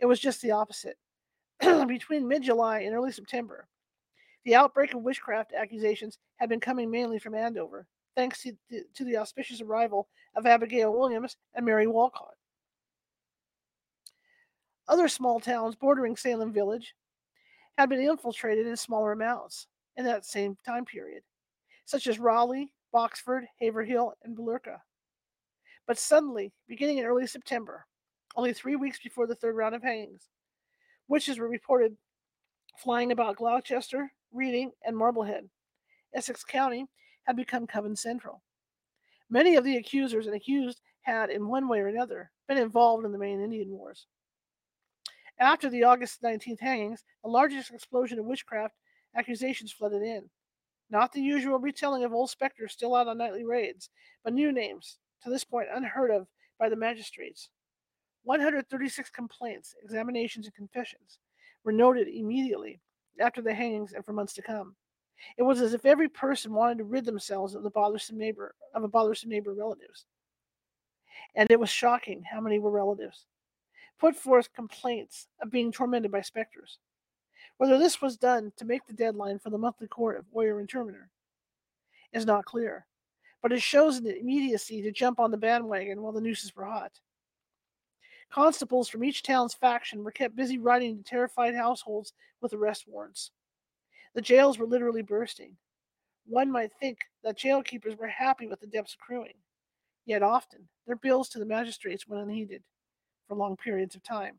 It 0.00 0.06
was 0.06 0.18
just 0.18 0.42
the 0.42 0.50
opposite. 0.50 0.96
Between 1.60 2.26
mid 2.26 2.42
July 2.42 2.80
and 2.80 2.92
early 2.92 3.12
September, 3.12 3.68
the 4.44 4.56
outbreak 4.56 4.94
of 4.94 5.02
witchcraft 5.02 5.52
accusations 5.56 6.18
had 6.38 6.48
been 6.48 6.58
coming 6.58 6.90
mainly 6.90 7.20
from 7.20 7.36
Andover, 7.36 7.86
thanks 8.16 8.42
to, 8.42 8.52
to 8.94 9.04
the 9.04 9.18
auspicious 9.18 9.60
arrival 9.60 10.08
of 10.34 10.46
Abigail 10.46 10.92
Williams 10.92 11.36
and 11.54 11.64
Mary 11.64 11.86
Walcott. 11.86 12.34
Other 14.88 15.08
small 15.08 15.38
towns 15.38 15.74
bordering 15.74 16.16
Salem 16.16 16.52
Village 16.52 16.94
had 17.76 17.88
been 17.88 18.00
infiltrated 18.00 18.66
in 18.66 18.76
smaller 18.76 19.12
amounts 19.12 19.66
in 19.96 20.04
that 20.04 20.24
same 20.24 20.56
time 20.64 20.84
period, 20.84 21.22
such 21.84 22.06
as 22.06 22.18
Rowley, 22.18 22.72
Boxford, 22.92 23.44
Haverhill, 23.60 24.14
and 24.24 24.36
Billerica. 24.36 24.80
But 25.86 25.98
suddenly, 25.98 26.52
beginning 26.66 26.98
in 26.98 27.04
early 27.04 27.26
September, 27.26 27.86
only 28.34 28.52
three 28.52 28.76
weeks 28.76 28.98
before 28.98 29.26
the 29.26 29.34
third 29.34 29.56
round 29.56 29.74
of 29.74 29.82
hangings, 29.82 30.28
witches 31.08 31.38
were 31.38 31.48
reported 31.48 31.96
flying 32.78 33.12
about 33.12 33.36
Gloucester, 33.36 34.10
Reading, 34.32 34.70
and 34.84 34.96
Marblehead. 34.96 35.48
Essex 36.14 36.44
County 36.44 36.86
had 37.26 37.36
become 37.36 37.66
Coven 37.66 37.96
Central. 37.96 38.42
Many 39.28 39.56
of 39.56 39.64
the 39.64 39.76
accusers 39.76 40.26
and 40.26 40.34
accused 40.36 40.80
had, 41.02 41.30
in 41.30 41.48
one 41.48 41.68
way 41.68 41.80
or 41.80 41.88
another, 41.88 42.30
been 42.48 42.58
involved 42.58 43.04
in 43.04 43.12
the 43.12 43.18
Maine 43.18 43.40
Indian 43.40 43.70
Wars. 43.70 44.06
After 45.38 45.68
the 45.68 45.84
August 45.84 46.22
19th 46.22 46.60
hangings, 46.60 47.04
the 47.22 47.28
largest 47.28 47.72
explosion 47.72 48.18
of 48.18 48.24
witchcraft 48.24 48.74
accusations 49.16 49.72
flooded 49.72 50.02
in. 50.02 50.30
Not 50.88 51.12
the 51.12 51.20
usual 51.20 51.58
retelling 51.58 52.04
of 52.04 52.14
old 52.14 52.30
specters 52.30 52.72
still 52.72 52.94
out 52.94 53.08
on 53.08 53.18
nightly 53.18 53.44
raids, 53.44 53.90
but 54.22 54.32
new 54.32 54.52
names, 54.52 54.98
to 55.22 55.30
this 55.30 55.44
point 55.44 55.68
unheard 55.72 56.10
of 56.10 56.28
by 56.58 56.68
the 56.68 56.76
magistrates. 56.76 57.50
136 58.22 59.10
complaints, 59.10 59.74
examinations, 59.82 60.46
and 60.46 60.54
confessions 60.54 61.18
were 61.64 61.72
noted 61.72 62.08
immediately 62.08 62.80
after 63.20 63.42
the 63.42 63.54
hangings 63.54 63.92
and 63.92 64.04
for 64.04 64.12
months 64.12 64.32
to 64.34 64.42
come. 64.42 64.76
It 65.36 65.42
was 65.42 65.60
as 65.60 65.74
if 65.74 65.84
every 65.84 66.08
person 66.08 66.52
wanted 66.52 66.78
to 66.78 66.84
rid 66.84 67.04
themselves 67.04 67.54
of 67.54 67.62
the 67.62 67.70
bothersome 67.70 68.18
neighbor 68.18 68.54
of 68.74 68.84
a 68.84 68.88
bothersome 68.88 69.30
neighbor 69.30 69.54
relatives. 69.54 70.06
And 71.34 71.50
it 71.50 71.60
was 71.60 71.70
shocking 71.70 72.22
how 72.22 72.40
many 72.40 72.58
were 72.58 72.70
relatives. 72.70 73.26
Put 73.98 74.16
forth 74.16 74.52
complaints 74.52 75.28
of 75.40 75.50
being 75.50 75.72
tormented 75.72 76.10
by 76.10 76.20
specters. 76.20 76.78
Whether 77.58 77.78
this 77.78 78.02
was 78.02 78.18
done 78.18 78.52
to 78.56 78.64
make 78.64 78.86
the 78.86 78.92
deadline 78.92 79.38
for 79.38 79.50
the 79.50 79.58
monthly 79.58 79.86
court 79.86 80.18
of 80.18 80.26
Oyer 80.36 80.60
and 80.60 80.68
Terminer 80.68 81.10
is 82.12 82.26
not 82.26 82.44
clear, 82.44 82.86
but 83.42 83.52
it 83.52 83.62
shows 83.62 83.96
an 83.96 84.06
immediacy 84.06 84.82
to 84.82 84.92
jump 84.92 85.18
on 85.18 85.30
the 85.30 85.36
bandwagon 85.38 86.02
while 86.02 86.12
the 86.12 86.20
nooses 86.20 86.54
were 86.54 86.64
hot. 86.64 87.00
Constables 88.30 88.88
from 88.88 89.04
each 89.04 89.22
town's 89.22 89.54
faction 89.54 90.04
were 90.04 90.10
kept 90.10 90.36
busy 90.36 90.58
riding 90.58 90.98
to 90.98 91.02
terrified 91.02 91.54
households 91.54 92.12
with 92.40 92.52
arrest 92.52 92.86
warrants. 92.86 93.30
The 94.16 94.22
jails 94.22 94.58
were 94.58 94.66
literally 94.66 95.02
bursting. 95.02 95.58
One 96.24 96.50
might 96.50 96.72
think 96.80 97.00
that 97.22 97.36
jail 97.36 97.62
keepers 97.62 97.98
were 97.98 98.06
happy 98.06 98.46
with 98.46 98.60
the 98.60 98.66
debts 98.66 98.94
accruing, 98.94 99.34
yet 100.06 100.22
often 100.22 100.66
their 100.86 100.96
bills 100.96 101.28
to 101.28 101.38
the 101.38 101.44
magistrates 101.44 102.08
went 102.08 102.22
unheeded 102.22 102.62
for 103.28 103.36
long 103.36 103.58
periods 103.58 103.94
of 103.94 104.02
time. 104.02 104.38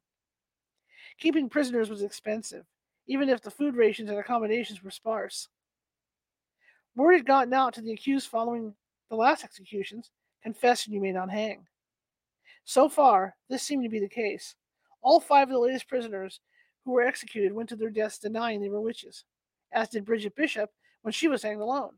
Keeping 1.20 1.48
prisoners 1.48 1.92
was 1.92 2.02
expensive, 2.02 2.66
even 3.06 3.30
if 3.30 3.40
the 3.40 3.52
food 3.52 3.76
rations 3.76 4.10
and 4.10 4.18
accommodations 4.18 4.82
were 4.82 4.90
sparse. 4.90 5.48
Word 6.96 7.14
had 7.14 7.28
gotten 7.28 7.54
out 7.54 7.76
to 7.76 7.82
the 7.82 7.94
accused 7.94 8.30
following 8.30 8.74
the 9.12 9.16
last 9.16 9.44
executions 9.44 10.10
confess 10.42 10.88
and 10.88 10.96
you 10.96 11.02
may 11.02 11.12
not 11.12 11.30
hang. 11.30 11.68
So 12.66 12.90
far, 12.90 13.36
this 13.48 13.62
seemed 13.62 13.84
to 13.84 13.90
be 13.90 14.00
the 14.00 14.10
case. 14.10 14.56
All 15.04 15.20
five 15.20 15.50
of 15.50 15.54
the 15.54 15.60
latest 15.60 15.88
prisoners 15.88 16.40
who 16.84 16.94
were 16.94 17.04
executed 17.04 17.54
went 17.54 17.70
to 17.70 17.76
their 17.76 17.92
deaths 17.92 18.18
denying 18.18 18.60
they 18.60 18.70
were 18.70 18.82
witches 18.82 19.24
as 19.72 19.90
did 19.90 20.06
Bridget 20.06 20.36
Bishop 20.36 20.70
when 21.02 21.12
she 21.12 21.28
was 21.28 21.44
hanged 21.44 21.62
alone. 21.62 21.94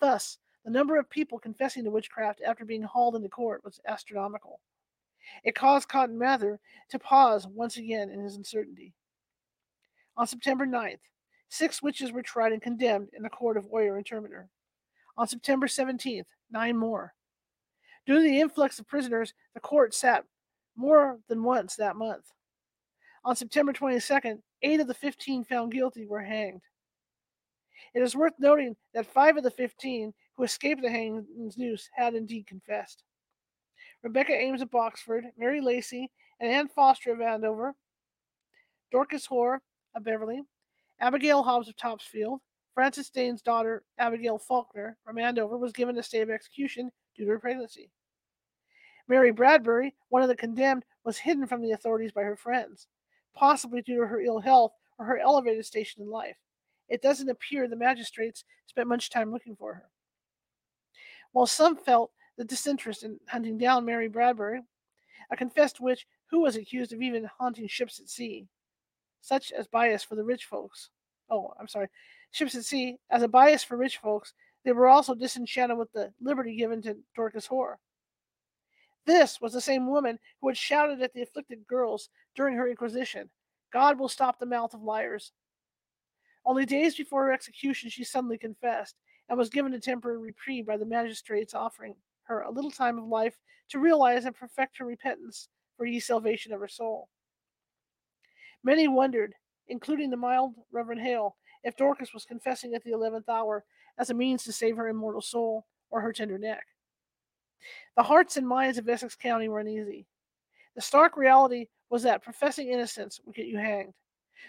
Thus, 0.00 0.38
the 0.64 0.70
number 0.70 0.98
of 0.98 1.08
people 1.08 1.38
confessing 1.38 1.84
to 1.84 1.90
witchcraft 1.90 2.40
after 2.46 2.64
being 2.64 2.82
hauled 2.82 3.16
into 3.16 3.28
court 3.28 3.64
was 3.64 3.80
astronomical. 3.86 4.60
It 5.44 5.54
caused 5.54 5.88
Cotton 5.88 6.18
Mather 6.18 6.60
to 6.90 6.98
pause 6.98 7.46
once 7.46 7.76
again 7.76 8.10
in 8.10 8.20
his 8.20 8.36
uncertainty. 8.36 8.94
On 10.16 10.26
September 10.26 10.66
9th, 10.66 11.00
six 11.48 11.82
witches 11.82 12.12
were 12.12 12.22
tried 12.22 12.52
and 12.52 12.62
condemned 12.62 13.08
in 13.14 13.22
the 13.22 13.30
court 13.30 13.56
of 13.56 13.66
Oyer 13.72 13.96
and 13.96 14.06
Terminer. 14.06 14.48
On 15.16 15.26
September 15.26 15.66
17th, 15.66 16.26
nine 16.50 16.76
more. 16.76 17.14
Due 18.06 18.14
to 18.14 18.20
the 18.20 18.40
influx 18.40 18.78
of 18.78 18.86
prisoners, 18.86 19.34
the 19.54 19.60
court 19.60 19.94
sat 19.94 20.24
more 20.76 21.18
than 21.28 21.42
once 21.42 21.76
that 21.76 21.96
month. 21.96 22.32
On 23.24 23.36
September 23.36 23.72
22nd, 23.72 24.40
eight 24.62 24.80
of 24.80 24.86
the 24.86 24.94
15 24.94 25.44
found 25.44 25.72
guilty 25.72 26.06
were 26.06 26.22
hanged. 26.22 26.62
It 27.94 28.02
is 28.02 28.16
worth 28.16 28.34
noting 28.38 28.76
that 28.94 29.06
five 29.06 29.36
of 29.36 29.44
the 29.44 29.50
15 29.50 30.12
who 30.36 30.42
escaped 30.42 30.82
the 30.82 30.90
hangman's 30.90 31.58
noose 31.58 31.88
had 31.94 32.14
indeed 32.14 32.46
confessed. 32.46 33.02
Rebecca 34.02 34.32
Ames 34.32 34.62
of 34.62 34.70
Boxford, 34.70 35.24
Mary 35.36 35.60
Lacey, 35.60 36.10
and 36.40 36.50
Anne 36.50 36.68
Foster 36.68 37.12
of 37.12 37.20
Andover, 37.20 37.74
Dorcas 38.92 39.26
Hoare 39.26 39.60
of 39.94 40.04
Beverly, 40.04 40.42
Abigail 41.00 41.42
Hobbs 41.42 41.68
of 41.68 41.76
Topsfield, 41.76 42.40
Francis 42.74 43.10
Dane's 43.10 43.42
daughter, 43.42 43.82
Abigail 43.98 44.38
Faulkner 44.38 44.96
from 45.04 45.18
Andover, 45.18 45.56
was 45.56 45.72
given 45.72 45.98
a 45.98 46.02
stay 46.02 46.20
of 46.20 46.30
execution 46.30 46.92
due 47.16 47.24
to 47.24 47.32
her 47.32 47.40
pregnancy. 47.40 47.90
Mary 49.08 49.32
Bradbury, 49.32 49.94
one 50.10 50.22
of 50.22 50.28
the 50.28 50.36
condemned, 50.36 50.84
was 51.04 51.18
hidden 51.18 51.46
from 51.46 51.62
the 51.62 51.72
authorities 51.72 52.12
by 52.12 52.22
her 52.22 52.36
friends, 52.36 52.86
possibly 53.34 53.82
due 53.82 53.96
to 53.96 54.06
her 54.06 54.20
ill 54.20 54.38
health 54.38 54.72
or 54.98 55.06
her 55.06 55.18
elevated 55.18 55.64
station 55.64 56.02
in 56.02 56.10
life 56.10 56.36
it 56.88 57.02
doesn't 57.02 57.28
appear 57.28 57.68
the 57.68 57.76
magistrates 57.76 58.44
spent 58.66 58.88
much 58.88 59.10
time 59.10 59.32
looking 59.32 59.56
for 59.56 59.74
her. 59.74 59.90
While 61.32 61.46
some 61.46 61.76
felt 61.76 62.10
the 62.36 62.44
disinterest 62.44 63.02
in 63.02 63.18
hunting 63.28 63.58
down 63.58 63.84
Mary 63.84 64.08
Bradbury, 64.08 64.62
a 65.30 65.36
confessed 65.36 65.80
witch 65.80 66.06
who 66.30 66.40
was 66.40 66.56
accused 66.56 66.92
of 66.92 67.02
even 67.02 67.28
haunting 67.38 67.68
ships 67.68 68.00
at 68.00 68.08
sea, 68.08 68.46
such 69.20 69.52
as 69.52 69.66
bias 69.66 70.02
for 70.02 70.14
the 70.14 70.24
rich 70.24 70.44
folks. 70.44 70.90
Oh, 71.30 71.52
I'm 71.58 71.68
sorry, 71.68 71.88
ships 72.30 72.54
at 72.54 72.64
sea 72.64 72.96
as 73.10 73.22
a 73.22 73.28
bias 73.28 73.64
for 73.64 73.76
rich 73.76 73.98
folks. 73.98 74.32
They 74.64 74.72
were 74.72 74.88
also 74.88 75.14
disenchanted 75.14 75.78
with 75.78 75.92
the 75.92 76.12
liberty 76.20 76.56
given 76.56 76.82
to 76.82 76.96
Dorcas 77.14 77.46
Hoare. 77.46 77.78
This 79.06 79.40
was 79.40 79.52
the 79.52 79.60
same 79.60 79.88
woman 79.88 80.18
who 80.40 80.48
had 80.48 80.56
shouted 80.56 81.00
at 81.00 81.14
the 81.14 81.22
afflicted 81.22 81.66
girls 81.66 82.10
during 82.34 82.56
her 82.56 82.68
inquisition 82.68 83.30
God 83.72 83.98
will 83.98 84.08
stop 84.08 84.38
the 84.38 84.46
mouth 84.46 84.74
of 84.74 84.82
liars. 84.82 85.32
Only 86.48 86.64
days 86.64 86.96
before 86.96 87.26
her 87.26 87.32
execution, 87.32 87.90
she 87.90 88.04
suddenly 88.04 88.38
confessed 88.38 88.96
and 89.28 89.36
was 89.36 89.50
given 89.50 89.74
a 89.74 89.78
temporary 89.78 90.16
reprieve 90.16 90.64
by 90.64 90.78
the 90.78 90.86
magistrates, 90.86 91.52
offering 91.52 91.94
her 92.22 92.40
a 92.40 92.50
little 92.50 92.70
time 92.70 92.98
of 92.98 93.04
life 93.04 93.36
to 93.68 93.78
realize 93.78 94.24
and 94.24 94.34
perfect 94.34 94.78
her 94.78 94.86
repentance 94.86 95.50
for 95.76 95.84
ye 95.84 96.00
salvation 96.00 96.54
of 96.54 96.60
her 96.60 96.66
soul. 96.66 97.10
Many 98.64 98.88
wondered, 98.88 99.34
including 99.68 100.08
the 100.08 100.16
mild 100.16 100.54
Reverend 100.72 101.02
Hale, 101.02 101.36
if 101.64 101.76
Dorcas 101.76 102.14
was 102.14 102.24
confessing 102.24 102.72
at 102.74 102.82
the 102.82 102.92
eleventh 102.92 103.28
hour 103.28 103.66
as 103.98 104.08
a 104.08 104.14
means 104.14 104.42
to 104.44 104.52
save 104.52 104.78
her 104.78 104.88
immortal 104.88 105.20
soul 105.20 105.66
or 105.90 106.00
her 106.00 106.14
tender 106.14 106.38
neck. 106.38 106.64
The 107.94 108.02
hearts 108.02 108.38
and 108.38 108.48
minds 108.48 108.78
of 108.78 108.88
Essex 108.88 109.14
County 109.14 109.50
were 109.50 109.60
uneasy. 109.60 110.06
The 110.74 110.80
stark 110.80 111.14
reality 111.14 111.66
was 111.90 112.04
that 112.04 112.22
professing 112.22 112.68
innocence 112.68 113.20
would 113.26 113.34
get 113.34 113.46
you 113.46 113.58
hanged 113.58 113.92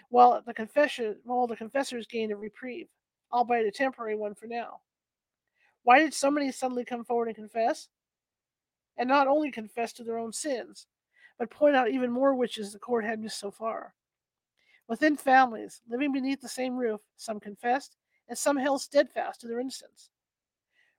while 0.08 0.42
the 0.44 0.54
confession 0.54 1.16
while 1.24 1.46
the 1.46 1.56
confessors 1.56 2.06
gained 2.06 2.32
a 2.32 2.36
reprieve, 2.36 2.88
albeit 3.32 3.66
a 3.66 3.70
temporary 3.70 4.16
one 4.16 4.34
for 4.34 4.46
now. 4.46 4.80
Why 5.82 5.98
did 5.98 6.14
so 6.14 6.30
many 6.30 6.52
suddenly 6.52 6.84
come 6.84 7.04
forward 7.04 7.28
and 7.28 7.36
confess? 7.36 7.88
And 8.96 9.08
not 9.08 9.26
only 9.26 9.50
confess 9.50 9.92
to 9.94 10.04
their 10.04 10.18
own 10.18 10.32
sins, 10.32 10.86
but 11.38 11.50
point 11.50 11.74
out 11.74 11.90
even 11.90 12.10
more 12.10 12.34
witches 12.34 12.72
the 12.72 12.78
court 12.78 13.04
had 13.04 13.18
missed 13.18 13.40
so 13.40 13.50
far. 13.50 13.94
Within 14.88 15.16
families, 15.16 15.80
living 15.88 16.12
beneath 16.12 16.40
the 16.40 16.48
same 16.48 16.76
roof, 16.76 17.00
some 17.16 17.40
confessed, 17.40 17.96
and 18.28 18.36
some 18.36 18.56
held 18.56 18.82
steadfast 18.82 19.40
to 19.40 19.46
their 19.46 19.60
innocence. 19.60 20.10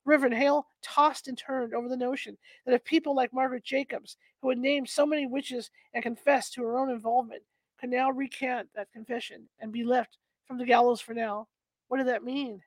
Reverend 0.03 0.33
Hale 0.33 0.65
tossed 0.81 1.27
and 1.27 1.37
turned 1.37 1.73
over 1.73 1.87
the 1.87 1.97
notion 1.97 2.37
that 2.65 2.73
if 2.73 2.83
people 2.83 3.13
like 3.13 3.33
Margaret 3.33 3.63
Jacobs, 3.63 4.17
who 4.41 4.49
had 4.49 4.57
named 4.57 4.89
so 4.89 5.05
many 5.05 5.27
witches 5.27 5.69
and 5.93 6.01
confessed 6.01 6.53
to 6.53 6.63
her 6.63 6.79
own 6.79 6.89
involvement, 6.89 7.43
could 7.81 7.89
now 7.89 8.11
recant 8.11 8.69
that 8.75 8.91
confession 8.93 9.49
and 9.59 9.71
be 9.71 9.83
left 9.83 10.19
from 10.47 10.59
the 10.59 10.65
gallows 10.65 11.01
for 11.01 11.15
now, 11.15 11.47
what 11.87 11.97
did 11.97 12.07
that 12.07 12.23
mean? 12.23 12.61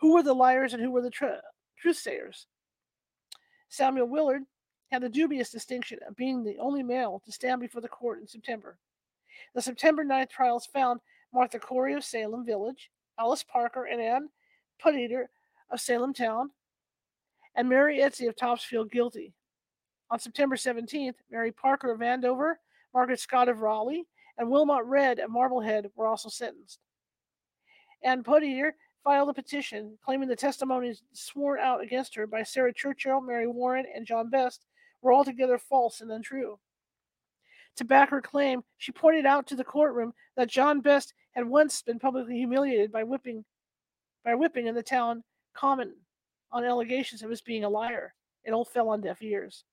Who 0.00 0.12
were 0.12 0.24
the 0.24 0.34
liars 0.34 0.74
and 0.74 0.82
who 0.82 0.90
were 0.90 1.02
the 1.02 1.10
tr- 1.10 1.26
truth 1.78 1.96
sayers? 1.96 2.46
Samuel 3.68 4.08
Willard 4.08 4.42
had 4.90 5.02
the 5.02 5.08
dubious 5.08 5.50
distinction 5.50 6.00
of 6.06 6.16
being 6.16 6.42
the 6.42 6.58
only 6.58 6.82
male 6.82 7.22
to 7.24 7.32
stand 7.32 7.60
before 7.60 7.80
the 7.80 7.88
court 7.88 8.20
in 8.20 8.26
September. 8.26 8.76
The 9.54 9.62
September 9.62 10.04
9th 10.04 10.30
trials 10.30 10.66
found 10.66 11.00
Martha 11.32 11.58
Corey 11.58 11.94
of 11.94 12.04
Salem 12.04 12.44
Village, 12.44 12.90
Alice 13.18 13.44
Parker 13.44 13.84
and 13.84 14.00
Anne 14.00 14.28
Pudeator 14.82 15.26
of 15.70 15.80
Salem 15.80 16.12
Town, 16.12 16.50
and 17.54 17.68
Mary 17.68 17.98
Easty 18.00 18.28
of 18.28 18.36
Topsfield 18.36 18.90
guilty. 18.90 19.32
On 20.10 20.18
September 20.18 20.56
17th, 20.56 21.16
Mary 21.30 21.52
Parker 21.52 21.92
of 21.92 22.02
Andover, 22.02 22.60
Margaret 22.96 23.20
Scott 23.20 23.50
of 23.50 23.60
Rowley, 23.60 24.06
and 24.38 24.50
Wilmot 24.50 24.82
Redd 24.86 25.18
of 25.18 25.28
Marblehead 25.28 25.90
were 25.96 26.06
also 26.06 26.30
sentenced. 26.30 26.78
Anne 28.02 28.22
Pudeator 28.24 28.70
filed 29.04 29.28
a 29.28 29.34
petition 29.34 29.98
claiming 30.02 30.30
the 30.30 30.34
testimonies 30.34 31.02
sworn 31.12 31.60
out 31.60 31.82
against 31.82 32.14
her 32.14 32.26
by 32.26 32.42
Sarah 32.42 32.72
Churchill, 32.72 33.20
Mary 33.20 33.46
Warren, 33.46 33.84
and 33.94 34.06
John 34.06 34.30
Best 34.30 34.64
were 35.02 35.12
altogether 35.12 35.58
false 35.58 36.00
and 36.00 36.10
untrue. 36.10 36.58
To 37.76 37.84
back 37.84 38.08
her 38.08 38.22
claim, 38.22 38.62
she 38.78 38.92
pointed 38.92 39.26
out 39.26 39.46
to 39.48 39.56
the 39.56 39.62
courtroom 39.62 40.14
that 40.38 40.48
John 40.48 40.80
Best 40.80 41.12
had 41.32 41.46
once 41.46 41.82
been 41.82 41.98
publicly 41.98 42.36
humiliated 42.36 42.90
by 42.90 43.04
whipping 43.04 43.44
by 44.24 44.34
whipping 44.34 44.68
in 44.68 44.74
the 44.74 44.82
town 44.82 45.22
common 45.52 45.94
on 46.50 46.64
allegations 46.64 47.22
of 47.22 47.28
his 47.28 47.42
being 47.42 47.64
a 47.64 47.68
liar. 47.68 48.14
It 48.42 48.52
all 48.52 48.64
fell 48.64 48.88
on 48.88 49.02
deaf 49.02 49.20
ears. 49.20 49.64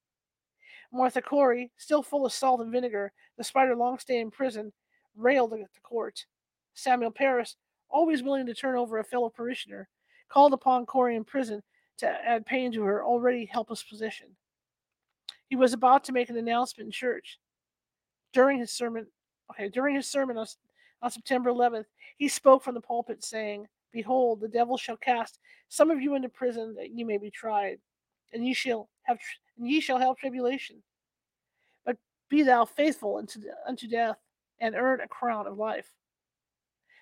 Martha 0.93 1.21
Corey, 1.21 1.71
still 1.77 2.03
full 2.03 2.25
of 2.25 2.31
salt 2.31 2.61
and 2.61 2.71
vinegar, 2.71 3.11
despite 3.35 3.67
her 3.67 3.75
long 3.75 3.97
stay 3.97 4.19
in 4.19 4.29
prison, 4.29 4.71
railed 5.15 5.53
at 5.53 5.73
the 5.73 5.79
court. 5.81 6.25
Samuel 6.75 7.11
Parris, 7.11 7.55
always 7.89 8.21
willing 8.21 8.45
to 8.45 8.53
turn 8.53 8.77
over 8.77 8.99
a 8.99 9.03
fellow 9.03 9.29
parishioner, 9.29 9.89
called 10.29 10.53
upon 10.53 10.85
Corey 10.85 11.15
in 11.15 11.23
prison 11.23 11.63
to 11.97 12.07
add 12.07 12.45
pain 12.45 12.71
to 12.71 12.83
her 12.83 13.03
already 13.03 13.45
helpless 13.45 13.83
position. 13.83 14.27
He 15.49 15.55
was 15.55 15.73
about 15.73 16.03
to 16.05 16.11
make 16.11 16.29
an 16.29 16.37
announcement 16.37 16.87
in 16.87 16.91
church 16.91 17.39
during 18.31 18.59
his 18.59 18.71
sermon. 18.71 19.07
Okay, 19.51 19.69
during 19.69 19.95
his 19.95 20.07
sermon 20.07 20.37
on, 20.37 20.45
on 21.01 21.11
September 21.11 21.51
11th, 21.51 21.85
he 22.17 22.27
spoke 22.27 22.63
from 22.63 22.75
the 22.75 22.81
pulpit, 22.81 23.23
saying, 23.23 23.67
"Behold, 23.91 24.41
the 24.41 24.47
devil 24.47 24.77
shall 24.77 24.97
cast 24.97 25.39
some 25.69 25.91
of 25.91 26.01
you 26.01 26.15
into 26.15 26.29
prison 26.29 26.75
that 26.75 26.91
you 26.91 27.05
may 27.05 27.17
be 27.17 27.29
tried, 27.29 27.79
and 28.31 28.45
you 28.45 28.55
shall 28.55 28.89
have 29.03 29.19
and 29.57 29.69
ye 29.69 29.79
shall 29.79 29.99
have 29.99 30.17
tribulation. 30.17 30.83
But 31.85 31.97
be 32.29 32.43
thou 32.43 32.65
faithful 32.65 33.17
unto 33.17 33.41
unto 33.65 33.87
death, 33.87 34.17
and 34.59 34.75
earn 34.75 35.01
a 35.01 35.07
crown 35.07 35.47
of 35.47 35.57
life." 35.57 35.93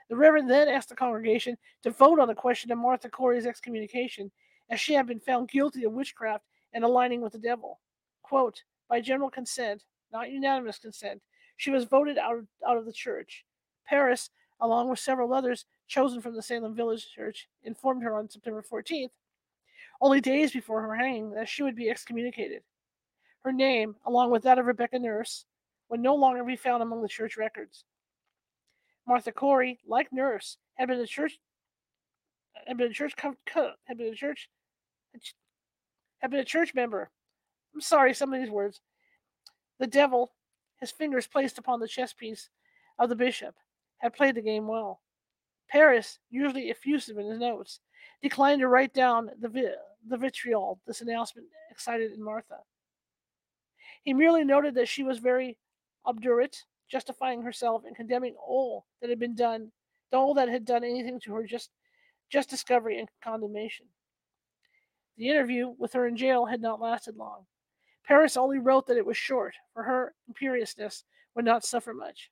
The 0.09 0.17
Reverend 0.17 0.49
then 0.49 0.67
asked 0.67 0.89
the 0.89 0.95
congregation 0.95 1.57
to 1.83 1.91
vote 1.91 2.19
on 2.19 2.27
the 2.27 2.35
question 2.35 2.71
of 2.71 2.77
Martha 2.77 3.09
Corey's 3.09 3.45
excommunication, 3.45 4.31
as 4.69 4.79
she 4.79 4.93
had 4.93 5.07
been 5.07 5.19
found 5.19 5.49
guilty 5.49 5.85
of 5.85 5.93
witchcraft 5.93 6.45
and 6.73 6.83
aligning 6.83 7.21
with 7.21 7.33
the 7.33 7.39
devil. 7.39 7.79
Quote, 8.21 8.63
by 8.89 8.99
general 8.99 9.29
consent, 9.29 9.85
not 10.11 10.29
unanimous 10.29 10.79
consent, 10.79 11.21
she 11.55 11.71
was 11.71 11.85
voted 11.85 12.17
out 12.17 12.37
of, 12.37 12.47
out 12.67 12.77
of 12.77 12.85
the 12.85 12.91
church. 12.91 13.45
Parris, 13.85 14.29
along 14.59 14.89
with 14.89 14.99
several 14.99 15.33
others 15.33 15.65
chosen 15.87 16.21
from 16.21 16.35
the 16.35 16.41
Salem 16.41 16.75
Village 16.75 17.09
Church, 17.09 17.47
informed 17.63 18.03
her 18.03 18.15
on 18.15 18.29
September 18.29 18.61
14th, 18.61 19.11
only 20.01 20.19
days 20.19 20.51
before 20.51 20.81
her 20.81 20.95
hanging, 20.95 21.31
that 21.31 21.47
she 21.47 21.63
would 21.63 21.75
be 21.75 21.89
excommunicated. 21.89 22.63
Her 23.43 23.51
name, 23.51 23.95
along 24.05 24.31
with 24.31 24.43
that 24.43 24.59
of 24.59 24.65
Rebecca 24.65 24.99
Nurse, 24.99 25.45
would 25.89 25.99
no 25.99 26.15
longer 26.15 26.43
be 26.43 26.55
found 26.55 26.81
among 26.81 27.01
the 27.01 27.07
church 27.07 27.37
records. 27.37 27.85
Martha 29.07 29.31
Corey, 29.31 29.79
like 29.87 30.11
Nurse, 30.11 30.57
had 30.75 30.87
been 30.87 30.99
a 30.99 31.07
church 31.07 31.37
had 32.67 32.77
been 32.77 32.91
a 32.91 32.93
church 32.93 33.13
had 33.17 33.97
been 33.97 34.07
a 34.07 34.15
church 34.15 34.49
had 36.19 36.31
been 36.31 36.39
a 36.39 36.45
church 36.45 36.73
member. 36.73 37.09
I'm 37.73 37.81
sorry, 37.81 38.13
some 38.13 38.33
of 38.33 38.41
these 38.41 38.51
words. 38.51 38.81
The 39.79 39.87
devil, 39.87 40.31
his 40.79 40.91
fingers 40.91 41.27
placed 41.27 41.57
upon 41.57 41.79
the 41.79 41.87
chess 41.87 42.13
piece 42.13 42.49
of 42.99 43.09
the 43.09 43.15
bishop, 43.15 43.55
had 43.97 44.13
played 44.13 44.35
the 44.35 44.41
game 44.41 44.67
well. 44.67 45.01
Parris, 45.69 46.19
usually 46.29 46.69
effusive 46.69 47.17
in 47.17 47.29
his 47.29 47.39
notes, 47.39 47.79
declined 48.21 48.59
to 48.59 48.67
write 48.67 48.93
down 48.93 49.31
the, 49.39 49.75
the 50.07 50.17
vitriol 50.17 50.79
this 50.87 51.01
announcement 51.01 51.47
excited 51.69 52.11
in 52.11 52.23
Martha. 52.23 52.57
He 54.03 54.13
merely 54.13 54.43
noted 54.43 54.75
that 54.75 54.87
she 54.87 55.03
was 55.03 55.19
very 55.19 55.57
obdurate 56.05 56.63
justifying 56.89 57.41
herself 57.41 57.83
and 57.85 57.95
condemning 57.95 58.35
all 58.35 58.85
that 58.99 59.09
had 59.09 59.19
been 59.19 59.35
done, 59.35 59.71
all 60.11 60.33
that 60.33 60.49
had 60.49 60.65
done 60.65 60.83
anything 60.83 61.19
to 61.21 61.33
her 61.33 61.45
just, 61.45 61.69
just 62.29 62.49
discovery 62.49 62.99
and 62.99 63.07
condemnation. 63.23 63.85
The 65.17 65.29
interview 65.29 65.73
with 65.77 65.93
her 65.93 66.07
in 66.07 66.17
jail 66.17 66.45
had 66.45 66.61
not 66.61 66.81
lasted 66.81 67.15
long. 67.15 67.45
Parris 68.03 68.35
only 68.35 68.57
wrote 68.57 68.87
that 68.87 68.97
it 68.97 69.05
was 69.05 69.15
short, 69.15 69.55
for 69.73 69.83
her 69.83 70.13
imperiousness 70.27 71.03
would 71.35 71.45
not 71.45 71.63
suffer 71.63 71.93
much. 71.93 72.31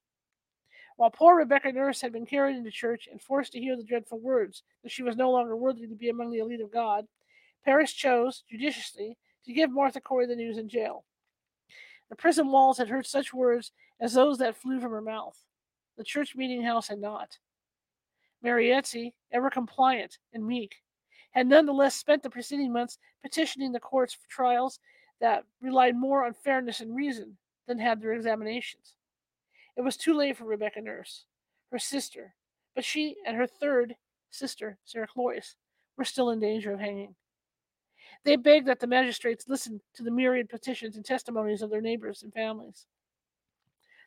While 0.98 1.12
poor 1.12 1.38
Rebecca 1.38 1.72
Nurse 1.72 2.02
had 2.02 2.12
been 2.12 2.26
carried 2.26 2.58
into 2.58 2.72
church 2.72 3.08
and 3.10 3.22
forced 3.22 3.54
to 3.54 3.60
hear 3.60 3.78
the 3.78 3.84
dreadful 3.84 4.20
words 4.20 4.64
that 4.84 4.92
she 4.92 5.04
was 5.04 5.16
no 5.16 5.32
longer 5.32 5.56
worthy 5.56 5.88
to 5.88 5.96
be 5.96 6.10
among 6.10 6.32
the 6.32 6.40
elite 6.40 6.60
of 6.60 6.72
God, 6.72 7.06
Parris 7.66 7.94
chose, 7.94 8.44
judiciously, 8.50 9.18
to 9.46 9.54
give 9.54 9.72
Martha 9.72 10.02
Corey 10.02 10.26
the 10.26 10.36
news 10.36 10.58
in 10.58 10.70
jail. 10.70 11.06
The 12.10 12.16
prison 12.16 12.52
walls 12.52 12.78
had 12.78 12.90
heard 12.90 13.06
such 13.06 13.34
words 13.34 13.72
as 14.00 14.14
those 14.14 14.38
that 14.40 14.56
flew 14.56 14.80
from 14.80 14.92
her 14.92 15.02
mouth. 15.02 15.38
The 15.98 16.04
church 16.04 16.36
meeting 16.36 16.64
house 16.64 16.88
had 16.88 17.00
not. 17.00 17.38
Mary 18.42 18.70
Easty, 18.70 19.14
ever 19.32 19.50
compliant 19.50 20.18
and 20.34 20.46
meek, 20.46 20.76
had 21.32 21.48
none 21.48 21.66
the 21.66 21.74
less 21.74 21.96
spent 21.96 22.24
the 22.24 22.30
preceding 22.30 22.72
months 22.72 22.98
petitioning 23.22 23.72
the 23.72 23.80
courts 23.80 24.14
for 24.14 24.28
trials 24.30 24.80
that 25.20 25.44
relied 25.62 25.96
more 25.96 26.26
on 26.26 26.34
fairness 26.34 26.80
and 26.80 26.96
reason 26.96 27.38
than 27.68 27.78
had 27.78 28.02
their 28.02 28.14
examinations. 28.14 28.96
It 29.76 29.82
was 29.82 29.98
too 29.98 30.14
late 30.14 30.38
for 30.38 30.46
Rebecca 30.46 30.82
Nurse, 30.82 31.26
her 31.72 31.80
sister, 31.80 32.34
but 32.76 32.86
she 32.86 33.18
and 33.26 33.36
her 33.36 33.48
third 33.48 33.96
sister, 34.32 34.78
Sarah 34.86 35.08
Cloyce, 35.08 35.56
were 35.98 36.06
still 36.06 36.32
in 36.32 36.40
danger 36.40 36.74
of 36.74 36.80
hanging. 36.80 37.16
They 38.26 38.36
begged 38.36 38.68
that 38.68 38.80
the 38.80 38.88
magistrates 38.88 39.48
listen 39.48 39.82
to 39.96 40.04
the 40.04 40.12
myriad 40.12 40.50
petitions 40.50 40.96
and 40.96 41.06
testimonies 41.06 41.62
of 41.62 41.70
their 41.70 41.82
neighbors 41.82 42.24
and 42.24 42.34
families. 42.34 42.86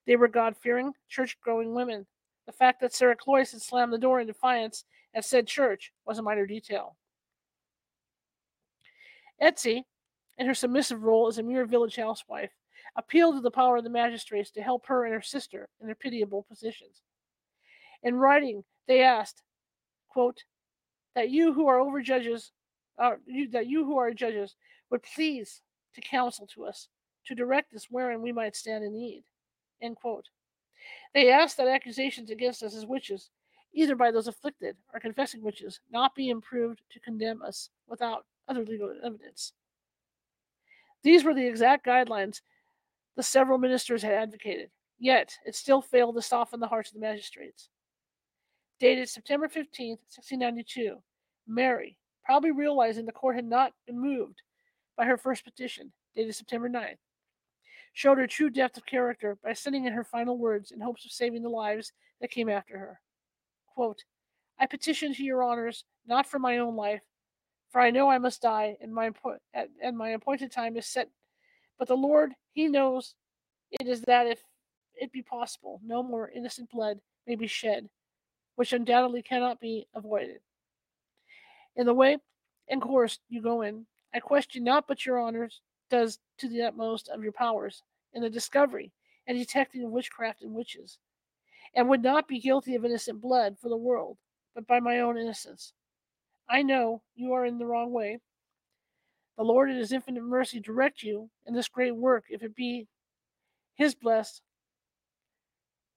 They 0.06 0.16
were 0.16 0.28
God 0.28 0.56
fearing, 0.56 0.92
church 1.08 1.36
going 1.44 1.74
women. 1.74 2.06
The 2.46 2.52
fact 2.52 2.80
that 2.80 2.92
Sarah 2.92 3.16
Cloyce 3.16 3.52
had 3.52 3.62
slammed 3.62 3.92
the 3.92 3.98
door 3.98 4.20
in 4.20 4.26
defiance 4.26 4.84
at 5.14 5.24
said 5.24 5.46
church 5.46 5.92
was 6.04 6.18
a 6.18 6.22
minor 6.22 6.46
detail. 6.46 6.96
Easty, 9.40 9.84
in 10.38 10.46
her 10.46 10.54
submissive 10.54 11.02
role 11.02 11.28
as 11.28 11.38
a 11.38 11.42
mere 11.42 11.66
village 11.66 11.96
housewife, 11.96 12.50
appealed 12.96 13.36
to 13.36 13.40
the 13.40 13.50
power 13.50 13.76
of 13.76 13.84
the 13.84 13.90
magistrates 13.90 14.50
to 14.50 14.62
help 14.62 14.86
her 14.86 15.04
and 15.04 15.14
her 15.14 15.22
sister 15.22 15.68
in 15.80 15.86
their 15.86 15.94
pitiable 15.94 16.44
positions. 16.48 17.02
In 18.02 18.16
writing, 18.16 18.64
they 18.88 19.02
asked, 19.02 19.42
quote, 20.08 20.44
that 21.14 21.30
you 21.30 21.52
who 21.52 21.68
are 21.68 21.78
over 21.78 22.02
judges 22.02 22.52
uh, 23.02 23.16
you, 23.26 23.48
that 23.48 23.66
you 23.66 23.84
who 23.84 23.98
are 23.98 24.12
judges 24.12 24.54
would 24.90 25.02
please 25.02 25.60
to 25.94 26.00
counsel 26.00 26.46
to 26.54 26.64
us, 26.64 26.88
to 27.26 27.34
direct 27.34 27.74
us 27.74 27.88
wherein 27.90 28.22
we 28.22 28.32
might 28.32 28.54
stand 28.54 28.84
in 28.84 28.94
need. 28.94 29.24
End 29.82 29.96
quote. 29.96 30.26
They 31.12 31.30
ask 31.30 31.56
that 31.56 31.68
accusations 31.68 32.30
against 32.30 32.62
us 32.62 32.76
as 32.76 32.86
witches, 32.86 33.30
either 33.74 33.96
by 33.96 34.12
those 34.12 34.28
afflicted 34.28 34.76
or 34.94 35.00
confessing 35.00 35.42
witches, 35.42 35.80
not 35.90 36.14
be 36.14 36.30
improved 36.30 36.80
to 36.92 37.00
condemn 37.00 37.42
us 37.42 37.70
without 37.88 38.24
other 38.48 38.64
legal 38.64 38.94
evidence. 39.04 39.52
These 41.02 41.24
were 41.24 41.34
the 41.34 41.46
exact 41.46 41.84
guidelines 41.84 42.40
the 43.16 43.22
several 43.22 43.58
ministers 43.58 44.02
had 44.02 44.14
advocated, 44.14 44.70
yet 44.98 45.36
it 45.44 45.56
still 45.56 45.82
failed 45.82 46.14
to 46.14 46.22
soften 46.22 46.60
the 46.60 46.68
hearts 46.68 46.90
of 46.90 46.94
the 46.94 47.00
magistrates. 47.00 47.68
Dated 48.78 49.08
September 49.08 49.48
15, 49.48 49.90
1692, 49.90 50.96
Mary, 51.46 51.96
probably 52.24 52.50
realizing 52.50 53.06
the 53.06 53.12
court 53.12 53.36
had 53.36 53.44
not 53.44 53.72
been 53.86 54.00
moved 54.00 54.42
by 54.96 55.04
her 55.04 55.16
first 55.16 55.44
petition, 55.44 55.92
dated 56.14 56.34
September 56.34 56.68
9th, 56.68 56.98
showed 57.92 58.18
her 58.18 58.26
true 58.26 58.50
depth 58.50 58.76
of 58.76 58.86
character 58.86 59.38
by 59.42 59.52
sending 59.52 59.84
in 59.86 59.92
her 59.92 60.04
final 60.04 60.38
words 60.38 60.70
in 60.70 60.80
hopes 60.80 61.04
of 61.04 61.10
saving 61.12 61.42
the 61.42 61.48
lives 61.48 61.92
that 62.20 62.30
came 62.30 62.48
after 62.48 62.78
her. 62.78 63.00
Quote, 63.66 64.04
I 64.58 64.66
petition 64.66 65.14
to 65.14 65.24
your 65.24 65.42
honors, 65.42 65.84
not 66.06 66.26
for 66.26 66.38
my 66.38 66.58
own 66.58 66.76
life, 66.76 67.02
For 67.70 67.80
I 67.80 67.90
know 67.90 68.10
I 68.10 68.18
must 68.18 68.42
die, 68.42 68.76
and 68.80 68.92
my 68.94 69.10
and 69.82 69.96
my 69.96 70.10
appointed 70.10 70.52
time 70.52 70.76
is 70.76 70.86
set. 70.86 71.08
But 71.78 71.88
the 71.88 71.96
Lord, 71.96 72.32
He 72.52 72.68
knows 72.68 73.14
it 73.70 73.88
is 73.88 74.02
that 74.02 74.26
if 74.26 74.42
it 74.94 75.10
be 75.10 75.22
possible, 75.22 75.80
no 75.82 76.02
more 76.02 76.28
innocent 76.28 76.70
blood 76.70 77.00
may 77.26 77.34
be 77.34 77.46
shed, 77.46 77.88
which 78.56 78.74
undoubtedly 78.74 79.22
cannot 79.22 79.58
be 79.58 79.86
avoided. 79.94 80.40
In 81.76 81.86
the 81.86 81.94
way 81.94 82.18
and 82.68 82.82
course 82.82 83.18
you 83.28 83.40
go 83.40 83.62
in, 83.62 83.86
I 84.14 84.20
question 84.20 84.64
not 84.64 84.86
but 84.86 85.06
your 85.06 85.18
honors 85.18 85.60
does 85.90 86.18
to 86.38 86.48
the 86.48 86.62
utmost 86.62 87.08
of 87.08 87.22
your 87.22 87.32
powers 87.32 87.82
in 88.12 88.22
the 88.22 88.30
discovery 88.30 88.92
and 89.26 89.38
detecting 89.38 89.84
of 89.84 89.90
witchcraft 89.90 90.42
and 90.42 90.54
witches, 90.54 90.98
and 91.74 91.88
would 91.88 92.02
not 92.02 92.28
be 92.28 92.40
guilty 92.40 92.74
of 92.74 92.84
innocent 92.84 93.20
blood 93.20 93.56
for 93.58 93.68
the 93.68 93.76
world, 93.76 94.18
but 94.54 94.66
by 94.66 94.80
my 94.80 95.00
own 95.00 95.16
innocence. 95.16 95.72
I 96.48 96.62
know 96.62 97.02
you 97.14 97.32
are 97.32 97.46
in 97.46 97.58
the 97.58 97.66
wrong 97.66 97.92
way. 97.92 98.18
The 99.38 99.44
Lord 99.44 99.70
in 99.70 99.76
his 99.76 99.92
infinite 99.92 100.24
mercy 100.24 100.60
direct 100.60 101.02
you 101.02 101.30
in 101.46 101.54
this 101.54 101.68
great 101.68 101.96
work 101.96 102.24
if 102.28 102.42
it 102.42 102.54
be 102.54 102.86
his 103.74 103.94
blessed 103.94 104.42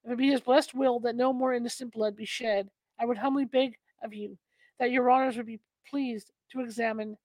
if 0.05 0.11
it 0.11 0.17
be 0.17 0.29
his 0.29 0.41
blessed 0.41 0.75
will 0.75 0.99
that 0.99 1.15
no 1.15 1.33
more 1.33 1.53
innocent 1.53 1.91
blood 1.91 2.15
be 2.15 2.25
shed, 2.25 2.69
I 2.99 3.05
would 3.05 3.17
humbly 3.17 3.45
beg 3.45 3.75
of 4.03 4.13
you 4.13 4.37
that 4.79 4.91
your 4.91 5.09
honors 5.09 5.35
would 5.35 5.47
be 5.47 5.59
pleased 5.89 6.31
to 6.51 6.61
examine 6.61 7.17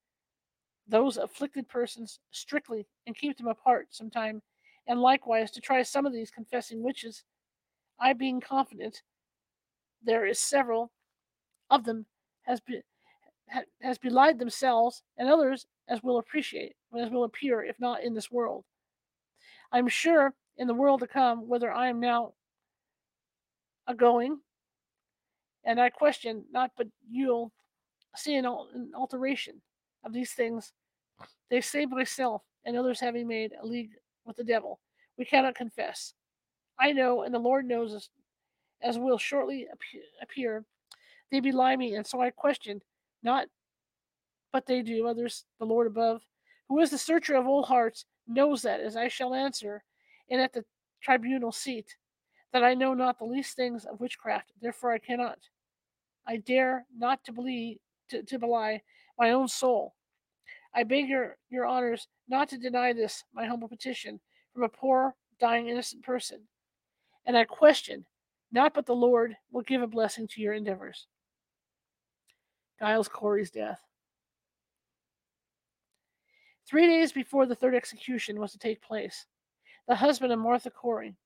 those 0.88 1.16
afflicted 1.16 1.68
persons 1.68 2.18
strictly 2.30 2.86
and 3.06 3.16
keep 3.16 3.36
them 3.36 3.46
apart 3.46 3.88
some 3.90 4.10
time, 4.10 4.42
and 4.86 5.00
likewise 5.00 5.50
to 5.52 5.60
try 5.60 5.82
some 5.82 6.06
of 6.06 6.12
these 6.12 6.30
confessing 6.30 6.82
witches, 6.82 7.24
I 8.00 8.12
being 8.12 8.40
confident 8.40 9.02
there 10.02 10.26
is 10.26 10.38
several 10.38 10.90
of 11.68 11.84
them 11.84 12.06
has 12.42 12.60
has 13.80 13.98
belied 13.98 14.38
themselves 14.38 15.02
and 15.18 15.28
others 15.28 15.66
as 15.88 16.02
will 16.02 16.18
appreciate, 16.18 16.74
as 16.96 17.10
will 17.10 17.24
appear, 17.24 17.62
if 17.62 17.78
not 17.78 18.02
in 18.02 18.14
this 18.14 18.30
world. 18.30 18.64
I 19.72 19.78
am 19.78 19.88
sure 19.88 20.34
in 20.56 20.66
the 20.66 20.74
world 20.74 21.00
to 21.00 21.06
come, 21.06 21.48
whether 21.48 21.70
I 21.70 21.88
am 21.88 22.00
now 22.00 22.34
a 23.86 23.94
going, 23.94 24.38
and 25.64 25.80
I 25.80 25.90
question 25.90 26.44
not 26.50 26.70
but 26.76 26.86
you'll 27.08 27.52
see 28.16 28.36
an, 28.36 28.46
an 28.46 28.92
alteration 28.94 29.60
of 30.04 30.12
these 30.12 30.32
things. 30.32 30.72
They 31.50 31.60
say 31.60 31.86
myself 31.86 32.42
and 32.64 32.76
others 32.76 33.00
having 33.00 33.26
made 33.26 33.52
a 33.60 33.66
league 33.66 33.90
with 34.24 34.36
the 34.36 34.44
devil. 34.44 34.80
We 35.18 35.24
cannot 35.24 35.54
confess. 35.54 36.14
I 36.78 36.92
know, 36.92 37.22
and 37.22 37.34
the 37.34 37.38
Lord 37.38 37.66
knows 37.66 37.94
us, 37.94 38.08
as 38.82 38.98
will 38.98 39.18
shortly 39.18 39.66
appear. 40.22 40.64
They 41.30 41.40
belie 41.40 41.76
me, 41.76 41.94
and 41.94 42.06
so 42.06 42.20
I 42.20 42.30
question 42.30 42.80
not 43.22 43.46
but 44.52 44.66
they 44.66 44.82
do 44.82 45.06
others, 45.06 45.44
the 45.58 45.64
Lord 45.64 45.86
above, 45.86 46.22
who 46.68 46.80
is 46.80 46.90
the 46.90 46.98
searcher 46.98 47.34
of 47.34 47.46
all 47.46 47.62
hearts, 47.62 48.04
knows 48.26 48.62
that, 48.62 48.80
as 48.80 48.96
I 48.96 49.08
shall 49.08 49.34
answer, 49.34 49.82
and 50.28 50.40
at 50.40 50.52
the 50.52 50.64
tribunal 51.00 51.52
seat, 51.52 51.96
that 52.52 52.64
I 52.64 52.74
know 52.74 52.94
not 52.94 53.18
the 53.18 53.24
least 53.24 53.56
things 53.56 53.84
of 53.84 54.00
witchcraft, 54.00 54.52
therefore 54.60 54.92
I 54.92 54.98
cannot. 54.98 55.38
I 56.26 56.36
dare 56.38 56.84
not 56.96 57.24
to 57.24 57.32
believe 57.32 57.78
to, 58.10 58.22
to 58.22 58.38
belie 58.38 58.80
my 59.18 59.30
own 59.30 59.48
soul. 59.48 59.94
I 60.74 60.84
beg 60.84 61.08
your, 61.08 61.36
your 61.48 61.66
honors 61.66 62.06
not 62.28 62.48
to 62.50 62.58
deny 62.58 62.92
this, 62.92 63.24
my 63.34 63.46
humble 63.46 63.68
petition, 63.68 64.20
from 64.52 64.62
a 64.62 64.68
poor, 64.68 65.14
dying, 65.40 65.68
innocent 65.68 66.02
person. 66.02 66.40
And 67.26 67.36
I 67.36 67.44
question, 67.44 68.04
not 68.52 68.74
but 68.74 68.86
the 68.86 68.94
Lord 68.94 69.36
will 69.52 69.62
give 69.62 69.82
a 69.82 69.86
blessing 69.86 70.28
to 70.28 70.40
your 70.40 70.54
endeavors. 70.54 71.06
Giles 72.78 73.08
Corey's 73.08 73.50
death. 73.50 73.80
Three 76.66 76.86
days 76.86 77.12
before 77.12 77.46
the 77.46 77.54
third 77.54 77.74
execution 77.74 78.38
was 78.38 78.52
to 78.52 78.58
take 78.58 78.80
place, 78.80 79.26
the 79.88 79.96
husband 79.96 80.32
of 80.32 80.38
Martha 80.38 80.70
Corey, 80.70 81.16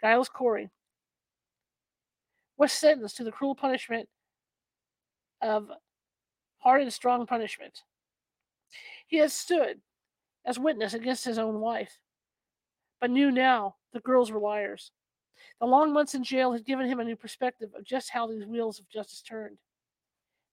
Giles 0.00 0.28
Corey, 0.28 0.70
was 2.56 2.72
sentenced 2.72 3.16
to 3.16 3.24
the 3.24 3.30
cruel 3.30 3.54
punishment 3.54 4.08
of 5.40 5.70
hard 6.58 6.82
and 6.82 6.92
strong 6.92 7.26
punishment. 7.26 7.82
He 9.06 9.18
had 9.18 9.30
stood 9.30 9.80
as 10.44 10.58
witness 10.58 10.94
against 10.94 11.24
his 11.24 11.38
own 11.38 11.60
wife, 11.60 11.98
but 13.00 13.10
knew 13.10 13.30
now 13.30 13.76
the 13.92 14.00
girls 14.00 14.30
were 14.30 14.40
liars. 14.40 14.92
The 15.60 15.66
long 15.66 15.92
months 15.92 16.14
in 16.14 16.24
jail 16.24 16.52
had 16.52 16.64
given 16.66 16.86
him 16.86 17.00
a 17.00 17.04
new 17.04 17.16
perspective 17.16 17.70
of 17.74 17.84
just 17.84 18.10
how 18.10 18.26
these 18.26 18.46
wheels 18.46 18.78
of 18.78 18.88
justice 18.88 19.22
turned. 19.22 19.58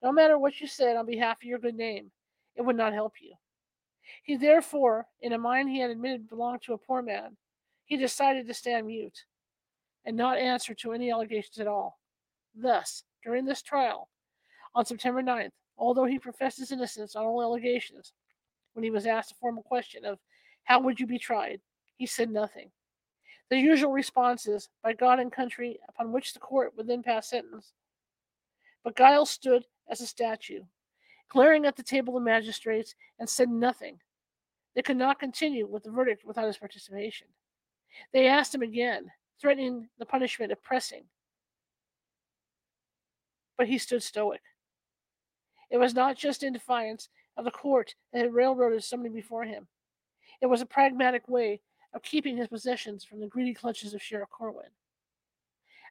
No 0.03 0.11
matter 0.11 0.37
what 0.37 0.61
you 0.61 0.67
said 0.67 0.95
on 0.95 1.05
behalf 1.05 1.37
of 1.37 1.43
your 1.43 1.59
good 1.59 1.75
name, 1.75 2.11
it 2.55 2.61
would 2.61 2.75
not 2.75 2.93
help 2.93 3.13
you. 3.19 3.33
He 4.23 4.37
therefore, 4.37 5.07
in 5.21 5.33
a 5.33 5.37
mind 5.37 5.69
he 5.69 5.79
had 5.79 5.89
admitted 5.89 6.29
belonged 6.29 6.61
to 6.63 6.73
a 6.73 6.77
poor 6.77 7.01
man, 7.01 7.35
he 7.85 7.97
decided 7.97 8.47
to 8.47 8.53
stand 8.53 8.87
mute 8.87 9.25
and 10.05 10.15
not 10.15 10.37
answer 10.37 10.73
to 10.75 10.93
any 10.93 11.11
allegations 11.11 11.59
at 11.59 11.67
all. 11.67 11.99
Thus, 12.55 13.03
during 13.23 13.45
this 13.45 13.61
trial, 13.61 14.09
on 14.75 14.85
September 14.85 15.23
9th, 15.23 15.51
although 15.77 16.05
he 16.05 16.19
professed 16.19 16.59
his 16.59 16.71
innocence 16.71 17.15
on 17.15 17.25
all 17.25 17.41
allegations, 17.41 18.13
when 18.73 18.83
he 18.83 18.91
was 18.91 19.07
asked 19.07 19.31
a 19.31 19.35
formal 19.35 19.63
question 19.63 20.05
of 20.05 20.19
how 20.65 20.79
would 20.81 20.99
you 20.99 21.07
be 21.07 21.17
tried, 21.17 21.61
he 21.97 22.05
said 22.05 22.29
nothing. 22.29 22.69
The 23.49 23.57
usual 23.57 23.91
response 23.91 24.47
is, 24.47 24.69
by 24.83 24.93
God 24.93 25.19
and 25.19 25.31
country, 25.31 25.79
upon 25.87 26.11
which 26.11 26.33
the 26.33 26.39
court 26.39 26.73
would 26.75 26.87
then 26.87 27.03
pass 27.03 27.29
sentence. 27.29 27.73
But 28.83 28.97
Giles 28.97 29.29
stood 29.29 29.65
as 29.89 30.01
a 30.01 30.07
statue, 30.07 30.63
glaring 31.29 31.65
at 31.65 31.75
the 31.75 31.83
table 31.83 32.17
of 32.17 32.23
magistrates, 32.23 32.95
and 33.19 33.29
said 33.29 33.49
nothing. 33.49 33.99
They 34.75 34.81
could 34.81 34.97
not 34.97 35.19
continue 35.19 35.67
with 35.67 35.83
the 35.83 35.91
verdict 35.91 36.25
without 36.25 36.47
his 36.47 36.57
participation. 36.57 37.27
They 38.11 38.27
asked 38.27 38.53
him 38.53 38.61
again, 38.61 39.11
threatening 39.39 39.87
the 39.99 40.05
punishment 40.05 40.51
of 40.51 40.61
pressing. 40.63 41.05
But 43.57 43.67
he 43.67 43.77
stood 43.77 44.03
stoic. 44.03 44.41
It 45.75 45.79
was 45.79 45.93
not 45.93 46.15
just 46.15 46.41
in 46.41 46.53
defiance 46.53 47.09
of 47.35 47.43
the 47.43 47.51
court 47.51 47.95
that 48.13 48.21
had 48.21 48.33
railroaded 48.33 48.81
somebody 48.81 49.13
before 49.13 49.43
him. 49.43 49.67
It 50.41 50.45
was 50.45 50.61
a 50.61 50.65
pragmatic 50.65 51.27
way 51.27 51.59
of 51.93 52.01
keeping 52.01 52.37
his 52.37 52.47
possessions 52.47 53.03
from 53.03 53.19
the 53.19 53.27
greedy 53.27 53.53
clutches 53.53 53.93
of 53.93 54.01
Sheriff 54.01 54.29
Corwin. 54.29 54.69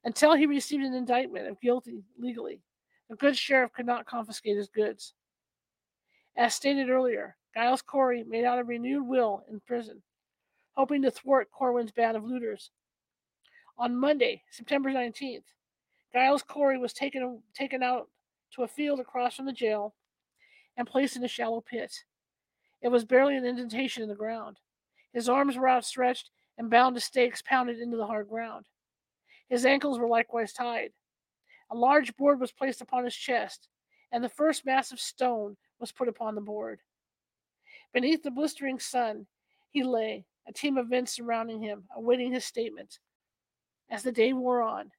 Until 0.02 0.32
he 0.32 0.46
received 0.46 0.84
an 0.84 0.94
indictment 0.94 1.48
of 1.48 1.60
guilty 1.60 2.02
legally, 2.18 2.62
the 3.10 3.16
good 3.16 3.36
sheriff 3.36 3.74
could 3.74 3.84
not 3.84 4.06
confiscate 4.06 4.56
his 4.56 4.70
goods. 4.70 5.12
As 6.34 6.54
stated 6.54 6.88
earlier, 6.88 7.36
Giles 7.52 7.82
Corey 7.82 8.24
made 8.24 8.46
out 8.46 8.58
a 8.58 8.64
renewed 8.64 9.06
will 9.06 9.44
in 9.50 9.60
prison, 9.60 10.00
hoping 10.72 11.02
to 11.02 11.10
thwart 11.10 11.50
Corwin's 11.50 11.92
band 11.92 12.16
of 12.16 12.24
looters. 12.24 12.70
On 13.76 13.94
Monday, 13.94 14.44
September 14.50 14.88
19th, 14.88 15.44
Giles 16.10 16.42
Corey 16.42 16.78
was 16.78 16.94
taken, 16.94 17.42
taken 17.54 17.82
out 17.82 18.08
to 18.54 18.62
a 18.62 18.68
field 18.68 19.00
across 19.00 19.36
from 19.36 19.46
the 19.46 19.52
jail 19.52 19.94
and 20.76 20.86
placed 20.86 21.16
in 21.16 21.24
a 21.24 21.28
shallow 21.28 21.60
pit. 21.60 21.92
It 22.82 22.88
was 22.88 23.04
barely 23.04 23.36
an 23.36 23.44
indentation 23.44 24.02
in 24.02 24.08
the 24.08 24.14
ground. 24.14 24.58
His 25.12 25.28
arms 25.28 25.56
were 25.56 25.68
outstretched 25.68 26.30
and 26.58 26.70
bound 26.70 26.94
to 26.94 27.00
stakes 27.00 27.42
pounded 27.42 27.78
into 27.78 27.96
the 27.96 28.06
hard 28.06 28.28
ground. 28.28 28.66
His 29.48 29.66
ankles 29.66 29.98
were 29.98 30.08
likewise 30.08 30.52
tied. 30.52 30.90
A 31.70 31.76
large 31.76 32.14
board 32.16 32.40
was 32.40 32.52
placed 32.52 32.80
upon 32.80 33.04
his 33.04 33.14
chest, 33.14 33.68
and 34.12 34.22
the 34.22 34.28
first 34.28 34.66
massive 34.66 35.00
stone 35.00 35.56
was 35.80 35.92
put 35.92 36.08
upon 36.08 36.34
the 36.34 36.40
board. 36.40 36.80
Beneath 37.92 38.22
the 38.22 38.30
blistering 38.30 38.78
sun, 38.78 39.26
he 39.70 39.82
lay, 39.82 40.24
a 40.46 40.52
team 40.52 40.76
of 40.76 40.88
men 40.88 41.06
surrounding 41.06 41.60
him, 41.60 41.84
awaiting 41.96 42.32
his 42.32 42.44
statement. 42.44 42.98
As 43.90 44.02
the 44.02 44.12
day 44.12 44.32
wore 44.32 44.62
on, 44.62 44.90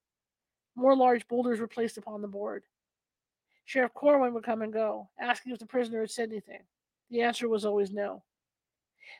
more 0.75 0.95
large 0.95 1.27
boulders 1.27 1.59
were 1.59 1.67
placed 1.67 1.97
upon 1.97 2.21
the 2.21 2.27
board. 2.27 2.63
Sheriff 3.65 3.93
Corwin 3.93 4.33
would 4.33 4.43
come 4.43 4.61
and 4.61 4.71
go, 4.71 5.09
asking 5.19 5.51
if 5.51 5.59
the 5.59 5.65
prisoner 5.65 6.01
had 6.01 6.11
said 6.11 6.29
anything. 6.29 6.61
The 7.09 7.21
answer 7.21 7.49
was 7.49 7.65
always 7.65 7.91
no. 7.91 8.23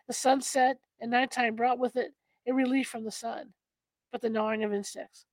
The 0.07 0.13
sunset 0.13 0.77
and 1.01 1.11
nighttime 1.11 1.55
brought 1.55 1.79
with 1.79 1.95
it 1.95 2.13
a 2.47 2.53
relief 2.53 2.87
from 2.87 3.03
the 3.03 3.11
sun, 3.11 3.53
but 4.11 4.21
the 4.21 4.29
gnawing 4.29 4.63
of 4.63 4.73
insects. 4.73 5.25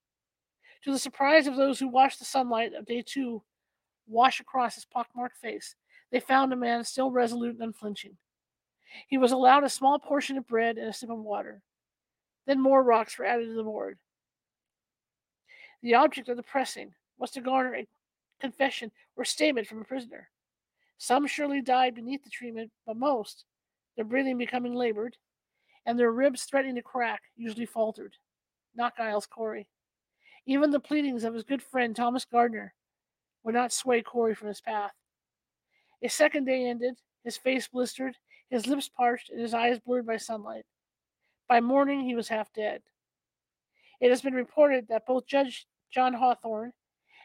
To 0.84 0.92
the 0.92 0.98
surprise 0.98 1.46
of 1.46 1.56
those 1.56 1.78
who 1.78 1.88
watched 1.88 2.18
the 2.18 2.24
sunlight 2.24 2.72
of 2.74 2.86
day 2.86 3.02
two 3.06 3.42
wash 4.08 4.40
across 4.40 4.74
his 4.74 4.84
pockmarked 4.86 5.36
face, 5.36 5.76
they 6.10 6.20
found 6.20 6.52
a 6.52 6.56
man 6.56 6.82
still 6.84 7.10
resolute 7.10 7.54
and 7.54 7.62
unflinching. 7.62 8.16
He 9.08 9.18
was 9.18 9.32
allowed 9.32 9.64
a 9.64 9.70
small 9.70 9.98
portion 9.98 10.36
of 10.36 10.46
bread 10.46 10.76
and 10.76 10.88
a 10.88 10.92
sip 10.92 11.10
of 11.10 11.18
water. 11.18 11.62
Then 12.46 12.60
more 12.60 12.82
rocks 12.82 13.18
were 13.18 13.24
added 13.24 13.46
to 13.46 13.54
the 13.54 13.62
board. 13.62 13.98
The 15.82 15.94
object 15.94 16.28
of 16.28 16.36
the 16.36 16.42
pressing 16.42 16.94
was 17.18 17.30
to 17.32 17.40
garner 17.40 17.74
a 17.74 17.86
confession 18.43 18.90
or 19.16 19.24
statement 19.24 19.66
from 19.66 19.80
a 19.80 19.84
prisoner. 19.84 20.28
Some 20.99 21.26
surely 21.26 21.62
died 21.62 21.95
beneath 21.95 22.22
the 22.22 22.30
treatment, 22.30 22.70
but 22.86 22.97
most, 22.97 23.45
their 23.97 24.05
breathing 24.05 24.36
becoming 24.36 24.74
labored, 24.74 25.16
and 25.86 25.99
their 25.99 26.12
ribs 26.12 26.45
threatening 26.45 26.74
to 26.74 26.82
crack, 26.82 27.22
usually 27.36 27.66
faltered. 27.66 28.14
Not 28.74 28.97
Giles 28.97 29.26
Corey. 29.26 29.68
Even 30.47 30.70
the 30.70 30.80
pleadings 30.80 31.24
of 31.24 31.34
his 31.34 31.45
good 31.45 31.62
friend 31.62 31.95
Thomas 31.95 32.24
Gardner 32.24 32.74
would 33.45 33.55
not 33.55 33.72
sway 33.72 34.03
Corey 34.03 34.34
from 34.34 34.49
his 34.49 34.61
path. 34.61 34.93
A 36.03 36.09
second 36.09 36.45
day 36.45 36.66
ended, 36.66 36.95
his 37.24 37.36
face 37.36 37.68
blistered, 37.68 38.16
his 38.51 38.66
lips 38.66 38.88
parched, 38.88 39.30
and 39.30 39.40
his 39.40 39.55
eyes 39.55 39.78
blurred 39.78 40.07
by 40.07 40.16
sunlight. 40.16 40.64
By 41.49 41.61
morning, 41.61 42.03
he 42.03 42.14
was 42.14 42.28
half 42.28 42.53
dead. 42.53 42.82
It 44.01 44.11
has 44.11 44.22
been 44.22 44.34
reported 44.34 44.88
that 44.88 45.07
both 45.07 45.26
Judge 45.26 45.66
John 45.93 46.12
Hawthorne 46.14 46.72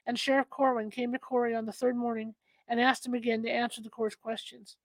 and 0.08 0.18
Sheriff 0.18 0.50
Corwin 0.50 0.90
came 0.90 1.12
to 1.12 1.20
Corey 1.20 1.54
on 1.54 1.66
the 1.66 1.74
third 1.74 1.96
morning 1.96 2.34
and 2.68 2.80
asked 2.80 3.06
him 3.06 3.14
again 3.14 3.44
to 3.44 3.52
answer 3.52 3.82
the 3.82 3.90
court's 3.90 4.16
questions. 4.16 4.78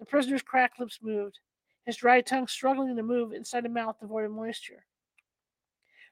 The 0.00 0.06
prisoner's 0.06 0.42
cracked 0.42 0.80
lips 0.80 0.98
moved, 1.00 1.38
his 1.86 1.96
dry 1.96 2.20
tongue 2.20 2.48
struggling 2.48 2.96
to 2.96 3.02
move 3.02 3.32
inside 3.32 3.64
a 3.64 3.68
mouth 3.68 4.00
devoid 4.00 4.24
of 4.24 4.32
moisture. 4.32 4.84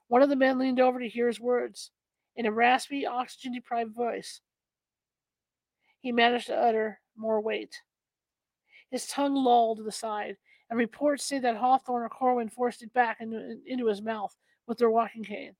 One 0.06 0.22
of 0.22 0.28
the 0.28 0.36
men 0.36 0.58
leaned 0.58 0.80
over 0.80 1.00
to 1.00 1.08
hear 1.08 1.26
his 1.26 1.40
words. 1.40 1.90
In 2.36 2.46
a 2.46 2.52
raspy, 2.52 3.04
oxygen 3.04 3.52
deprived 3.52 3.94
voice, 3.94 4.40
he 6.00 6.12
managed 6.12 6.46
to 6.46 6.56
utter 6.56 7.00
more 7.16 7.40
weight. 7.40 7.74
His 8.90 9.06
tongue 9.08 9.34
lolled 9.34 9.78
to 9.78 9.82
the 9.82 9.92
side, 9.92 10.36
and 10.70 10.78
reports 10.78 11.24
say 11.24 11.40
that 11.40 11.56
Hawthorne 11.56 12.04
or 12.04 12.08
Corwin 12.08 12.48
forced 12.48 12.82
it 12.82 12.92
back 12.92 13.18
into, 13.20 13.58
into 13.66 13.86
his 13.86 14.00
mouth 14.00 14.34
with 14.66 14.78
their 14.78 14.90
walking 14.90 15.24
cane. 15.24 15.56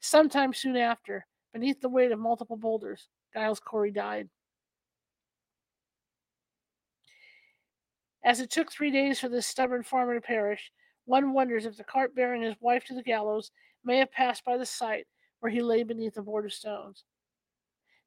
Sometime 0.00 0.52
soon 0.52 0.76
after, 0.76 1.26
beneath 1.52 1.80
the 1.80 1.88
weight 1.88 2.12
of 2.12 2.18
multiple 2.18 2.56
boulders, 2.56 3.08
Giles 3.34 3.60
Corey 3.60 3.90
died. 3.90 4.28
As 8.22 8.40
it 8.40 8.50
took 8.50 8.70
three 8.70 8.90
days 8.90 9.18
for 9.18 9.28
this 9.28 9.46
stubborn 9.46 9.82
farmer 9.82 10.14
to 10.14 10.20
perish, 10.20 10.70
one 11.06 11.32
wonders 11.32 11.64
if 11.64 11.76
the 11.76 11.84
cart 11.84 12.14
bearing 12.14 12.42
his 12.42 12.54
wife 12.60 12.84
to 12.84 12.94
the 12.94 13.02
gallows 13.02 13.50
may 13.84 13.98
have 13.98 14.12
passed 14.12 14.44
by 14.44 14.56
the 14.56 14.66
site 14.66 15.06
where 15.40 15.50
he 15.50 15.62
lay 15.62 15.82
beneath 15.82 16.16
a 16.18 16.22
board 16.22 16.44
of 16.44 16.52
stones. 16.52 17.04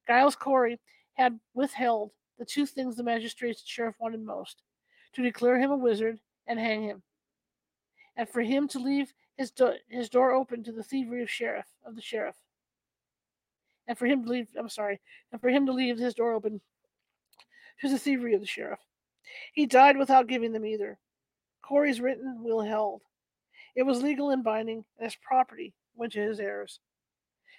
Giles 0.06 0.36
Corey 0.36 0.80
had 1.14 1.38
withheld 1.52 2.12
the 2.38 2.44
two 2.44 2.66
things 2.66 2.96
the 2.96 3.02
magistrates 3.02 3.60
and 3.60 3.68
sheriff 3.68 3.96
wanted 3.98 4.20
most 4.20 4.62
to 5.14 5.22
declare 5.22 5.58
him 5.58 5.70
a 5.70 5.76
wizard 5.76 6.18
and 6.46 6.58
hang 6.58 6.82
him, 6.82 7.02
and 8.16 8.28
for 8.28 8.42
him 8.42 8.68
to 8.68 8.78
leave 8.78 9.12
his, 9.36 9.50
do- 9.50 9.78
his 9.88 10.08
door 10.08 10.32
open 10.32 10.62
to 10.62 10.72
the 10.72 10.82
thievery 10.82 11.22
of 11.22 11.30
sheriff 11.30 11.66
of 11.84 11.96
the 11.96 12.02
sheriff, 12.02 12.36
and 13.86 13.96
for 13.98 14.06
him 14.06 14.24
to 14.24 14.30
leave 14.30 14.48
I'm 14.58 14.68
sorry, 14.68 15.00
and 15.32 15.40
for 15.40 15.48
him 15.48 15.66
to 15.66 15.72
leave 15.72 15.98
his 15.98 16.14
door 16.14 16.32
open 16.32 16.60
to 17.80 17.88
the 17.88 17.98
thievery 17.98 18.34
of 18.34 18.40
the 18.40 18.46
sheriff. 18.46 18.80
He 19.52 19.66
died 19.66 19.96
without 19.96 20.28
giving 20.28 20.52
them 20.52 20.66
either. 20.66 20.98
Corey's 21.62 22.00
written 22.00 22.42
will 22.42 22.60
held. 22.60 23.02
It 23.74 23.82
was 23.82 24.02
legal 24.02 24.30
and 24.30 24.44
binding, 24.44 24.84
and 24.98 25.04
his 25.04 25.16
property 25.16 25.74
went 25.96 26.12
to 26.12 26.20
his 26.20 26.38
heirs. 26.38 26.80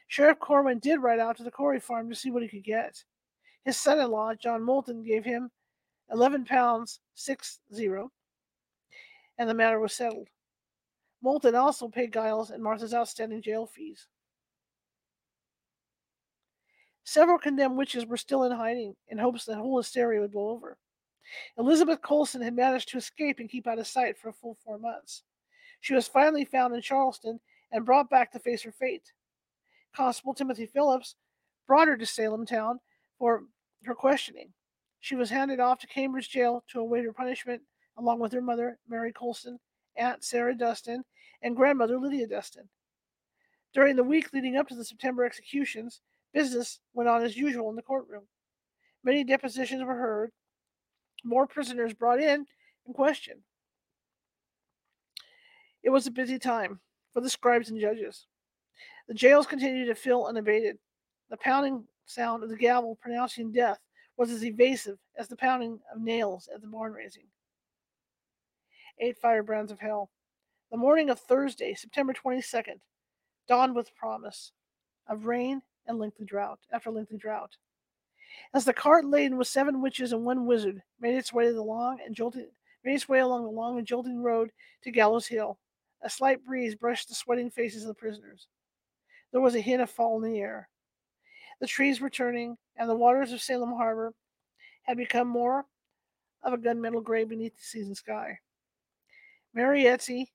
Sheriff 0.08 0.40
Corwin 0.40 0.80
did 0.80 1.02
ride 1.02 1.20
out 1.20 1.38
to 1.38 1.44
the 1.44 1.52
Corey 1.52 1.80
farm 1.80 2.10
to 2.10 2.16
see 2.16 2.30
what 2.30 2.44
he 2.44 2.48
could 2.48 2.64
get. 2.64 3.04
His 3.64 3.78
son-in-law, 3.78 4.36
John 4.36 4.62
Moulton, 4.62 5.04
gave 5.04 5.26
him 5.26 5.50
eleven 6.12 6.46
pounds 6.46 7.00
six 7.16 7.60
zero, 7.74 8.12
and 9.40 9.50
the 9.50 9.54
matter 9.56 9.80
was 9.80 9.94
settled. 9.94 10.30
Moulton 11.24 11.56
also 11.56 11.88
paid 11.88 12.14
Giles 12.14 12.52
and 12.52 12.62
Martha's 12.62 12.94
outstanding 12.94 13.42
jail 13.42 13.66
fees. 13.66 14.08
Several 17.06 17.38
condemned 17.38 17.78
witches 17.78 18.06
were 18.06 18.18
still 18.18 18.43
in 18.43 18.51
hiding 18.51 18.95
in 19.10 19.20
hopes 19.20 19.45
that 19.45 19.58
whole 19.58 19.78
hysteria 19.78 20.20
would 20.20 20.32
blow 20.32 20.49
over. 20.49 20.78
Elizabeth 21.58 22.01
Colson 22.01 22.41
had 22.41 22.56
managed 22.56 22.89
to 22.89 22.97
escape 22.97 23.39
and 23.39 23.49
keep 23.49 23.68
out 23.68 23.80
of 23.80 23.88
sight 23.88 24.18
for 24.18 24.30
a 24.30 24.34
full 24.34 24.58
four 24.66 24.80
months. 24.80 25.24
She 25.82 25.93
was 25.93 26.08
finally 26.08 26.45
found 26.45 26.74
in 26.74 26.82
Charlestown 26.82 27.39
and 27.72 27.86
brought 27.86 28.10
back 28.10 28.32
to 28.32 28.39
face 28.39 28.64
her 28.64 28.72
fate. 28.72 29.14
Constable 29.95 30.34
Timothy 30.34 30.66
Phillips 30.66 31.16
brought 31.68 31.88
her 31.88 31.95
to 31.95 32.06
Salem 32.06 32.45
town 32.45 32.80
for 33.20 33.43
her 33.84 33.95
questioning. 33.95 34.51
She 34.99 35.16
was 35.16 35.30
handed 35.30 35.60
off 35.60 35.80
to 35.80 35.88
Cambridge 35.88 36.30
jail 36.30 36.64
to 36.70 36.80
await 36.80 37.06
her 37.06 37.14
punishment, 37.14 37.62
along 37.97 38.20
with 38.20 38.34
her 38.34 38.41
mother, 38.41 38.80
Mary 38.88 39.14
Colson, 39.14 39.60
Aunt 39.95 40.24
Sarah 40.24 40.58
Dustin, 40.58 41.03
and 41.43 41.56
grandmother 41.56 41.99
Lydia 41.99 42.28
Dustin. 42.28 42.68
During 43.74 43.95
the 43.95 44.03
week 44.03 44.34
leading 44.34 44.58
up 44.58 44.68
to 44.70 44.76
the 44.76 44.84
September 44.84 45.24
executions, 45.24 46.01
business 46.36 46.82
went 46.94 47.10
on 47.10 47.24
as 47.24 47.38
usual 47.38 47.70
in 47.70 47.78
the 47.78 47.82
courtroom. 47.82 48.24
Many 49.04 49.24
depositions 49.24 49.82
were 49.82 49.96
heard, 49.96 50.32
more 51.24 51.48
prisoners 51.48 51.94
brought 51.94 52.20
in 52.20 52.46
and 52.86 52.94
questioned. 52.94 53.40
It 55.82 55.90
was 55.90 56.06
a 56.06 56.12
busy 56.12 56.38
time 56.38 56.82
for 57.14 57.22
the 57.22 57.30
scribes 57.30 57.70
and 57.70 57.80
judges. 57.80 58.28
The 59.08 59.14
jails 59.14 59.48
continued 59.48 59.86
to 59.86 59.96
fill 59.96 60.26
unabated. 60.26 60.78
The 61.30 61.38
pounding 61.38 61.86
sound 62.06 62.44
of 62.44 62.50
the 62.50 62.58
gavel 62.58 62.98
pronouncing 63.02 63.52
death 63.52 63.80
was 64.18 64.30
as 64.30 64.44
evasive 64.44 64.98
as 65.18 65.30
the 65.30 65.38
pounding 65.38 65.80
of 65.94 66.02
nails 66.02 66.50
at 66.54 66.62
the 66.62 66.68
barn 66.68 66.92
raising. 66.92 67.28
Eight 69.00 69.18
firebrands 69.22 69.72
of 69.72 69.80
hell. 69.80 70.10
The 70.72 70.78
morning 70.78 71.10
of 71.10 71.20
Thursday, 71.20 71.76
September 71.76 72.14
22nd, 72.14 72.80
dawned 73.48 73.76
with 73.76 73.96
promise 73.96 74.52
of 75.08 75.26
rain 75.26 75.62
and 75.88 76.00
lengthy 76.00 76.26
drought 76.26 76.60
after 76.72 76.92
lengthy 76.92 77.18
drought. 77.18 77.58
As 78.54 78.66
the 78.66 78.74
cart 78.74 79.06
laden 79.06 79.38
with 79.38 79.48
seven 79.48 79.82
witches 79.82 80.12
and 80.12 80.26
one 80.26 80.46
wizard 80.46 80.82
made 81.00 81.16
its 81.16 81.32
way 81.32 81.52
the 81.52 81.62
long 81.62 82.00
and 82.06 82.16
jolting 82.16 82.50
made 82.84 82.96
its 82.96 83.10
way 83.10 83.20
along 83.20 83.44
the 83.44 83.50
long 83.50 83.78
and 83.78 83.88
jolting 83.88 84.22
road 84.22 84.52
to 84.84 84.92
Gallows 84.92 85.28
Hill, 85.28 85.58
a 86.02 86.10
slight 86.10 86.46
breeze 86.46 86.76
brushed 86.76 87.10
the 87.10 87.16
sweating 87.16 87.50
faces 87.50 87.84
of 87.84 87.88
the 87.88 87.94
prisoners. 87.96 88.48
There 89.32 89.42
was 89.42 89.56
a 89.56 89.62
hint 89.62 89.82
of 89.82 89.90
fall 89.90 90.24
in 90.24 90.32
the 90.32 90.40
air. 90.40 90.70
The 91.60 91.68
trees 91.68 92.00
were 92.00 92.10
turning, 92.10 92.58
and 92.78 92.90
the 92.90 92.96
waters 92.96 93.32
of 93.32 93.42
Salem 93.42 93.72
Harbor 93.72 94.14
had 94.84 94.98
become 94.98 95.28
more 95.28 95.66
of 96.44 96.54
a 96.54 96.58
gunmetal 96.58 97.04
gray 97.04 97.24
beneath 97.24 97.56
the 97.56 97.64
season 97.64 97.96
sky. 97.96 98.38
Mary 99.54 99.86
Easty, 99.86 100.28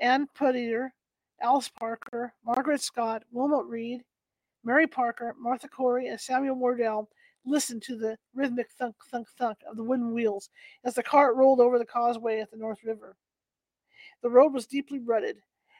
Ann 0.00 0.26
Pudeator, 0.36 0.90
Alice 1.40 1.68
Parker, 1.68 2.32
Margaret 2.44 2.80
Scott, 2.80 3.22
Wilmot 3.30 3.66
Reed, 3.66 4.02
Mary 4.68 4.86
Parker, 4.86 5.34
Martha 5.38 5.66
Corey, 5.66 6.08
and 6.08 6.20
Samuel 6.20 6.56
Wardwell 6.56 7.08
listened 7.46 7.80
to 7.84 7.96
the 7.96 8.18
rhythmic 8.34 8.70
thunk, 8.78 8.94
thunk, 9.10 9.26
thunk 9.38 9.56
of 9.66 9.78
the 9.78 9.82
wooden 9.82 10.12
wheels 10.12 10.50
as 10.84 10.92
the 10.92 11.02
cart 11.02 11.36
rolled 11.36 11.58
over 11.58 11.78
the 11.78 11.86
causeway 11.86 12.40
at 12.40 12.50
the 12.50 12.56
North 12.58 12.84
River. 12.84 13.16
The 14.20 14.28
road 14.28 14.52
was 14.52 14.66
deeply 14.66 14.98
rutted, 14.98 15.38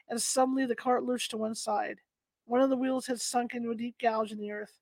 and 0.09 0.19
suddenly 0.19 0.65
the 0.65 0.75
cart 0.75 1.03
lurched 1.03 1.29
to 1.29 1.37
one 1.37 1.53
side. 1.53 1.99
One 2.45 2.61
of 2.61 2.71
the 2.71 2.77
wheels 2.77 3.05
had 3.05 3.21
sunk 3.21 3.53
into 3.53 3.69
a 3.69 3.75
deep 3.75 3.93
gouge 4.01 4.31
in 4.31 4.39
the 4.39 4.49
earth. 4.49 4.79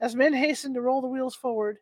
As 0.00 0.16
men 0.16 0.32
hastened 0.32 0.74
to 0.74 0.80
roll 0.80 1.00
the 1.00 1.06
wheels 1.06 1.36
forward, 1.36 1.78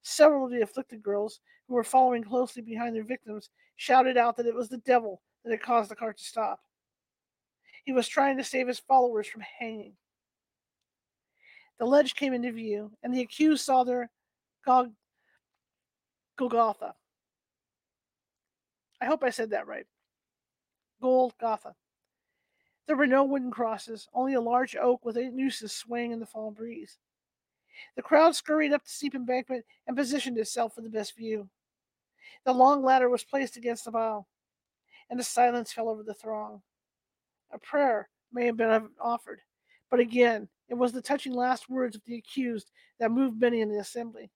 several 0.00 0.46
of 0.46 0.50
the 0.50 0.62
afflicted 0.62 1.02
girls, 1.02 1.40
who 1.68 1.74
were 1.74 1.84
following 1.84 2.24
closely 2.24 2.62
behind 2.62 2.96
their 2.96 3.04
victims, 3.04 3.50
shouted 3.76 4.16
out 4.16 4.34
that 4.38 4.46
it 4.46 4.54
was 4.54 4.70
the 4.70 4.78
devil 4.78 5.20
that 5.44 5.50
had 5.50 5.60
caused 5.60 5.90
the 5.90 5.94
cart 5.94 6.16
to 6.16 6.24
stop. 6.24 6.60
He 7.84 7.92
was 7.92 8.08
trying 8.08 8.38
to 8.38 8.44
save 8.44 8.66
his 8.66 8.78
followers 8.78 9.26
from 9.26 9.42
hanging. 9.42 9.92
The 11.78 11.84
ledge 11.86 12.14
came 12.14 12.32
into 12.32 12.52
view, 12.52 12.92
and 13.02 13.12
the 13.12 13.20
accused 13.20 13.64
saw 13.64 13.84
their 13.84 14.10
Gog- 14.64 14.94
Golgotha. 16.36 16.94
I 19.00 19.06
hope 19.06 19.22
I 19.22 19.30
said 19.30 19.50
that 19.50 19.66
right. 19.66 19.86
Golgotha. 21.02 21.74
There 22.86 22.96
were 22.96 23.06
no 23.06 23.24
wooden 23.24 23.50
crosses, 23.50 24.08
only 24.14 24.34
a 24.34 24.40
large 24.40 24.76
oak 24.76 25.04
with 25.04 25.18
eight 25.18 25.32
nooses 25.32 25.72
swaying 25.72 26.12
in 26.12 26.20
the 26.20 26.26
fall 26.26 26.50
breeze. 26.50 26.98
The 27.96 28.02
crowd 28.02 28.34
scurried 28.34 28.72
up 28.72 28.84
the 28.84 28.90
steep 28.90 29.14
embankment 29.14 29.64
and 29.86 29.96
positioned 29.96 30.38
itself 30.38 30.74
for 30.74 30.80
the 30.80 30.88
best 30.88 31.16
view. 31.16 31.48
The 32.44 32.54
long 32.54 32.82
ladder 32.82 33.10
was 33.10 33.24
placed 33.24 33.56
against 33.56 33.84
the 33.84 33.90
bow, 33.90 34.26
and 35.10 35.20
a 35.20 35.24
silence 35.24 35.72
fell 35.72 35.88
over 35.88 36.02
the 36.02 36.14
throng. 36.14 36.62
A 37.52 37.58
prayer 37.58 38.08
may 38.32 38.46
have 38.46 38.56
been 38.56 38.88
offered, 39.00 39.40
but 39.90 40.00
again 40.00 40.48
it 40.68 40.74
was 40.74 40.92
the 40.92 41.02
touching 41.02 41.32
last 41.32 41.68
words 41.68 41.96
of 41.96 42.02
the 42.04 42.16
accused 42.16 42.70
that 42.98 43.10
moved 43.10 43.40
many 43.40 43.60
in 43.60 43.70
the 43.70 43.78
assembly. 43.78 44.30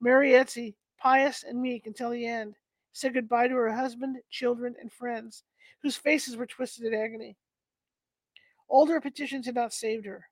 Mary 0.00 0.32
Easty, 0.32 0.74
pious 0.98 1.44
and 1.44 1.60
meek 1.60 1.86
until 1.86 2.10
the 2.10 2.26
end, 2.26 2.54
said 2.92 3.14
goodbye 3.14 3.48
to 3.48 3.54
her 3.54 3.72
husband, 3.72 4.16
children, 4.30 4.74
and 4.80 4.92
friends, 4.92 5.42
whose 5.82 5.96
faces 5.96 6.36
were 6.36 6.46
twisted 6.46 6.84
in 6.84 6.94
agony. 6.94 7.36
Older 8.68 9.00
petitions 9.00 9.46
had 9.46 9.54
not 9.54 9.72
saved 9.72 10.06
her. 10.06 10.24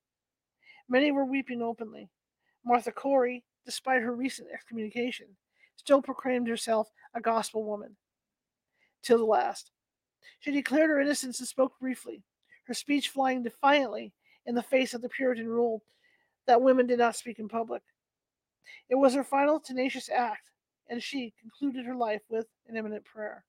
Many 0.88 1.12
were 1.12 1.24
weeping 1.24 1.62
openly. 1.62 2.08
Martha 2.64 2.92
Corey, 2.92 3.44
despite 3.66 4.02
her 4.02 4.14
recent 4.14 4.48
excommunication, 4.52 5.26
still 5.76 6.00
proclaimed 6.00 6.48
herself 6.48 6.90
a 7.14 7.20
gospel 7.20 7.64
woman. 7.64 7.96
Till 9.02 9.18
the 9.18 9.24
last. 9.24 9.70
She 10.40 10.52
declared 10.52 10.90
her 10.90 11.00
innocence 11.00 11.40
and 11.40 11.48
spoke 11.48 11.78
briefly, 11.78 12.22
her 12.64 12.74
speech 12.74 13.08
flying 13.08 13.42
defiantly 13.42 14.12
in 14.46 14.54
the 14.54 14.62
face 14.62 14.94
of 14.94 15.02
the 15.02 15.08
Puritan 15.08 15.48
rule 15.48 15.82
that 16.46 16.60
women 16.60 16.86
did 16.86 16.98
not 16.98 17.16
speak 17.16 17.38
in 17.38 17.48
public. 17.48 17.82
It 18.88 18.96
was 18.96 19.14
her 19.14 19.24
final 19.24 19.60
tenacious 19.60 20.08
act, 20.08 20.50
and 20.88 21.02
she 21.02 21.32
concluded 21.40 21.86
her 21.86 21.94
life 21.94 22.22
with 22.28 22.46
an 22.68 22.76
imminent 22.76 23.04
prayer. 23.04 23.44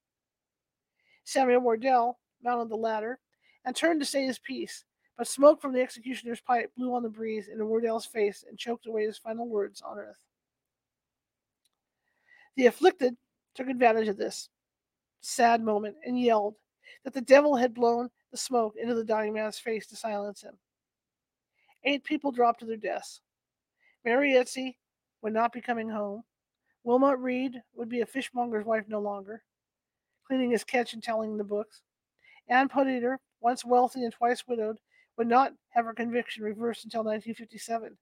Samuel 1.24 1.62
Wardwell 1.62 2.20
mounted 2.44 2.70
the 2.70 2.76
ladder 2.76 3.20
and 3.66 3.76
turned 3.76 4.00
to 4.02 4.06
say 4.06 4.26
his 4.26 4.39
piece, 4.39 4.84
but 5.18 5.28
smoke 5.28 5.62
from 5.62 5.74
the 5.74 5.82
executioner's 5.82 6.41
pipe 6.41 6.72
blew 6.76 6.94
on 6.94 7.04
the 7.04 7.10
breeze 7.10 7.48
into 7.48 7.66
Wardwell's 7.66 8.06
face 8.06 8.44
and 8.48 8.58
choked 8.58 8.88
away 8.88 9.06
his 9.06 9.18
final 9.18 9.48
words 9.48 9.82
on 9.82 9.98
earth. 9.98 10.24
The 12.56 12.68
afflicted 12.68 13.16
took 13.56 13.68
advantage 13.68 14.08
of 14.08 14.18
this 14.18 14.50
sad 15.22 15.64
moment 15.64 15.96
and 16.06 16.20
yelled 16.20 16.56
that 17.04 17.14
the 17.14 17.22
devil 17.22 17.56
had 17.56 17.74
blown 17.74 18.10
the 18.32 18.38
smoke 18.38 18.76
into 18.76 18.96
the 18.96 19.04
dying 19.04 19.34
man's 19.34 19.60
face 19.60 19.88
to 19.88 19.96
silence 19.96 20.41
him. 20.41 20.58
Eight 21.86 22.03
people 22.03 22.31
dropped 22.31 22.59
to 22.61 22.65
their 22.65 22.77
deaths. 22.77 23.21
Mary 24.05 24.34
Easty 24.34 24.77
would 25.21 25.34
not 25.34 25.51
be 25.51 25.61
coming 25.61 25.89
home. 25.89 26.23
Wilmot 26.84 27.19
Reed 27.19 27.61
would 27.75 27.89
be 27.89 28.01
a 28.01 28.05
fishmonger's 28.05 28.65
wife 28.65 28.86
no 28.88 28.99
longer, 28.99 29.43
cleaning 30.27 30.51
his 30.51 30.63
catch 30.63 30.93
and 30.93 31.01
telling 31.01 31.38
the 31.38 31.43
books. 31.43 31.81
Anne 32.49 32.67
Pudeator, 32.67 33.17
once 33.39 33.63
wealthy 33.63 34.03
and 34.03 34.13
twice 34.13 34.43
widowed, 34.47 34.77
would 35.17 35.27
not 35.27 35.53
have 35.69 35.86
her 35.86 35.93
conviction 35.93 36.43
reversed 36.43 36.84
until 36.84 37.03
1957, 37.03 37.97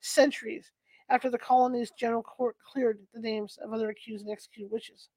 centuries 0.00 0.70
after 1.08 1.30
the 1.30 1.38
colony's 1.38 1.90
general 1.98 2.22
court 2.22 2.56
cleared 2.70 2.98
the 3.14 3.20
names 3.20 3.58
of 3.62 3.72
other 3.72 3.88
accused 3.88 4.24
and 4.24 4.32
executed 4.32 4.70
witches. 4.70 5.08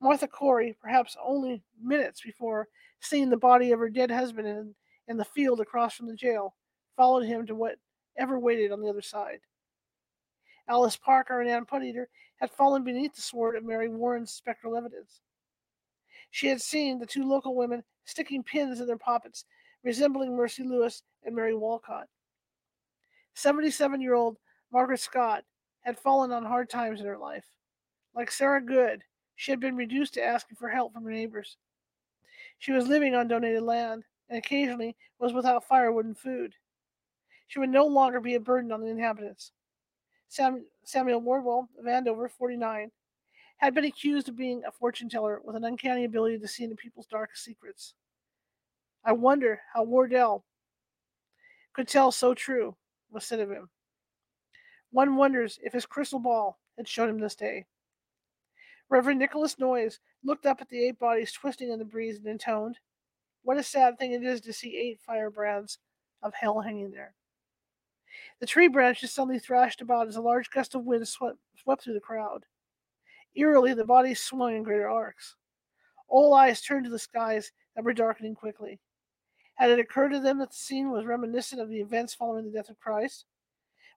Martha 0.00 0.28
Corey, 0.28 0.76
perhaps 0.80 1.16
only 1.22 1.62
minutes 1.82 2.20
before 2.20 2.68
seeing 3.00 3.28
the 3.28 3.36
body 3.36 3.72
of 3.72 3.80
her 3.80 3.88
dead 3.88 4.10
husband 4.10 4.46
in, 4.46 4.74
in 5.08 5.16
the 5.16 5.24
field 5.24 5.60
across 5.60 5.94
from 5.94 6.06
the 6.06 6.14
jail, 6.14 6.54
followed 6.98 7.24
him 7.24 7.46
to 7.46 7.54
whatever 7.54 8.38
waited 8.38 8.72
on 8.72 8.82
the 8.82 8.90
other 8.90 9.00
side. 9.00 9.38
Alice 10.68 10.96
Parker 10.96 11.40
and 11.40 11.48
Ann 11.48 11.64
Pudeator 11.64 12.06
had 12.40 12.50
fallen 12.50 12.84
beneath 12.84 13.14
the 13.14 13.22
sword 13.22 13.56
of 13.56 13.64
Mary 13.64 13.88
Warren's 13.88 14.32
spectral 14.32 14.76
evidence. 14.76 15.20
She 16.30 16.48
had 16.48 16.60
seen 16.60 16.98
the 16.98 17.06
two 17.06 17.22
local 17.22 17.54
women 17.54 17.84
sticking 18.04 18.42
pins 18.42 18.80
in 18.80 18.86
their 18.86 18.98
pockets, 18.98 19.44
resembling 19.82 20.36
Mercy 20.36 20.64
Lewis 20.64 21.02
and 21.24 21.34
Mary 21.34 21.54
Walcott. 21.54 22.08
77 23.34 24.00
year 24.00 24.14
old 24.14 24.36
Margaret 24.72 25.00
Scott 25.00 25.44
had 25.82 25.98
fallen 25.98 26.32
on 26.32 26.44
hard 26.44 26.68
times 26.68 27.00
in 27.00 27.06
her 27.06 27.16
life. 27.16 27.46
Like 28.14 28.30
Sarah 28.30 28.60
Good, 28.60 29.04
she 29.36 29.52
had 29.52 29.60
been 29.60 29.76
reduced 29.76 30.14
to 30.14 30.24
asking 30.24 30.56
for 30.56 30.68
help 30.68 30.92
from 30.92 31.04
her 31.04 31.12
neighbors. 31.12 31.56
She 32.58 32.72
was 32.72 32.88
living 32.88 33.14
on 33.14 33.28
donated 33.28 33.62
land 33.62 34.02
and 34.28 34.38
occasionally 34.38 34.96
was 35.20 35.32
without 35.32 35.64
firewood 35.64 36.04
and 36.04 36.18
food. 36.18 36.54
She 37.48 37.58
would 37.58 37.70
no 37.70 37.86
longer 37.86 38.20
be 38.20 38.34
a 38.34 38.40
burden 38.40 38.70
on 38.70 38.82
the 38.82 38.88
inhabitants. 38.88 39.52
Sam, 40.28 40.66
Samuel 40.84 41.22
Wardwell 41.22 41.68
of 41.78 41.86
Andover, 41.86 42.28
49, 42.28 42.90
had 43.56 43.74
been 43.74 43.84
accused 43.84 44.28
of 44.28 44.36
being 44.36 44.62
a 44.64 44.70
fortune 44.70 45.08
teller 45.08 45.40
with 45.42 45.56
an 45.56 45.64
uncanny 45.64 46.04
ability 46.04 46.38
to 46.38 46.46
see 46.46 46.64
into 46.64 46.76
people's 46.76 47.06
darkest 47.06 47.42
secrets. 47.42 47.94
I 49.04 49.12
wonder 49.12 49.60
how 49.72 49.84
Wardwell 49.84 50.44
could 51.72 51.88
tell 51.88 52.12
so 52.12 52.34
true 52.34 52.76
was 53.10 53.24
said 53.24 53.40
of 53.40 53.50
him. 53.50 53.70
One 54.90 55.16
wonders 55.16 55.58
if 55.62 55.72
his 55.72 55.86
crystal 55.86 56.18
ball 56.18 56.58
had 56.76 56.86
shown 56.86 57.08
him 57.08 57.18
this 57.18 57.34
day. 57.34 57.64
Reverend 58.90 59.18
Nicholas 59.18 59.58
Noyes 59.58 60.00
looked 60.22 60.46
up 60.46 60.60
at 60.60 60.68
the 60.68 60.86
eight 60.86 60.98
bodies 60.98 61.32
twisting 61.32 61.70
in 61.70 61.78
the 61.78 61.84
breeze 61.84 62.18
and 62.18 62.26
intoned, 62.26 62.78
What 63.42 63.58
a 63.58 63.62
sad 63.62 63.98
thing 63.98 64.12
it 64.12 64.22
is 64.22 64.40
to 64.42 64.52
see 64.52 64.76
eight 64.76 65.00
firebrands 65.00 65.78
of 66.22 66.34
hell 66.34 66.60
hanging 66.60 66.90
there. 66.90 67.14
The 68.40 68.46
tree 68.46 68.68
branches 68.68 69.12
suddenly 69.12 69.38
thrashed 69.38 69.80
about 69.80 70.08
as 70.08 70.16
a 70.16 70.20
large 70.20 70.50
gust 70.50 70.74
of 70.74 70.84
wind 70.84 71.06
swept, 71.08 71.38
swept 71.56 71.82
through 71.82 71.94
the 71.94 72.00
crowd. 72.00 72.44
Eerily, 73.34 73.74
the 73.74 73.84
bodies 73.84 74.22
swung 74.22 74.56
in 74.56 74.62
greater 74.62 74.88
arcs. 74.88 75.36
All 76.08 76.34
eyes 76.34 76.60
turned 76.60 76.84
to 76.84 76.90
the 76.90 76.98
skies 76.98 77.52
that 77.74 77.84
were 77.84 77.92
darkening 77.92 78.34
quickly. 78.34 78.80
Had 79.56 79.70
it 79.70 79.78
occurred 79.78 80.10
to 80.10 80.20
them 80.20 80.38
that 80.38 80.50
the 80.50 80.56
scene 80.56 80.90
was 80.90 81.04
reminiscent 81.04 81.60
of 81.60 81.68
the 81.68 81.80
events 81.80 82.14
following 82.14 82.44
the 82.44 82.50
death 82.50 82.70
of 82.70 82.78
Christ, 82.78 83.26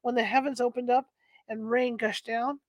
when 0.02 0.16
the 0.16 0.24
heavens 0.24 0.60
opened 0.60 0.90
up 0.90 1.08
and 1.48 1.70
rain 1.70 1.98
gushed 1.98 2.26
down? 2.26 2.60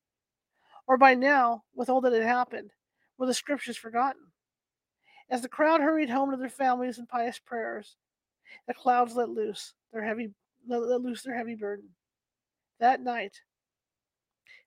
Or 0.87 0.97
by 0.97 1.15
now, 1.15 1.65
with 1.75 1.89
all 1.89 2.01
that 2.03 2.13
had 2.13 2.23
happened, 2.23 2.73
were 3.17 3.27
the 3.27 3.35
scriptures 3.35 3.77
forgotten? 3.77 4.23
As 5.31 5.41
the 5.41 5.49
crowd 5.49 5.81
hurried 5.81 6.11
home 6.11 6.31
to 6.31 6.37
their 6.37 6.51
families 6.51 6.99
and 6.99 7.09
pious 7.09 7.39
prayers, 7.39 7.97
the 8.67 8.75
clouds 8.75 9.17
let 9.17 9.31
loose 9.31 9.75
their 9.93 10.03
heavy 10.03 10.35
let 10.67 11.01
loose 11.01 11.23
their 11.23 11.37
heavy 11.37 11.55
burden. 11.55 11.89
That 12.81 13.01
night, 13.01 13.41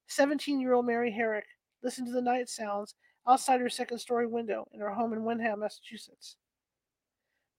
17-year-old 0.10 0.86
Mary 0.86 1.12
Herrick 1.12 1.46
listened 1.84 2.08
to 2.08 2.14
the 2.14 2.22
night 2.22 2.50
sounds 2.50 2.96
outside 3.28 3.60
her 3.60 3.70
second-story 3.70 4.28
window 4.28 4.68
in 4.74 4.80
her 4.80 4.92
home 4.92 5.14
in 5.14 5.24
Wenham, 5.24 5.60
Massachusetts. 5.60 6.38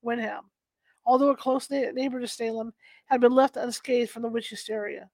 Wenham, 0.02 0.50
although 1.04 1.30
a 1.30 1.36
close 1.36 1.68
neighbor 1.70 2.20
to 2.20 2.28
Salem, 2.28 2.72
had 3.06 3.20
been 3.20 3.32
left 3.32 3.56
unscathed 3.56 4.10
from 4.10 4.22
the 4.22 4.28
witch 4.28 4.50
hysteria. 4.50 5.10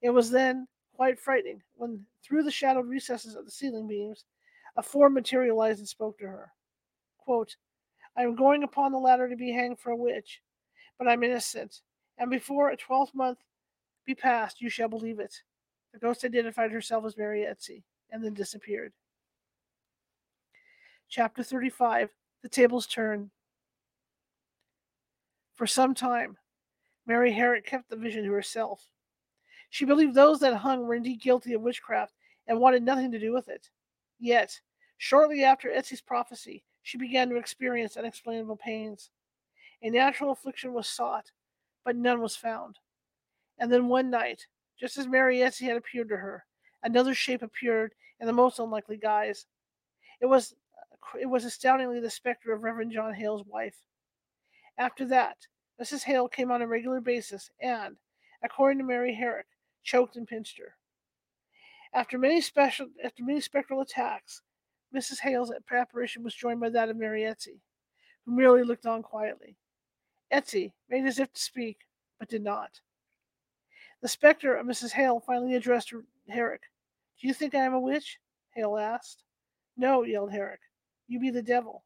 It 0.00 0.10
was 0.10 0.30
then 0.30 0.66
quite 0.94 1.20
frightening 1.20 1.62
when, 1.74 2.04
through 2.24 2.42
the 2.42 2.50
shadowed 2.50 2.88
recesses 2.88 3.34
of 3.34 3.44
the 3.44 3.50
ceiling 3.50 3.86
beams, 3.86 4.24
a 4.76 4.82
form 4.82 5.14
materialized 5.14 5.78
and 5.80 5.88
spoke 5.88 6.18
to 6.18 6.26
her. 6.26 6.52
Quote, 7.18 7.56
I 8.16 8.22
am 8.22 8.34
going 8.34 8.62
upon 8.62 8.92
the 8.92 8.98
ladder 8.98 9.28
to 9.28 9.36
be 9.36 9.52
hanged 9.52 9.78
for 9.78 9.90
a 9.90 9.96
witch, 9.96 10.40
but 10.98 11.08
I'm 11.08 11.22
innocent, 11.22 11.80
and 12.22 12.30
before 12.30 12.70
a 12.70 12.76
twelfth 12.76 13.16
month 13.16 13.38
be 14.06 14.14
past, 14.14 14.60
you 14.60 14.70
shall 14.70 14.88
believe 14.88 15.18
it. 15.18 15.42
The 15.92 15.98
ghost 15.98 16.24
identified 16.24 16.70
herself 16.70 17.04
as 17.04 17.16
Mary 17.16 17.40
Easty 17.40 17.82
and 18.12 18.24
then 18.24 18.32
disappeared. 18.32 18.92
Chapter 21.08 21.42
35 21.42 22.10
The 22.42 22.48
Tables 22.48 22.86
Turn. 22.86 23.32
For 25.54 25.66
some 25.66 25.94
time, 25.94 26.36
Mary 27.08 27.32
Herrick 27.32 27.66
kept 27.66 27.90
the 27.90 27.96
vision 27.96 28.22
to 28.24 28.30
herself. 28.30 28.88
She 29.70 29.84
believed 29.84 30.14
those 30.14 30.38
that 30.40 30.54
hung 30.54 30.86
were 30.86 30.94
indeed 30.94 31.20
guilty 31.20 31.54
of 31.54 31.62
witchcraft 31.62 32.14
and 32.46 32.60
wanted 32.60 32.84
nothing 32.84 33.10
to 33.10 33.18
do 33.18 33.32
with 33.32 33.48
it. 33.48 33.68
Yet, 34.20 34.60
shortly 34.96 35.42
after 35.42 35.70
Easty's 35.70 36.00
prophecy, 36.00 36.62
she 36.84 36.98
began 36.98 37.28
to 37.30 37.36
experience 37.36 37.96
unexplainable 37.96 38.58
pains. 38.58 39.10
A 39.82 39.90
natural 39.90 40.30
affliction 40.30 40.72
was 40.72 40.86
sought, 40.86 41.32
but 41.84 41.96
none 41.96 42.20
was 42.20 42.36
found. 42.36 42.78
And 43.58 43.70
then 43.72 43.88
one 43.88 44.10
night, 44.10 44.46
just 44.78 44.96
as 44.96 45.06
Mary 45.06 45.38
Easty 45.38 45.66
had 45.66 45.76
appeared 45.76 46.08
to 46.08 46.16
her, 46.16 46.44
another 46.82 47.14
shape 47.14 47.42
appeared 47.42 47.94
in 48.20 48.26
the 48.26 48.32
most 48.32 48.58
unlikely 48.58 48.96
guise. 48.96 49.46
It 50.20 50.26
was 50.26 50.54
uh, 50.76 51.18
it 51.20 51.26
was 51.26 51.44
astoundingly 51.44 52.00
the 52.00 52.10
specter 52.10 52.52
of 52.52 52.62
Reverend 52.62 52.92
John 52.92 53.14
Hale's 53.14 53.44
wife. 53.46 53.76
After 54.78 55.04
that, 55.06 55.36
Mrs. 55.80 56.04
Hale 56.04 56.28
came 56.28 56.50
on 56.50 56.62
a 56.62 56.66
regular 56.66 57.00
basis 57.00 57.50
and, 57.60 57.96
according 58.42 58.78
to 58.78 58.84
Mary 58.84 59.14
Herrick, 59.14 59.46
choked 59.82 60.16
and 60.16 60.26
pinched 60.26 60.58
her. 60.58 60.76
After 61.92 62.18
many 62.18 62.40
special 62.40 62.88
after 63.04 63.22
many 63.22 63.40
spectral 63.40 63.80
attacks, 63.80 64.42
Mrs. 64.94 65.20
Hale's 65.20 65.52
apparition 65.70 66.22
was 66.22 66.34
joined 66.34 66.60
by 66.60 66.70
that 66.70 66.88
of 66.88 66.96
Mary 66.96 67.22
Easty, 67.22 67.60
who 68.24 68.34
merely 68.34 68.62
looked 68.62 68.86
on 68.86 69.02
quietly. 69.02 69.56
Easty 70.32 70.72
made 70.88 71.04
as 71.06 71.18
if 71.18 71.32
to 71.32 71.40
speak, 71.40 71.78
but 72.18 72.28
did 72.28 72.42
not. 72.42 72.80
The 74.00 74.08
specter 74.08 74.56
of 74.56 74.66
Mrs. 74.66 74.92
Hale 74.92 75.20
finally 75.20 75.54
addressed 75.54 75.92
Herrick. 76.28 76.62
Do 77.20 77.28
you 77.28 77.34
think 77.34 77.54
I 77.54 77.64
am 77.64 77.74
a 77.74 77.80
witch? 77.80 78.18
Hale 78.50 78.76
asked. 78.76 79.24
No, 79.76 80.02
yelled 80.02 80.32
Herrick. 80.32 80.60
You 81.06 81.20
be 81.20 81.30
the 81.30 81.42
devil. 81.42 81.84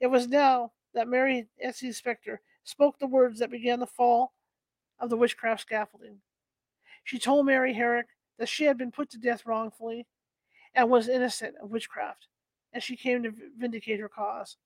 It 0.00 0.08
was 0.08 0.28
now 0.28 0.72
that 0.94 1.08
Mary 1.08 1.46
Easty's 1.64 1.96
specter 1.96 2.40
spoke 2.64 2.98
the 2.98 3.06
words 3.06 3.38
that 3.38 3.50
began 3.50 3.80
the 3.80 3.86
fall 3.86 4.34
of 5.00 5.10
the 5.10 5.16
witchcraft 5.16 5.62
scaffolding. 5.62 6.18
She 7.04 7.18
told 7.18 7.46
Mary 7.46 7.72
Herrick 7.72 8.08
that 8.38 8.48
she 8.48 8.64
had 8.64 8.76
been 8.76 8.92
put 8.92 9.10
to 9.10 9.18
death 9.18 9.46
wrongfully 9.46 10.06
and 10.74 10.90
was 10.90 11.08
innocent 11.08 11.56
of 11.62 11.70
witchcraft, 11.70 12.26
and 12.72 12.82
she 12.82 12.96
came 12.96 13.22
to 13.22 13.32
vindicate 13.56 14.00
her 14.00 14.08
cause. 14.08 14.56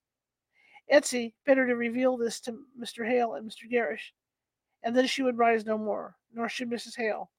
Bid 0.88 1.32
her 1.46 1.66
to 1.66 1.76
reveal 1.76 2.16
this 2.16 2.40
to 2.40 2.58
Mr. 2.78 3.06
Hale 3.06 3.34
and 3.34 3.50
Mr. 3.50 3.70
Gerrish, 3.70 4.12
and 4.82 4.96
then 4.96 5.06
she 5.06 5.22
would 5.22 5.38
rise 5.38 5.64
no 5.64 5.78
more, 5.78 6.16
nor 6.32 6.48
should 6.48 6.70
Mrs. 6.70 6.96
Hale. 6.96 7.30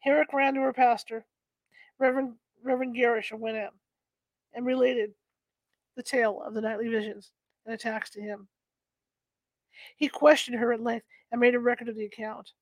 Herrick 0.00 0.32
ran 0.32 0.54
to 0.54 0.60
her 0.60 0.72
pastor, 0.72 1.26
Reverend 1.98 2.36
Reverend 2.62 2.94
Gerrish 2.94 3.32
of 3.32 3.40
Wenham, 3.40 3.74
and 4.54 4.66
related 4.66 5.14
the 5.96 6.02
tale 6.02 6.42
of 6.42 6.54
the 6.54 6.60
nightly 6.60 6.88
visions 6.88 7.32
and 7.64 7.74
attacks 7.74 8.10
to 8.10 8.20
him. 8.20 8.48
He 9.96 10.08
questioned 10.08 10.58
her 10.58 10.72
at 10.72 10.82
length 10.82 11.06
and 11.30 11.40
made 11.40 11.54
a 11.54 11.60
record 11.60 11.88
of 11.88 11.96
the 11.96 12.04
account. 12.04 12.52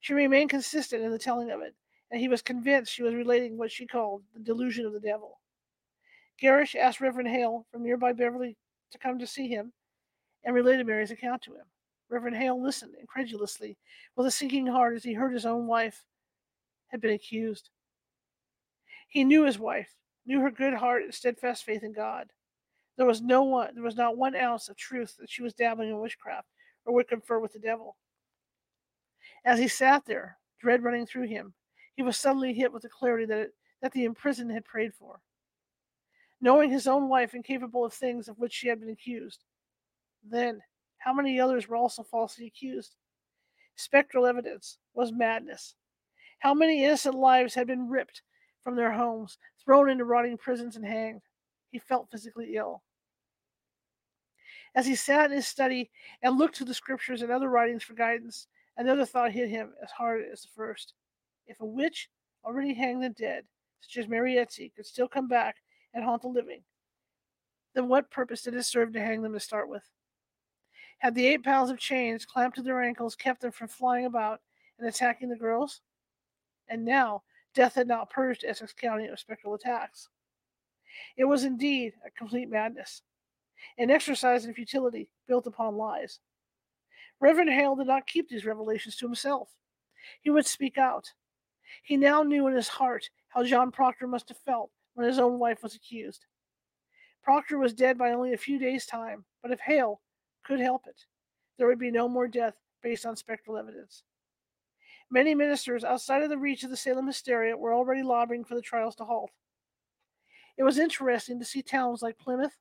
She 0.00 0.14
remained 0.14 0.50
consistent 0.50 1.02
in 1.02 1.10
the 1.10 1.18
telling 1.18 1.50
of 1.50 1.60
it, 1.62 1.74
and 2.10 2.20
he 2.20 2.28
was 2.28 2.42
convinced 2.42 2.92
she 2.92 3.02
was 3.02 3.14
relating 3.14 3.56
what 3.56 3.72
she 3.72 3.86
called 3.86 4.22
the 4.34 4.40
delusion 4.40 4.84
of 4.86 4.92
the 4.92 5.00
devil. 5.00 5.40
Gerrish 6.40 6.74
asked 6.74 7.00
Reverend 7.00 7.28
Hale 7.28 7.66
from 7.70 7.82
nearby 7.82 8.12
Beverly 8.12 8.56
to 8.90 8.98
come 8.98 9.18
to 9.18 9.26
see 9.26 9.48
him 9.48 9.72
and 10.44 10.54
related 10.54 10.86
Mary's 10.86 11.10
account 11.10 11.42
to 11.42 11.54
him. 11.54 11.64
Reverend 12.10 12.36
Hale 12.36 12.60
listened 12.60 12.94
incredulously 13.00 13.76
with 14.16 14.26
a 14.26 14.30
sinking 14.30 14.66
heart 14.66 14.94
as 14.94 15.04
he 15.04 15.14
heard 15.14 15.32
his 15.32 15.46
own 15.46 15.66
wife 15.66 16.04
had 16.88 17.00
been 17.00 17.12
accused. 17.12 17.70
He 19.08 19.24
knew 19.24 19.44
his 19.44 19.58
wife, 19.58 19.94
knew 20.26 20.40
her 20.40 20.50
good 20.50 20.74
heart 20.74 21.02
and 21.02 21.14
steadfast 21.14 21.64
faith 21.64 21.82
in 21.82 21.92
God. 21.92 22.28
There 22.96 23.06
was 23.06 23.22
no 23.22 23.42
one, 23.42 23.74
there 23.74 23.82
was 23.82 23.96
not 23.96 24.16
one 24.16 24.36
ounce 24.36 24.68
of 24.68 24.76
truth 24.76 25.16
that 25.18 25.30
she 25.30 25.42
was 25.42 25.54
dabbling 25.54 25.90
in 25.90 25.98
witchcraft 25.98 26.48
or 26.84 26.94
would 26.94 27.08
confer 27.08 27.38
with 27.38 27.52
the 27.52 27.58
devil. 27.58 27.96
As 29.44 29.58
he 29.58 29.68
sat 29.68 30.04
there, 30.04 30.38
dread 30.60 30.82
running 30.82 31.06
through 31.06 31.26
him, 31.26 31.54
he 31.96 32.02
was 32.02 32.16
suddenly 32.16 32.52
hit 32.52 32.72
with 32.72 32.82
the 32.82 32.88
clarity 32.88 33.26
that, 33.26 33.38
it, 33.38 33.54
that 33.82 33.92
the 33.92 34.04
imprisoned 34.04 34.50
had 34.50 34.64
prayed 34.64 34.94
for. 34.94 35.20
Knowing 36.44 36.70
his 36.70 36.86
own 36.86 37.08
wife 37.08 37.32
incapable 37.32 37.86
of 37.86 37.94
things 37.94 38.28
of 38.28 38.38
which 38.38 38.52
she 38.52 38.68
had 38.68 38.78
been 38.78 38.90
accused, 38.90 39.44
then 40.22 40.60
how 40.98 41.10
many 41.10 41.40
others 41.40 41.66
were 41.66 41.74
also 41.74 42.02
falsely 42.02 42.46
accused? 42.46 42.96
Spectral 43.76 44.26
evidence 44.26 44.76
was 44.92 45.10
madness. 45.10 45.74
How 46.40 46.52
many 46.52 46.84
innocent 46.84 47.14
lives 47.14 47.54
had 47.54 47.66
been 47.66 47.88
ripped 47.88 48.20
from 48.62 48.76
their 48.76 48.92
homes, 48.92 49.38
thrown 49.64 49.88
into 49.88 50.04
rotting 50.04 50.36
prisons, 50.36 50.76
and 50.76 50.84
hanged? 50.84 51.22
He 51.70 51.78
felt 51.78 52.10
physically 52.10 52.56
ill. 52.56 52.82
As 54.74 54.84
he 54.84 54.96
sat 54.96 55.30
in 55.30 55.36
his 55.38 55.46
study 55.46 55.90
and 56.20 56.36
looked 56.36 56.56
to 56.56 56.66
the 56.66 56.74
scriptures 56.74 57.22
and 57.22 57.32
other 57.32 57.48
writings 57.48 57.84
for 57.84 57.94
guidance, 57.94 58.48
another 58.76 59.06
thought 59.06 59.32
hit 59.32 59.48
him 59.48 59.72
as 59.82 59.90
hard 59.92 60.22
as 60.30 60.42
the 60.42 60.48
first. 60.54 60.92
If 61.46 61.58
a 61.60 61.64
witch 61.64 62.10
already 62.44 62.74
hanged 62.74 63.02
and 63.02 63.14
dead, 63.14 63.46
such 63.80 63.96
as 63.96 64.08
Mary 64.08 64.34
Easty, 64.34 64.74
could 64.76 64.84
still 64.84 65.08
come 65.08 65.26
back 65.26 65.56
and 65.94 66.04
haunt 66.04 66.22
the 66.22 66.28
living, 66.28 66.62
then 67.74 67.88
what 67.88 68.10
purpose 68.10 68.42
did 68.42 68.54
it 68.54 68.64
serve 68.64 68.92
to 68.92 69.00
hang 69.00 69.22
them 69.22 69.32
to 69.32 69.40
start 69.40 69.68
with? 69.68 69.82
Had 70.98 71.14
the 71.14 71.26
eight 71.26 71.42
pounds 71.42 71.70
of 71.70 71.78
chains 71.78 72.26
clamped 72.26 72.56
to 72.56 72.62
their 72.62 72.82
ankles 72.82 73.16
kept 73.16 73.40
them 73.40 73.52
from 73.52 73.68
flying 73.68 74.06
about 74.06 74.40
and 74.78 74.88
attacking 74.88 75.28
the 75.28 75.36
girls? 75.36 75.80
And 76.68 76.84
now 76.84 77.22
death 77.54 77.74
had 77.74 77.88
not 77.88 78.10
purged 78.10 78.44
Essex 78.44 78.72
County 78.72 79.06
of 79.06 79.18
spectral 79.18 79.54
attacks. 79.54 80.08
It 81.16 81.24
was 81.24 81.44
indeed 81.44 81.94
a 82.06 82.10
complete 82.10 82.48
madness, 82.48 83.02
an 83.78 83.90
exercise 83.90 84.44
in 84.44 84.54
futility 84.54 85.08
built 85.26 85.46
upon 85.46 85.76
lies. 85.76 86.20
Reverend 87.20 87.50
Hale 87.50 87.76
did 87.76 87.86
not 87.86 88.06
keep 88.06 88.28
these 88.28 88.44
revelations 88.44 88.96
to 88.96 89.06
himself. 89.06 89.50
He 90.22 90.30
would 90.30 90.46
speak 90.46 90.78
out. 90.78 91.12
He 91.82 91.96
now 91.96 92.22
knew 92.22 92.46
in 92.46 92.54
his 92.54 92.68
heart 92.68 93.08
how 93.28 93.44
John 93.44 93.70
Proctor 93.70 94.06
must 94.06 94.28
have 94.28 94.38
felt 94.38 94.70
when 94.94 95.06
his 95.06 95.18
own 95.18 95.38
wife 95.38 95.62
was 95.62 95.74
accused. 95.74 96.26
Proctor 97.22 97.58
was 97.58 97.72
dead 97.72 97.96
by 97.98 98.10
only 98.10 98.32
a 98.32 98.38
few 98.38 98.58
days' 98.58 98.86
time, 98.86 99.24
but 99.42 99.50
if 99.50 99.60
Hale 99.60 100.00
could 100.44 100.60
help 100.60 100.86
it, 100.86 101.06
there 101.56 101.66
would 101.66 101.78
be 101.78 101.90
no 101.90 102.08
more 102.08 102.28
death 102.28 102.54
based 102.82 103.06
on 103.06 103.16
spectral 103.16 103.56
evidence. 103.56 104.02
Many 105.10 105.34
ministers 105.34 105.84
outside 105.84 106.22
of 106.22 106.30
the 106.30 106.38
reach 106.38 106.64
of 106.64 106.70
the 106.70 106.76
Salem 106.76 107.06
hysteria 107.06 107.56
were 107.56 107.74
already 107.74 108.02
lobbying 108.02 108.44
for 108.44 108.54
the 108.54 108.62
trials 108.62 108.94
to 108.96 109.04
halt. 109.04 109.30
It 110.56 110.64
was 110.64 110.78
interesting 110.78 111.38
to 111.38 111.44
see 111.44 111.62
towns 111.62 112.02
like 112.02 112.18
Plymouth, 112.18 112.56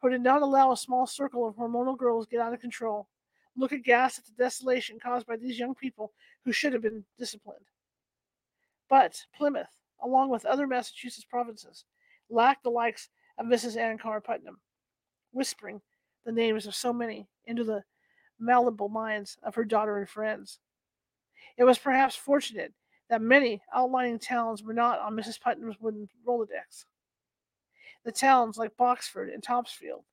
who 0.00 0.10
did 0.10 0.22
not 0.22 0.42
allow 0.42 0.72
a 0.72 0.76
small 0.76 1.06
circle 1.06 1.46
of 1.46 1.56
hormonal 1.56 1.96
girls 1.96 2.26
get 2.26 2.40
out 2.40 2.52
of 2.52 2.60
control, 2.60 3.08
look 3.56 3.72
aghast 3.72 4.18
at 4.18 4.24
the 4.26 4.32
desolation 4.32 4.98
caused 4.98 5.26
by 5.26 5.36
these 5.36 5.58
young 5.58 5.74
people 5.74 6.12
who 6.44 6.52
should 6.52 6.72
have 6.72 6.82
been 6.82 7.04
disciplined. 7.18 7.66
But 8.88 9.24
Plymouth, 9.34 9.70
along 10.02 10.30
with 10.30 10.44
other 10.44 10.66
Massachusetts 10.66 11.26
provinces, 11.28 11.84
lacked 12.28 12.64
the 12.64 12.70
likes 12.70 13.08
of 13.38 13.46
Mrs. 13.46 13.76
Ann 13.76 13.98
Carr 13.98 14.20
Putnam, 14.20 14.60
whispering 15.32 15.80
the 16.24 16.32
names 16.32 16.66
of 16.66 16.74
so 16.74 16.92
many 16.92 17.28
into 17.46 17.64
the 17.64 17.82
malleable 18.38 18.88
minds 18.88 19.38
of 19.42 19.54
her 19.54 19.64
daughter 19.64 19.98
and 19.98 20.08
friends. 20.08 20.58
It 21.56 21.64
was 21.64 21.78
perhaps 21.78 22.16
fortunate 22.16 22.72
that 23.08 23.20
many 23.20 23.62
outlying 23.74 24.18
towns 24.18 24.62
were 24.62 24.72
not 24.72 25.00
on 25.00 25.14
Mrs. 25.14 25.40
Putnam's 25.40 25.80
wooden 25.80 26.08
Rolodex. 26.26 26.84
The 28.04 28.12
towns 28.12 28.56
like 28.56 28.76
Boxford 28.76 29.32
and 29.32 29.42
Topsfield, 29.42 30.04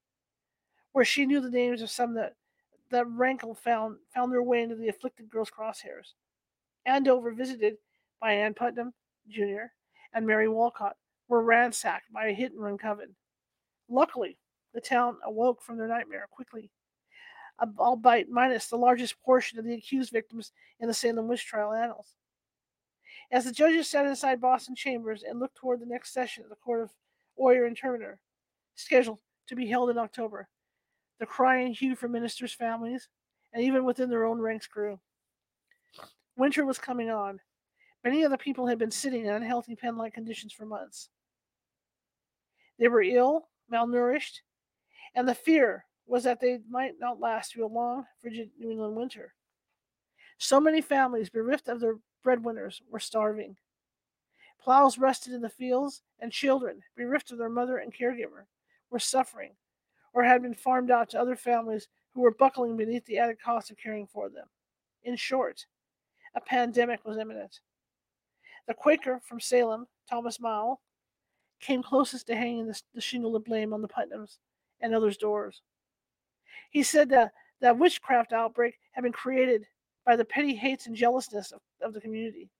where 0.91 1.05
she 1.05 1.25
knew 1.25 1.39
the 1.39 1.49
names 1.49 1.81
of 1.81 1.89
some 1.89 2.13
that, 2.15 2.35
that 2.91 3.07
rankled 3.07 3.57
found, 3.57 3.97
found 4.13 4.31
their 4.31 4.43
way 4.43 4.61
into 4.61 4.75
the 4.75 4.89
afflicted 4.89 5.29
girl's 5.29 5.49
crosshairs. 5.49 6.13
Andover, 6.85 7.31
visited 7.31 7.77
by 8.19 8.33
Ann 8.33 8.53
Putnam, 8.53 8.93
Jr., 9.27 9.71
and 10.13 10.25
Mary 10.25 10.47
Walcott, 10.47 10.95
were 11.27 11.43
ransacked 11.43 12.11
by 12.11 12.27
a 12.27 12.33
hit 12.33 12.51
and 12.51 12.61
run 12.61 12.77
coven. 12.77 13.15
Luckily, 13.87 14.37
the 14.73 14.81
town 14.81 15.17
awoke 15.25 15.61
from 15.61 15.77
their 15.77 15.87
nightmare 15.87 16.27
quickly, 16.31 16.71
albeit 17.77 18.29
minus 18.29 18.67
the 18.67 18.77
largest 18.77 19.19
portion 19.21 19.59
of 19.59 19.65
the 19.65 19.73
accused 19.73 20.11
victims 20.11 20.51
in 20.79 20.87
the 20.87 20.93
Salem 20.93 21.27
witch 21.27 21.45
trial 21.45 21.73
annals. 21.73 22.15
As 23.31 23.45
the 23.45 23.51
judges 23.51 23.87
sat 23.87 24.05
inside 24.05 24.41
Boston 24.41 24.75
chambers 24.75 25.23
and 25.23 25.39
looked 25.39 25.57
toward 25.57 25.79
the 25.79 25.85
next 25.85 26.13
session 26.13 26.43
of 26.43 26.49
the 26.49 26.55
Court 26.55 26.81
of 26.81 26.91
Oyer 27.39 27.65
and 27.65 27.77
Terminer, 27.77 28.19
scheduled 28.75 29.19
to 29.47 29.55
be 29.55 29.67
held 29.67 29.89
in 29.89 29.97
October, 29.97 30.47
the 31.19 31.25
crying 31.25 31.73
hue 31.73 31.95
from 31.95 32.11
ministers' 32.11 32.53
families 32.53 33.07
and 33.53 33.63
even 33.63 33.83
within 33.83 34.09
their 34.09 34.25
own 34.25 34.39
ranks 34.39 34.67
grew. 34.67 34.99
Winter 36.37 36.65
was 36.65 36.77
coming 36.77 37.09
on. 37.09 37.39
Many 38.03 38.23
of 38.23 38.31
the 38.31 38.37
people 38.37 38.67
had 38.67 38.79
been 38.79 38.91
sitting 38.91 39.25
in 39.25 39.33
unhealthy 39.33 39.75
pen 39.75 39.97
like 39.97 40.13
conditions 40.13 40.53
for 40.53 40.65
months. 40.65 41.09
They 42.77 42.87
were 42.87 43.01
ill, 43.01 43.49
malnourished, 43.71 44.39
and 45.15 45.27
the 45.27 45.35
fear 45.35 45.85
was 46.05 46.23
that 46.23 46.39
they 46.39 46.59
might 46.69 46.93
not 46.99 47.19
last 47.19 47.53
through 47.53 47.65
a 47.65 47.67
long, 47.67 48.05
frigid 48.21 48.49
New 48.57 48.71
England 48.71 48.95
winter. 48.95 49.33
So 50.37 50.59
many 50.59 50.81
families, 50.81 51.29
bereft 51.29 51.67
of 51.67 51.81
their 51.81 51.97
breadwinners, 52.23 52.81
were 52.89 52.99
starving. 52.99 53.57
Plows 54.61 54.97
rusted 54.97 55.33
in 55.33 55.41
the 55.41 55.49
fields, 55.49 56.01
and 56.19 56.31
children, 56.31 56.81
bereft 56.95 57.31
of 57.31 57.37
their 57.37 57.49
mother 57.49 57.77
and 57.77 57.93
caregiver, 57.93 58.45
were 58.89 58.99
suffering 58.99 59.51
or 60.13 60.23
had 60.23 60.41
been 60.41 60.53
farmed 60.53 60.91
out 60.91 61.09
to 61.09 61.19
other 61.19 61.35
families 61.35 61.87
who 62.13 62.21
were 62.21 62.33
buckling 62.33 62.75
beneath 62.75 63.05
the 63.05 63.17
added 63.17 63.37
cost 63.41 63.69
of 63.69 63.77
caring 63.77 64.07
for 64.07 64.29
them. 64.29 64.47
In 65.03 65.15
short, 65.15 65.65
a 66.35 66.41
pandemic 66.41 67.05
was 67.05 67.17
imminent. 67.17 67.59
The 68.69 68.75
Quaker 68.75 69.19
from 69.25 69.39
Salem, 69.39 69.87
Thomas 70.07 70.39
Maule, 70.39 70.79
came 71.59 71.81
closest 71.81 72.27
to 72.27 72.35
hanging 72.35 72.67
the, 72.67 72.79
the 72.93 73.01
shingle 73.01 73.35
of 73.35 73.43
blame 73.43 73.73
on 73.73 73.81
the 73.81 73.87
Putnams 73.87 74.37
and 74.79 74.93
others' 74.93 75.17
doors. 75.17 75.63
He 76.69 76.83
said 76.83 77.09
that 77.09 77.31
that 77.61 77.79
witchcraft 77.79 78.31
outbreak 78.31 78.75
had 78.91 79.01
been 79.01 79.11
created 79.11 79.65
by 80.05 80.15
the 80.15 80.23
petty 80.23 80.53
hates 80.53 80.85
and 80.85 80.95
jealousness 80.95 81.51
of, 81.51 81.61
of 81.81 81.95
the 81.95 81.99
community. 81.99 82.51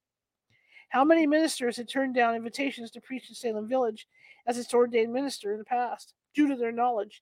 How 0.90 1.06
many 1.06 1.28
ministers 1.28 1.78
had 1.78 1.88
turned 1.88 2.16
down 2.16 2.34
invitations 2.34 2.90
to 2.92 3.02
preach 3.02 3.30
in 3.30 3.36
Salem 3.36 3.70
Village 3.70 4.08
as 4.48 4.58
its 4.58 4.74
ordained 4.74 5.14
minister 5.14 5.52
in 5.52 5.60
the 5.60 5.64
past, 5.64 6.16
due 6.34 6.48
to 6.48 6.56
their 6.56 6.72
knowledge 6.72 7.22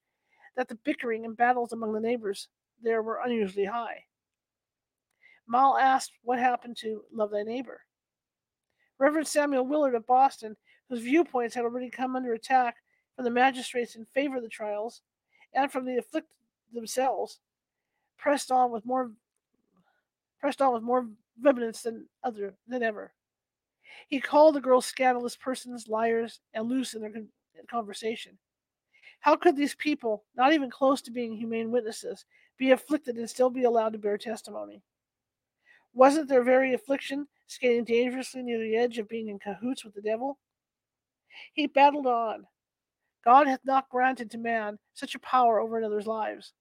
that 0.56 0.70
the 0.70 0.76
bickering 0.86 1.26
and 1.26 1.36
battles 1.36 1.74
among 1.74 1.92
the 1.92 2.00
neighbors 2.00 2.48
there 2.82 3.02
were 3.02 3.20
unusually 3.22 3.66
high? 3.66 4.06
Maule 5.46 5.78
asked 5.78 6.14
what 6.24 6.40
happened 6.40 6.78
to 6.78 7.04
Love 7.12 7.32
Thy 7.32 7.44
Neighbor. 7.44 7.82
Reverend 9.00 9.28
Samuel 9.28 9.66
Willard 9.66 9.96
of 9.96 10.08
Boston, 10.08 10.56
whose 10.90 11.02
viewpoints 11.02 11.56
had 11.56 11.64
already 11.64 11.90
come 11.90 12.16
under 12.16 12.34
attack 12.34 12.78
from 13.16 13.26
the 13.26 13.32
magistrates 13.32 13.96
in 13.96 14.06
favor 14.06 14.38
of 14.38 14.44
the 14.44 14.50
trials 14.50 15.02
and 15.54 15.72
from 15.72 15.86
the 15.86 15.98
afflicted 15.98 16.36
themselves, 16.74 17.40
pressed 18.18 18.52
on 18.52 18.72
with 18.72 18.86
more 18.86 19.12
pressed 20.40 20.62
on 20.62 20.74
with 20.74 20.84
more 20.84 21.08
vehemence 21.40 21.82
than 21.82 22.08
other 22.24 22.54
than 22.68 22.84
ever. 22.84 23.12
He 24.08 24.20
called 24.20 24.56
the 24.56 24.62
girls 24.62 24.86
scandalous 24.86 25.36
persons, 25.36 25.88
liars, 25.88 26.40
and 26.54 26.70
loose 26.70 26.94
in 26.94 27.02
their 27.02 27.12
conversation. 27.70 28.38
How 29.20 29.36
could 29.36 29.56
these 29.56 29.76
people, 29.76 30.24
not 30.36 30.54
even 30.54 30.70
close 30.70 31.02
to 31.02 31.12
being 31.12 31.36
humane 31.36 31.72
witnesses, 31.72 32.26
be 32.58 32.72
afflicted 32.72 33.18
and 33.18 33.30
still 33.30 33.50
be 33.50 33.64
allowed 33.64 33.94
to 33.94 34.00
bear 34.00 34.18
testimony? 34.18 34.84
Wasn't 35.94 36.30
their 36.30 36.44
very 36.44 36.74
affliction 36.74 37.28
skating 37.48 37.84
dangerously 37.84 38.44
near 38.44 38.60
the 38.60 38.76
edge 38.76 38.98
of 38.98 39.10
being 39.10 39.30
in 39.30 39.40
cahoots 39.40 39.84
with 39.84 39.96
the 39.96 40.02
devil? 40.02 40.38
He 41.54 41.68
battled 41.68 42.08
on, 42.08 42.46
God 43.28 43.48
hath 43.48 43.66
not 43.66 43.90
granted 43.90 44.32
to 44.32 44.38
man 44.38 44.80
such 44.94 45.14
a 45.14 45.20
power 45.20 45.60
over 45.60 45.78
another's 45.78 46.08
lives. 46.08 46.54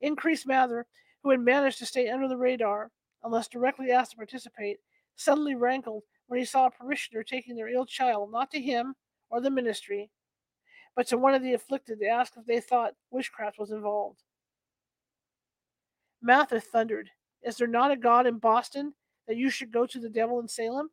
Increase 0.00 0.46
Mather, 0.46 0.86
who 1.22 1.30
had 1.30 1.40
managed 1.40 1.78
to 1.78 1.86
stay 1.86 2.08
under 2.08 2.28
the 2.28 2.36
radar, 2.36 2.92
unless 3.24 3.48
directly 3.48 3.90
asked 3.90 4.12
to 4.12 4.16
participate, 4.16 4.78
suddenly 5.16 5.56
rankled 5.56 6.04
when 6.28 6.38
he 6.38 6.44
saw 6.44 6.66
a 6.66 6.70
parishioner 6.70 7.24
taking 7.24 7.56
their 7.56 7.68
ill 7.68 7.84
child 7.84 8.30
not 8.30 8.50
to 8.52 8.60
him 8.60 8.94
or 9.28 9.40
the 9.40 9.50
ministry, 9.50 10.08
but 10.94 11.08
to 11.08 11.18
one 11.18 11.34
of 11.34 11.42
the 11.42 11.54
afflicted 11.54 11.98
to 11.98 12.06
ask 12.06 12.34
if 12.36 12.46
they 12.46 12.60
thought 12.60 12.94
witchcraft 13.10 13.58
was 13.58 13.72
involved. 13.72 14.22
Mather 16.22 16.60
thundered, 16.60 17.10
Is 17.42 17.56
there 17.56 17.66
not 17.66 17.90
a 17.90 17.96
God 17.96 18.26
in 18.26 18.38
Boston 18.38 18.94
that 19.28 19.36
you 19.36 19.50
should 19.50 19.70
go 19.70 19.86
to 19.86 20.00
the 20.00 20.08
devil 20.08 20.40
in 20.40 20.48
Salem? 20.48 20.90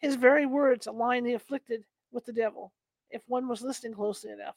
His 0.00 0.16
very 0.16 0.46
words 0.46 0.86
align 0.86 1.24
the 1.24 1.34
afflicted 1.34 1.84
with 2.10 2.24
the 2.24 2.32
devil, 2.32 2.72
if 3.10 3.22
one 3.26 3.48
was 3.48 3.62
listening 3.62 3.94
closely 3.94 4.32
enough. 4.32 4.56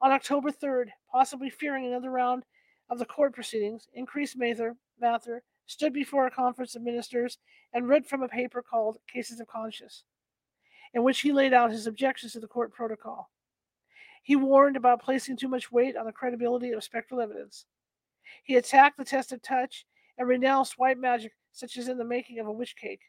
On 0.00 0.12
October 0.12 0.50
3rd, 0.50 0.88
possibly 1.10 1.48
fearing 1.50 1.86
another 1.86 2.10
round 2.10 2.44
of 2.90 2.98
the 2.98 3.06
court 3.06 3.34
proceedings, 3.34 3.88
Increase 3.94 4.36
Mather, 4.36 4.76
Mather 5.00 5.42
stood 5.66 5.92
before 5.92 6.26
a 6.26 6.30
conference 6.30 6.74
of 6.76 6.82
ministers 6.82 7.38
and 7.72 7.88
read 7.88 8.06
from 8.06 8.22
a 8.22 8.28
paper 8.28 8.62
called 8.62 8.98
Cases 9.10 9.40
of 9.40 9.46
Conscience, 9.46 10.04
in 10.92 11.02
which 11.02 11.20
he 11.20 11.32
laid 11.32 11.54
out 11.54 11.70
his 11.70 11.86
objections 11.86 12.32
to 12.32 12.40
the 12.40 12.46
court 12.46 12.72
protocol. 12.72 13.30
He 14.22 14.36
warned 14.36 14.76
about 14.76 15.02
placing 15.02 15.36
too 15.36 15.48
much 15.48 15.72
weight 15.72 15.96
on 15.96 16.06
the 16.06 16.12
credibility 16.12 16.72
of 16.72 16.84
spectral 16.84 17.20
evidence. 17.20 17.66
He 18.42 18.56
attacked 18.56 18.98
the 18.98 19.04
test 19.04 19.32
of 19.32 19.42
touch 19.42 19.86
and 20.18 20.28
renounced 20.28 20.78
white 20.78 20.98
magic 20.98 21.32
such 21.52 21.76
as 21.76 21.88
in 21.88 21.98
the 21.98 22.04
making 22.04 22.38
of 22.38 22.46
a 22.46 22.52
witch 22.52 22.76
cake. 22.76 23.02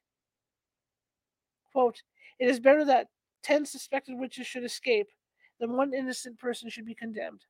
Quote, 1.71 2.01
it 2.39 2.49
is 2.49 2.59
better 2.59 2.85
that 2.85 3.07
ten 3.43 3.65
suspected 3.65 4.17
witches 4.17 4.47
should 4.47 4.63
escape 4.63 5.07
than 5.59 5.75
one 5.75 5.93
innocent 5.93 6.37
person 6.39 6.69
should 6.69 6.85
be 6.85 6.95
condemned. 6.95 7.41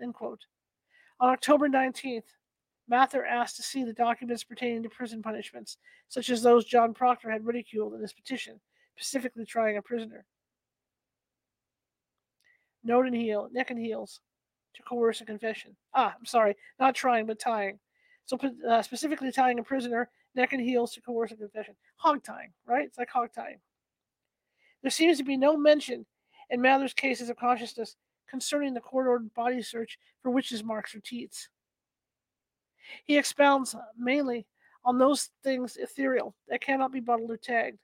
End 0.00 0.14
quote. 0.14 0.40
On 1.20 1.30
October 1.30 1.68
19th, 1.68 2.24
Mather 2.88 3.24
asked 3.24 3.56
to 3.56 3.62
see 3.62 3.84
the 3.84 3.92
documents 3.92 4.44
pertaining 4.44 4.82
to 4.82 4.88
prison 4.88 5.22
punishments, 5.22 5.78
such 6.08 6.30
as 6.30 6.42
those 6.42 6.64
John 6.64 6.92
Proctor 6.92 7.30
had 7.30 7.46
ridiculed 7.46 7.94
in 7.94 8.00
his 8.00 8.12
petition, 8.12 8.60
specifically 8.96 9.46
trying 9.46 9.76
a 9.76 9.82
prisoner. 9.82 10.26
Note 12.84 13.06
and 13.06 13.14
heel, 13.14 13.48
neck 13.52 13.70
and 13.70 13.78
heels, 13.78 14.20
to 14.74 14.82
coerce 14.82 15.20
a 15.20 15.24
confession. 15.24 15.76
Ah, 15.94 16.14
I'm 16.18 16.26
sorry, 16.26 16.56
not 16.80 16.94
trying, 16.94 17.26
but 17.26 17.38
tying. 17.38 17.78
So 18.24 18.38
uh, 18.68 18.82
specifically 18.82 19.32
tying 19.32 19.58
a 19.58 19.62
prisoner, 19.62 20.10
neck 20.34 20.52
and 20.52 20.62
heels 20.62 20.92
to 20.94 21.00
coerce 21.00 21.32
a 21.32 21.36
confession. 21.36 21.74
Hog 21.96 22.22
tying, 22.22 22.52
right? 22.66 22.86
It's 22.86 22.98
like 22.98 23.10
hog 23.10 23.30
tying. 23.34 23.58
There 24.82 24.90
seems 24.90 25.18
to 25.18 25.24
be 25.24 25.36
no 25.36 25.56
mention 25.56 26.06
in 26.50 26.60
Mather's 26.60 26.94
cases 26.94 27.30
of 27.30 27.36
consciousness 27.36 27.96
concerning 28.28 28.74
the 28.74 28.80
court 28.80 29.06
ordered 29.06 29.34
body 29.34 29.62
search 29.62 29.98
for 30.22 30.30
witches' 30.30 30.64
marks 30.64 30.94
or 30.94 31.00
teats. 31.00 31.48
He 33.04 33.18
expounds 33.18 33.76
mainly 33.96 34.46
on 34.84 34.98
those 34.98 35.30
things 35.44 35.76
ethereal 35.76 36.34
that 36.48 36.60
cannot 36.60 36.92
be 36.92 37.00
bottled 37.00 37.30
or 37.30 37.36
tagged. 37.36 37.78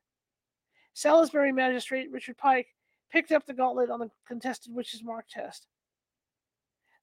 Salisbury 0.95 1.53
magistrate 1.53 2.11
Richard 2.11 2.37
Pike 2.37 2.67
picked 3.11 3.31
up 3.31 3.47
the 3.47 3.55
gauntlet 3.55 3.91
on 3.91 4.01
the 4.01 4.11
contested 4.27 4.75
witches' 4.75 5.05
mark 5.05 5.27
test. 5.29 5.67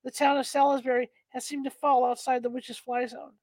The 0.05 0.11
town 0.11 0.37
of 0.37 0.45
Salisbury 0.45 1.09
has 1.29 1.45
seemed 1.45 1.65
to 1.65 1.71
fall 1.71 2.05
outside 2.05 2.43
the 2.43 2.49
witches' 2.49 2.77
fly 2.77 3.07
zone. 3.07 3.33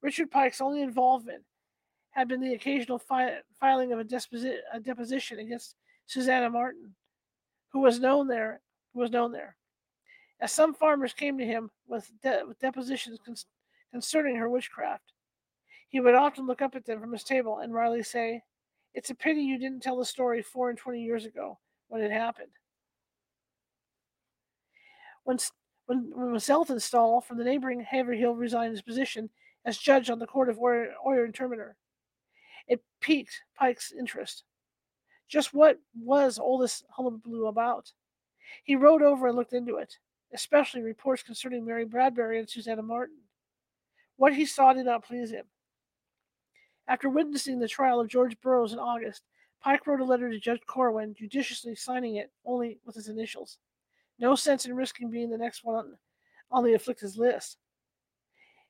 Richard 0.00 0.30
Pike's 0.30 0.62
only 0.62 0.80
involvement 0.80 1.44
had 2.10 2.28
been 2.28 2.40
the 2.40 2.54
occasional 2.54 2.98
fi- 2.98 3.40
filing 3.60 3.92
of 3.92 4.00
a, 4.00 4.04
disposi- 4.04 4.56
a, 4.72 4.80
deposition 4.80 5.38
against 5.38 5.76
Susanna 6.06 6.48
Martin, 6.48 6.94
who 7.72 7.80
was 7.80 8.00
known 8.00 8.26
there. 8.26 8.62
Who 8.94 9.00
was 9.00 9.10
known 9.10 9.32
there, 9.32 9.56
as 10.40 10.50
some 10.50 10.72
farmers 10.72 11.12
came 11.12 11.36
to 11.36 11.44
him 11.44 11.70
with, 11.86 12.10
de- 12.22 12.44
with 12.48 12.58
depositions 12.58 13.18
con- 13.22 13.36
concerning 13.92 14.36
her 14.36 14.48
witchcraft. 14.48 15.12
He 15.90 16.00
would 16.00 16.14
often 16.14 16.46
look 16.46 16.62
up 16.62 16.74
at 16.74 16.86
them 16.86 16.98
from 16.98 17.12
his 17.12 17.22
table 17.22 17.58
and 17.58 17.74
wryly 17.74 18.02
say, 18.02 18.42
"It's 18.94 19.10
a 19.10 19.14
pity 19.14 19.42
you 19.42 19.58
didn't 19.58 19.82
tell 19.82 19.98
the 19.98 20.06
story 20.06 20.40
four 20.40 20.70
and 20.70 20.78
twenty 20.78 21.02
years 21.02 21.26
ago 21.26 21.58
when 21.88 22.00
it 22.00 22.10
happened." 22.10 22.52
When 25.24 25.38
when, 25.86 26.10
when 26.14 26.34
Saltonstall 26.34 27.24
from 27.24 27.38
the 27.38 27.44
neighboring 27.44 27.80
Haverhill 27.80 28.34
resigned 28.34 28.72
his 28.72 28.82
position 28.82 29.30
as 29.64 29.78
judge 29.78 30.10
on 30.10 30.18
the 30.18 30.26
court 30.26 30.48
of 30.48 30.58
Oyer, 30.58 30.92
Oyer 31.06 31.24
and 31.24 31.34
Terminer, 31.34 31.76
it 32.68 32.82
piqued 33.00 33.40
Pike's 33.56 33.92
interest. 33.92 34.44
Just 35.28 35.54
what 35.54 35.78
was 35.98 36.38
all 36.38 36.58
this 36.58 36.84
hullabaloo 36.90 37.46
about? 37.46 37.90
He 38.64 38.76
rode 38.76 39.02
over 39.02 39.26
and 39.26 39.36
looked 39.36 39.52
into 39.52 39.76
it, 39.76 39.96
especially 40.32 40.82
reports 40.82 41.22
concerning 41.22 41.64
Mary 41.64 41.84
Bradbury 41.84 42.38
and 42.38 42.48
Susanna 42.48 42.82
Martin. 42.82 43.16
What 44.16 44.34
he 44.34 44.46
saw 44.46 44.72
did 44.72 44.86
not 44.86 45.04
please 45.04 45.30
him. 45.30 45.46
After 46.88 47.08
witnessing 47.08 47.58
the 47.58 47.68
trial 47.68 48.00
of 48.00 48.08
George 48.08 48.40
Burroughs 48.40 48.72
in 48.72 48.78
August, 48.78 49.22
Pike 49.60 49.86
wrote 49.86 50.00
a 50.00 50.04
letter 50.04 50.30
to 50.30 50.38
Judge 50.38 50.60
Corwin, 50.66 51.14
judiciously 51.18 51.74
signing 51.74 52.16
it 52.16 52.30
only 52.44 52.78
with 52.84 52.94
his 52.94 53.08
initials. 53.08 53.58
No 54.18 54.34
sense 54.34 54.66
in 54.66 54.74
risking 54.74 55.10
being 55.10 55.30
the 55.30 55.38
next 55.38 55.64
one 55.64 55.76
on, 55.76 55.98
on 56.50 56.64
the 56.64 56.74
afflicted's 56.74 57.18
list. 57.18 57.58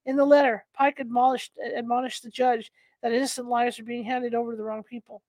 In 0.04 0.16
the 0.16 0.24
letter, 0.24 0.64
Pike 0.74 1.00
admonished, 1.00 1.52
admonished 1.74 2.22
the 2.22 2.30
judge 2.30 2.70
that 3.02 3.12
innocent 3.12 3.48
lives 3.48 3.78
are 3.78 3.84
being 3.84 4.04
handed 4.04 4.34
over 4.34 4.52
to 4.52 4.56
the 4.56 4.64
wrong 4.64 4.82
people. 4.82 5.22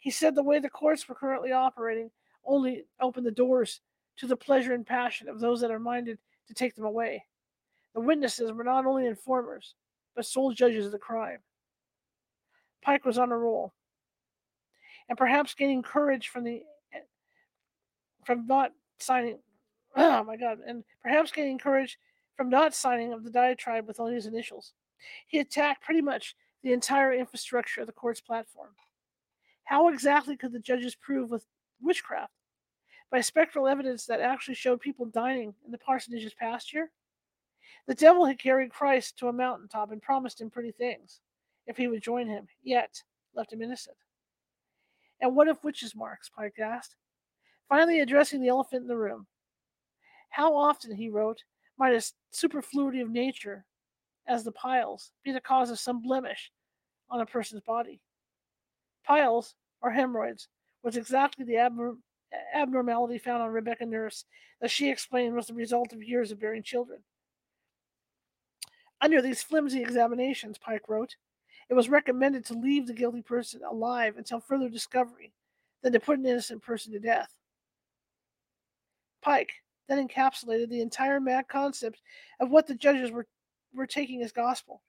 He 0.00 0.10
said 0.10 0.34
the 0.34 0.42
way 0.42 0.58
the 0.58 0.70
courts 0.70 1.08
were 1.08 1.14
currently 1.14 1.52
operating 1.52 2.10
only 2.44 2.84
opened 3.00 3.26
the 3.26 3.30
doors 3.30 3.80
to 4.18 4.26
the 4.26 4.36
pleasure 4.36 4.72
and 4.72 4.86
passion 4.86 5.28
of 5.28 5.40
those 5.40 5.60
that 5.60 5.70
are 5.70 5.78
minded 5.78 6.18
to 6.48 6.54
take 6.54 6.74
them 6.74 6.84
away. 6.84 7.24
The 7.94 8.00
witnesses 8.00 8.52
were 8.52 8.64
not 8.64 8.86
only 8.86 9.06
informers, 9.06 9.74
but 10.14 10.26
sole 10.26 10.52
judges 10.52 10.86
of 10.86 10.92
the 10.92 10.98
crime. 10.98 11.38
Pike 12.82 13.04
was 13.04 13.18
on 13.18 13.32
a 13.32 13.36
roll, 13.36 13.72
and 15.08 15.18
perhaps 15.18 15.54
gaining 15.54 15.82
courage 15.82 16.28
from 16.28 16.44
the 16.44 16.62
from 18.24 18.46
not 18.46 18.72
signing. 18.98 19.38
Oh 19.98 20.22
my 20.24 20.36
God! 20.36 20.58
And 20.66 20.84
perhaps 21.02 21.32
gaining 21.32 21.58
courage 21.58 21.98
from 22.36 22.50
not 22.50 22.74
signing 22.74 23.14
of 23.14 23.24
the 23.24 23.30
diatribe 23.30 23.86
with 23.86 23.98
only 23.98 24.14
his 24.14 24.26
initials. 24.26 24.74
He 25.26 25.38
attacked 25.38 25.82
pretty 25.82 26.02
much 26.02 26.36
the 26.62 26.72
entire 26.72 27.14
infrastructure 27.14 27.80
of 27.80 27.86
the 27.86 27.94
court's 27.94 28.20
platform. 28.20 28.70
How 29.64 29.88
exactly 29.88 30.36
could 30.36 30.52
the 30.52 30.58
judges 30.58 30.94
prove 30.94 31.30
with 31.30 31.46
witchcraft? 31.80 32.32
By 33.10 33.20
spectral 33.20 33.68
evidence 33.68 34.04
that 34.06 34.20
actually 34.20 34.54
showed 34.54 34.80
people 34.80 35.06
dining 35.06 35.54
in 35.64 35.72
the 35.72 35.78
parsonage's 35.78 36.34
pasture? 36.34 36.90
The 37.86 37.94
devil 37.94 38.24
had 38.24 38.38
carried 38.38 38.72
Christ 38.72 39.16
to 39.18 39.28
a 39.28 39.32
mountaintop 39.32 39.92
and 39.92 40.02
promised 40.02 40.40
him 40.40 40.50
pretty 40.50 40.72
things 40.72 41.20
if 41.66 41.76
he 41.76 41.88
would 41.88 42.02
join 42.02 42.28
him, 42.28 42.48
yet 42.62 43.02
left 43.34 43.52
him 43.52 43.62
innocent. 43.62 43.96
And 45.20 45.34
what 45.34 45.48
if 45.48 45.62
witches' 45.64 45.94
marks? 45.94 46.28
Pike 46.28 46.58
asked. 46.58 46.96
Finally, 47.68 48.00
addressing 48.00 48.40
the 48.40 48.48
elephant 48.48 48.82
in 48.82 48.88
the 48.88 48.96
room. 48.96 49.26
How 50.30 50.54
often, 50.54 50.94
he 50.94 51.08
wrote, 51.08 51.42
might 51.78 51.94
a 51.94 52.12
superfluity 52.30 53.00
of 53.00 53.10
nature, 53.10 53.64
as 54.26 54.44
the 54.44 54.52
piles, 54.52 55.12
be 55.24 55.32
the 55.32 55.40
cause 55.40 55.70
of 55.70 55.78
some 55.78 56.00
blemish 56.00 56.52
on 57.10 57.20
a 57.20 57.26
person's 57.26 57.62
body? 57.62 58.00
Piles, 59.04 59.54
or 59.80 59.90
hemorrhoids, 59.90 60.48
was 60.82 60.96
exactly 60.96 61.44
the 61.44 61.54
abnorm- 61.54 61.98
abnormality 62.54 63.18
found 63.18 63.42
on 63.42 63.50
Rebecca 63.50 63.86
Nurse 63.86 64.24
that 64.60 64.70
she 64.70 64.90
explained 64.90 65.34
was 65.34 65.46
the 65.46 65.54
result 65.54 65.92
of 65.92 66.02
years 66.02 66.30
of 66.30 66.40
bearing 66.40 66.62
children. 66.62 67.00
Under 69.00 69.20
these 69.20 69.42
flimsy 69.42 69.82
examinations, 69.82 70.58
Pike 70.58 70.88
wrote, 70.88 71.16
it 71.68 71.74
was 71.74 71.88
recommended 71.88 72.44
to 72.46 72.54
leave 72.54 72.86
the 72.86 72.94
guilty 72.94 73.22
person 73.22 73.60
alive 73.64 74.16
until 74.16 74.40
further 74.40 74.68
discovery 74.68 75.32
than 75.82 75.92
to 75.92 76.00
put 76.00 76.18
an 76.18 76.26
innocent 76.26 76.62
person 76.62 76.92
to 76.92 76.98
death. 76.98 77.34
Pike 79.26 79.50
then 79.88 80.06
encapsulated 80.06 80.68
the 80.68 80.80
entire 80.80 81.18
mad 81.18 81.48
concept 81.48 82.00
of 82.38 82.50
what 82.50 82.68
the 82.68 82.76
judges 82.76 83.10
were, 83.10 83.26
were 83.74 83.86
taking 83.86 84.22
as 84.22 84.30
gospel. 84.30 84.82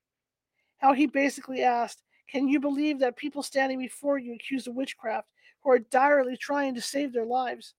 How 0.78 0.94
he 0.94 1.08
basically 1.08 1.64
asked, 1.64 2.04
Can 2.30 2.48
you 2.48 2.60
believe 2.60 3.00
that 3.00 3.18
people 3.18 3.42
standing 3.42 3.80
before 3.80 4.20
you 4.20 4.36
accused 4.36 4.68
of 4.68 4.76
witchcraft 4.76 5.28
who 5.64 5.72
are 5.72 5.80
direly 5.80 6.38
trying 6.38 6.76
to 6.76 6.82
save 6.82 7.14
their 7.14 7.26
lives 7.26 7.74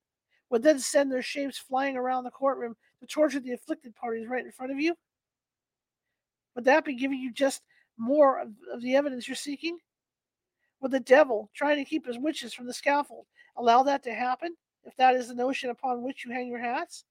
would 0.50 0.64
then 0.64 0.80
send 0.80 1.12
their 1.12 1.22
shapes 1.22 1.58
flying 1.58 1.96
around 1.96 2.24
the 2.24 2.30
courtroom 2.30 2.74
to 2.98 3.06
torture 3.06 3.38
the 3.38 3.52
afflicted 3.52 3.94
parties 3.94 4.26
right 4.26 4.44
in 4.44 4.50
front 4.50 4.72
of 4.72 4.80
you? 4.80 4.96
Would 6.56 6.64
that 6.64 6.84
be 6.84 6.96
giving 6.96 7.20
you 7.20 7.32
just 7.32 7.62
more 7.96 8.40
of, 8.40 8.48
of 8.72 8.82
the 8.82 8.96
evidence 8.96 9.28
you're 9.28 9.36
seeking? 9.36 9.78
Would 10.80 10.90
the 10.90 10.98
devil, 10.98 11.50
trying 11.54 11.76
to 11.76 11.88
keep 11.88 12.04
his 12.04 12.18
witches 12.18 12.52
from 12.52 12.66
the 12.66 12.74
scaffold, 12.74 13.26
allow 13.56 13.84
that 13.84 14.02
to 14.04 14.12
happen 14.12 14.56
if 14.84 14.96
that 14.96 15.14
is 15.14 15.28
the 15.28 15.34
notion 15.34 15.70
upon 15.70 16.02
which 16.02 16.24
you 16.24 16.32
hang 16.32 16.48
your 16.48 16.60
hats? 16.60 17.04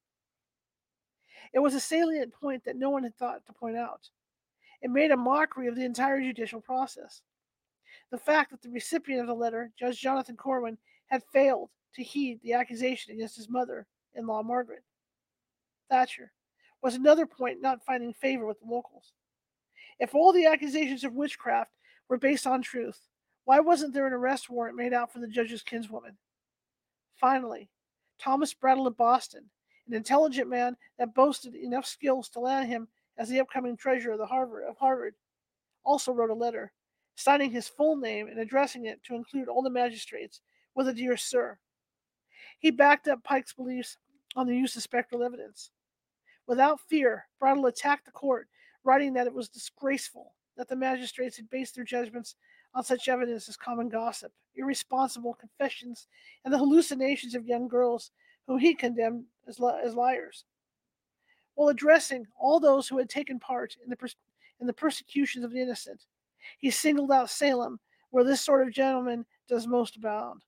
It 1.52 1.60
was 1.60 1.74
a 1.74 1.80
salient 1.80 2.32
point 2.32 2.64
that 2.64 2.76
no 2.76 2.90
one 2.90 3.04
had 3.04 3.16
thought 3.16 3.46
to 3.46 3.52
point 3.52 3.76
out. 3.76 4.08
It 4.82 4.90
made 4.90 5.10
a 5.10 5.16
mockery 5.16 5.66
of 5.66 5.76
the 5.76 5.84
entire 5.84 6.20
judicial 6.20 6.60
process. 6.60 7.22
The 8.10 8.18
fact 8.18 8.50
that 8.50 8.62
the 8.62 8.70
recipient 8.70 9.20
of 9.20 9.26
the 9.26 9.34
letter, 9.34 9.70
Judge 9.78 10.00
Jonathan 10.00 10.36
Corwin, 10.36 10.78
had 11.08 11.22
failed 11.32 11.70
to 11.94 12.02
heed 12.02 12.40
the 12.42 12.52
accusation 12.52 13.12
against 13.12 13.36
his 13.36 13.48
mother 13.48 13.86
in 14.14 14.26
law, 14.26 14.42
Margaret 14.42 14.82
Thacher, 15.90 16.32
was 16.82 16.94
another 16.94 17.26
point 17.26 17.60
not 17.60 17.84
finding 17.84 18.12
favor 18.12 18.46
with 18.46 18.60
the 18.60 18.66
locals. 18.66 19.12
If 19.98 20.14
all 20.14 20.32
the 20.32 20.46
accusations 20.46 21.04
of 21.04 21.14
witchcraft 21.14 21.72
were 22.08 22.18
based 22.18 22.46
on 22.46 22.62
truth, 22.62 23.00
why 23.44 23.60
wasn't 23.60 23.94
there 23.94 24.06
an 24.06 24.12
arrest 24.12 24.48
warrant 24.48 24.76
made 24.76 24.92
out 24.92 25.12
for 25.12 25.18
the 25.18 25.26
judge's 25.26 25.62
kinswoman? 25.62 26.16
Finally, 27.20 27.68
Thomas 28.18 28.54
Brattle 28.54 28.86
of 28.86 28.96
Boston, 28.96 29.44
an 29.86 29.94
intelligent 29.94 30.48
man 30.48 30.76
that 30.98 31.14
boasted 31.14 31.54
enough 31.54 31.86
skills 31.86 32.28
to 32.30 32.40
land 32.40 32.68
him 32.68 32.88
as 33.16 33.28
the 33.28 33.40
upcoming 33.40 33.76
treasurer 33.76 34.14
of, 34.14 34.28
Harvard, 34.28 34.64
of 34.64 34.76
Harvard, 34.76 35.14
also 35.84 36.12
wrote 36.12 36.30
a 36.30 36.34
letter, 36.34 36.72
signing 37.16 37.50
his 37.50 37.68
full 37.68 37.96
name 37.96 38.28
and 38.28 38.38
addressing 38.38 38.86
it 38.86 39.02
to 39.04 39.16
include 39.16 39.48
all 39.48 39.62
the 39.62 39.70
magistrates 39.70 40.40
with 40.74 40.86
a 40.88 40.94
dear 40.94 41.16
sir. 41.16 41.58
He 42.60 42.70
backed 42.70 43.08
up 43.08 43.24
Pike's 43.24 43.52
beliefs 43.52 43.96
on 44.36 44.46
the 44.46 44.56
use 44.56 44.76
of 44.76 44.82
spectral 44.82 45.24
evidence. 45.24 45.70
Without 46.46 46.80
fear, 46.88 47.26
Brattle 47.40 47.66
attacked 47.66 48.04
the 48.04 48.12
court 48.12 48.48
writing 48.84 49.12
that 49.14 49.26
it 49.26 49.34
was 49.34 49.48
disgraceful 49.48 50.34
that 50.56 50.68
the 50.68 50.76
magistrates 50.76 51.36
had 51.36 51.50
based 51.50 51.74
their 51.74 51.84
judgments 51.84 52.36
on 52.78 52.84
such 52.84 53.08
evidence 53.08 53.48
as 53.48 53.56
common 53.56 53.88
gossip, 53.88 54.30
irresponsible 54.54 55.34
confessions, 55.34 56.06
and 56.44 56.54
the 56.54 56.58
hallucinations 56.58 57.34
of 57.34 57.44
young 57.44 57.66
girls 57.66 58.12
who 58.46 58.56
he 58.56 58.72
condemned 58.72 59.24
as, 59.48 59.58
li- 59.58 59.80
as 59.84 59.96
liars. 59.96 60.44
While 61.56 61.70
addressing 61.70 62.24
all 62.38 62.60
those 62.60 62.86
who 62.86 62.96
had 62.96 63.08
taken 63.08 63.40
part 63.40 63.76
in 63.82 63.90
the, 63.90 64.14
in 64.60 64.68
the 64.68 64.72
persecutions 64.72 65.44
of 65.44 65.50
the 65.50 65.60
innocent, 65.60 66.04
He 66.58 66.70
singled 66.70 67.10
out 67.10 67.30
Salem, 67.30 67.80
where 68.10 68.22
this 68.22 68.40
sort 68.40 68.64
of 68.64 68.72
gentleman 68.72 69.26
does 69.48 69.66
most 69.66 69.96
abound. 69.96 70.42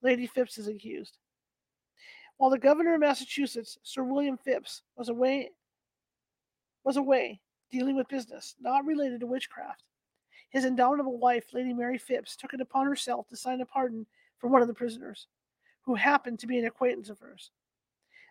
Lady 0.00 0.26
Phips 0.26 0.56
is 0.56 0.68
accused. 0.68 1.18
While 2.38 2.48
the 2.48 2.58
governor 2.58 2.94
of 2.94 3.00
Massachusetts, 3.00 3.76
Sir 3.82 4.04
William 4.04 4.38
Phips, 4.38 4.80
was 4.96 5.10
away 5.10 5.50
was 6.82 6.96
away 6.96 7.40
dealing 7.70 7.96
with 7.96 8.08
business 8.08 8.54
not 8.60 8.84
related 8.84 9.20
to 9.20 9.26
witchcraft, 9.26 9.84
his 10.50 10.64
indomitable 10.64 11.18
wife, 11.18 11.52
Lady 11.52 11.72
Mary 11.72 11.98
Phips, 11.98 12.36
took 12.36 12.54
it 12.54 12.60
upon 12.60 12.86
herself 12.86 13.28
to 13.28 13.36
sign 13.36 13.60
a 13.60 13.66
pardon 13.66 14.06
for 14.38 14.48
one 14.48 14.62
of 14.62 14.68
the 14.68 14.74
prisoners, 14.74 15.26
who 15.82 15.94
happened 15.94 16.38
to 16.38 16.46
be 16.46 16.58
an 16.58 16.66
acquaintance 16.66 17.08
of 17.08 17.18
hers. 17.18 17.50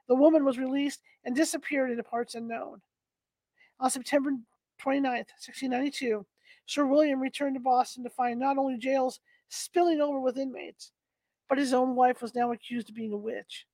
The 0.08 0.16
woman 0.16 0.46
was 0.46 0.58
released 0.58 1.02
and 1.24 1.36
disappeared 1.36 1.92
into 1.92 2.04
parts 2.04 2.36
unknown. 2.36 2.82
On 3.80 3.90
September 3.90 4.32
29, 4.80 5.12
1692, 5.12 6.26
Sir 6.68 6.86
William 6.86 7.20
returned 7.20 7.56
to 7.56 7.60
Boston 7.60 8.04
to 8.04 8.10
find 8.10 8.40
not 8.40 8.58
only 8.58 8.78
jails 8.78 9.20
spilling 9.50 10.02
over 10.02 10.20
with 10.20 10.38
inmates, 10.38 10.92
but 11.48 11.58
his 11.58 11.74
own 11.74 11.96
wife 11.96 12.22
was 12.22 12.36
now 12.36 12.52
accused 12.52 12.90
of 12.90 12.96
being 12.96 13.14
a 13.14 13.18
witch. 13.18 13.68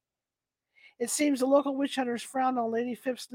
It 1.00 1.10
seems 1.10 1.40
the 1.40 1.46
local 1.46 1.76
witch 1.76 1.96
hunters 1.96 2.22
frowned 2.22 2.60
on 2.60 2.72
Lady 2.72 2.96
Phips' 2.96 3.28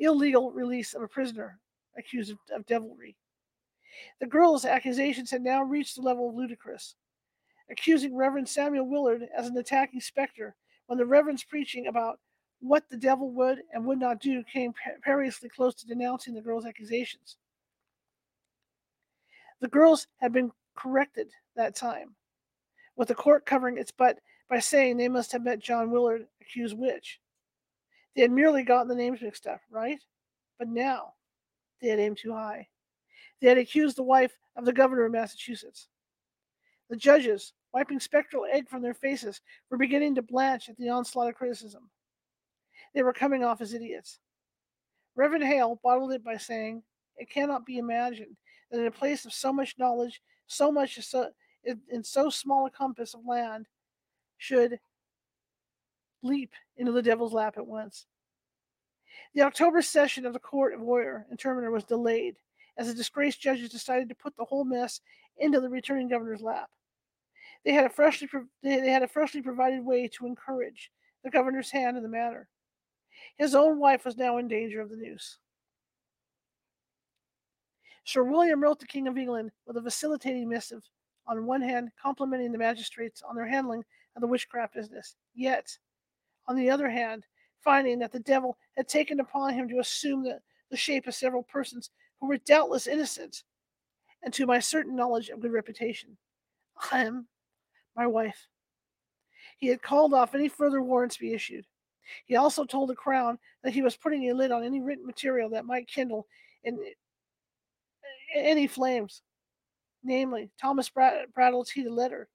illegal 0.00 0.50
release 0.50 0.94
of 0.94 1.02
a 1.02 1.08
prisoner 1.08 1.58
accused 1.96 2.32
of, 2.32 2.38
of 2.54 2.66
devilry. 2.66 3.16
The 4.20 4.26
girl's 4.26 4.64
accusations 4.64 5.30
had 5.30 5.42
now 5.42 5.62
reached 5.62 5.96
the 5.96 6.02
level 6.02 6.28
of 6.28 6.34
ludicrous, 6.34 6.96
accusing 7.70 8.16
Reverend 8.16 8.48
Samuel 8.48 8.88
Willard 8.88 9.28
as 9.36 9.46
an 9.46 9.56
attacking 9.56 10.00
specter 10.00 10.56
when 10.86 10.98
the 10.98 11.06
Reverend's 11.06 11.44
preaching 11.44 11.86
about 11.86 12.18
what 12.60 12.88
the 12.88 12.96
devil 12.96 13.30
would 13.32 13.60
and 13.72 13.84
would 13.86 13.98
not 13.98 14.20
do 14.20 14.42
came 14.44 14.72
perilously 15.02 15.48
close 15.48 15.74
to 15.76 15.86
denouncing 15.86 16.34
the 16.34 16.40
girl's 16.40 16.66
accusations. 16.66 17.36
The 19.60 19.68
girls 19.68 20.06
had 20.18 20.32
been 20.32 20.50
corrected 20.76 21.28
that 21.56 21.74
time, 21.74 22.14
with 22.96 23.08
the 23.08 23.14
court 23.14 23.46
covering 23.46 23.78
its 23.78 23.90
butt 23.90 24.18
by 24.48 24.58
saying 24.58 24.96
they 24.96 25.08
must 25.08 25.32
have 25.32 25.44
met 25.44 25.58
John 25.58 25.90
Willard, 25.90 26.26
accused 26.40 26.76
witch. 26.76 27.20
They 28.14 28.22
had 28.22 28.32
merely 28.32 28.62
gotten 28.62 28.88
the 28.88 28.94
names 28.94 29.20
mixed 29.22 29.46
up, 29.46 29.60
right? 29.70 30.00
But 30.58 30.68
now 30.68 31.14
they 31.80 31.88
had 31.88 32.00
aimed 32.00 32.18
too 32.18 32.32
high. 32.32 32.68
They 33.40 33.48
had 33.48 33.58
accused 33.58 33.96
the 33.96 34.02
wife 34.02 34.32
of 34.56 34.64
the 34.64 34.72
governor 34.72 35.06
of 35.06 35.12
Massachusetts. 35.12 35.88
The 36.90 36.96
judges, 36.96 37.52
wiping 37.72 38.00
spectral 38.00 38.46
egg 38.50 38.68
from 38.68 38.82
their 38.82 38.94
faces, 38.94 39.40
were 39.70 39.78
beginning 39.78 40.16
to 40.16 40.22
blanch 40.22 40.68
at 40.68 40.76
the 40.76 40.88
onslaught 40.88 41.28
of 41.28 41.36
criticism. 41.36 41.88
They 42.94 43.02
were 43.02 43.12
coming 43.12 43.44
off 43.44 43.60
as 43.60 43.72
idiots. 43.72 44.18
Reverend 45.14 45.44
Hale 45.44 45.80
bottled 45.82 46.12
it 46.12 46.24
by 46.24 46.36
saying, 46.36 46.82
It 47.16 47.30
cannot 47.30 47.64
be 47.64 47.78
imagined 47.78 48.36
that 48.70 48.80
in 48.80 48.86
a 48.86 48.90
place 48.90 49.24
of 49.24 49.32
so 49.32 49.52
much 49.52 49.76
knowledge, 49.78 50.20
so 50.46 50.72
much 50.72 50.98
in 51.64 52.02
so 52.02 52.28
small 52.28 52.66
a 52.66 52.70
compass 52.70 53.14
of 53.14 53.24
land, 53.24 53.66
should 54.38 54.80
leap 56.22 56.52
into 56.76 56.92
the 56.92 57.02
devil's 57.02 57.32
lap 57.32 57.54
at 57.56 57.66
once. 57.66 58.06
The 59.34 59.42
October 59.42 59.82
session 59.82 60.26
of 60.26 60.32
the 60.32 60.38
Court 60.38 60.74
of 60.74 60.82
Oyer 60.82 61.26
and 61.30 61.38
Terminer 61.38 61.70
was 61.70 61.84
delayed 61.84 62.36
as 62.76 62.86
the 62.86 62.94
disgraced 62.94 63.40
judges 63.40 63.70
decided 63.70 64.08
to 64.08 64.14
put 64.14 64.36
the 64.36 64.44
whole 64.44 64.64
mess 64.64 65.00
into 65.38 65.60
the 65.60 65.68
returning 65.68 66.08
governor's 66.08 66.42
lap. 66.42 66.70
They 67.64 67.72
had 67.72 67.84
a 67.84 67.90
freshly 67.90 68.28
they 68.62 68.90
had 68.90 69.02
a 69.02 69.08
freshly 69.08 69.42
provided 69.42 69.84
way 69.84 70.08
to 70.08 70.26
encourage 70.26 70.90
the 71.22 71.30
governor's 71.30 71.70
hand 71.70 71.96
in 71.96 72.02
the 72.02 72.08
matter. 72.08 72.48
His 73.36 73.54
own 73.54 73.78
wife 73.78 74.04
was 74.04 74.16
now 74.16 74.38
in 74.38 74.48
danger 74.48 74.80
of 74.80 74.90
the 74.90 74.96
noose. 74.96 75.38
Sir 78.04 78.24
William 78.24 78.62
wrote 78.62 78.80
the 78.80 78.86
King 78.86 79.08
of 79.08 79.18
England 79.18 79.52
with 79.66 79.76
a 79.76 79.80
vacillating 79.80 80.48
missive, 80.48 80.82
on 81.26 81.46
one 81.46 81.60
hand 81.60 81.90
complimenting 82.00 82.50
the 82.50 82.58
magistrates 82.58 83.22
on 83.22 83.36
their 83.36 83.46
handling 83.46 83.84
of 84.16 84.20
the 84.20 84.26
witchcraft 84.26 84.74
business, 84.74 85.16
yet, 85.34 85.76
on 86.50 86.56
the 86.56 86.68
other 86.68 86.90
hand, 86.90 87.24
finding 87.60 88.00
that 88.00 88.10
the 88.10 88.18
devil 88.18 88.58
had 88.76 88.88
taken 88.88 89.20
upon 89.20 89.54
him 89.54 89.68
to 89.68 89.78
assume 89.78 90.24
the, 90.24 90.40
the 90.72 90.76
shape 90.76 91.06
of 91.06 91.14
several 91.14 91.44
persons 91.44 91.90
who 92.20 92.26
were 92.26 92.38
doubtless 92.38 92.88
innocent, 92.88 93.44
and 94.24 94.34
to 94.34 94.46
my 94.46 94.58
certain 94.58 94.96
knowledge 94.96 95.28
of 95.28 95.38
good 95.38 95.52
reputation. 95.52 96.16
I 96.90 97.04
am 97.04 97.28
my 97.96 98.04
wife. 98.04 98.48
He 99.58 99.68
had 99.68 99.80
called 99.80 100.12
off 100.12 100.34
any 100.34 100.48
further 100.48 100.82
warrants 100.82 101.18
be 101.18 101.34
issued. 101.34 101.66
He 102.26 102.34
also 102.34 102.64
told 102.64 102.88
the 102.88 102.96
Crown 102.96 103.38
that 103.62 103.72
he 103.72 103.82
was 103.82 103.96
putting 103.96 104.28
a 104.28 104.34
lid 104.34 104.50
on 104.50 104.64
any 104.64 104.80
written 104.80 105.06
material 105.06 105.50
that 105.50 105.64
might 105.64 105.86
kindle 105.86 106.26
in 106.64 106.80
any 108.34 108.66
flames, 108.66 109.22
namely 110.02 110.50
Thomas 110.60 110.90
Brattle's 110.90 111.70
heated 111.70 111.92
letter, 111.92 112.28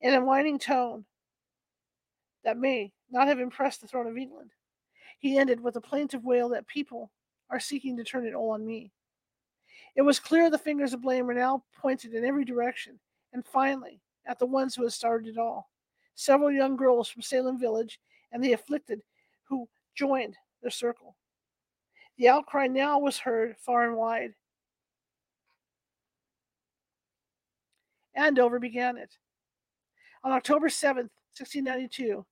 in 0.00 0.14
a 0.14 0.24
whining 0.24 0.58
tone 0.58 1.04
that 2.42 2.56
may 2.56 2.92
not 3.10 3.28
have 3.28 3.40
impressed 3.40 3.80
the 3.80 3.86
throne 3.86 4.06
of 4.06 4.16
England. 4.16 4.50
He 5.18 5.38
ended 5.38 5.60
with 5.60 5.76
a 5.76 5.80
plaintive 5.80 6.24
wail 6.24 6.48
that 6.50 6.66
people 6.66 7.10
are 7.50 7.60
seeking 7.60 7.96
to 7.96 8.04
turn 8.04 8.26
it 8.26 8.34
all 8.34 8.50
on 8.50 8.66
me. 8.66 8.92
It 9.96 10.02
was 10.02 10.20
clear 10.20 10.48
the 10.48 10.58
fingers 10.58 10.92
of 10.92 11.02
blame 11.02 11.26
were 11.26 11.34
now 11.34 11.64
pointed 11.76 12.14
in 12.14 12.24
every 12.24 12.44
direction, 12.44 12.98
and 13.32 13.44
finally 13.44 14.00
at 14.26 14.38
the 14.38 14.46
ones 14.46 14.74
who 14.74 14.82
had 14.82 14.92
started 14.92 15.28
it 15.28 15.38
all. 15.38 15.70
Several 16.14 16.50
young 16.50 16.76
girls 16.76 17.08
from 17.08 17.22
Salem 17.22 17.58
Village 17.58 17.98
and 18.32 18.42
the 18.42 18.52
afflicted 18.52 19.02
who 19.44 19.68
joined 19.94 20.36
their 20.62 20.70
circle. 20.70 21.16
The 22.18 22.28
outcry 22.28 22.66
now 22.66 22.98
was 22.98 23.18
heard 23.18 23.56
far 23.58 23.86
and 23.86 23.96
wide. 23.96 24.34
Andover 28.14 28.58
began 28.58 28.96
it. 28.96 29.16
On 30.22 30.32
October 30.32 30.68
7th, 30.68 31.10
1692, 31.38 32.24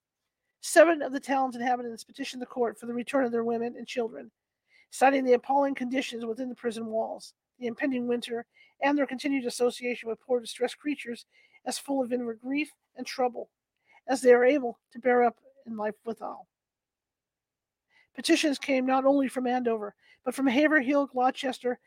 seven 0.69 1.03
of 1.03 1.13
the 1.13 1.21
town's 1.21 1.57
inhabitants 1.57 2.05
petitioned 2.05 2.43
the 2.43 2.47
court 2.47 2.79
for 2.79 2.87
the 2.87 2.95
return 2.95 3.25
of 3.25 3.33
their 3.33 3.45
women 3.45 3.75
and 3.77 3.87
children, 3.87 4.31
citing 4.91 5.25
the 5.25 5.33
appalling 5.33 5.75
conditions 5.75 6.25
within 6.25 6.49
the 6.49 6.55
prison 6.55 6.87
walls, 6.87 7.35
the 7.59 7.67
impending 7.67 8.07
winter, 8.07 8.47
and 8.83 8.97
their 8.97 9.07
continued 9.07 9.45
association 9.45 10.09
with 10.09 10.21
poor 10.21 10.41
distressed 10.41 10.79
creatures 10.79 11.27
as 11.65 11.79
full 11.79 12.03
of 12.03 12.13
inward 12.13 12.39
grief 12.41 12.71
and 12.97 13.07
trouble 13.07 13.51
as 14.07 14.21
they 14.21 14.33
are 14.33 14.45
able 14.45 14.79
to 14.93 14.99
bear 14.99 15.23
up 15.25 15.37
in 15.67 15.77
life 15.77 15.95
withal. 16.05 16.47
Petitions 18.15 18.59
came 18.59 18.87
not 18.87 19.05
only 19.05 19.29
from 19.29 19.47
Andover, 19.47 19.95
but 20.25 20.35
from 20.35 20.47
Haverhill, 20.47 21.07
Gloucester, 21.07 21.79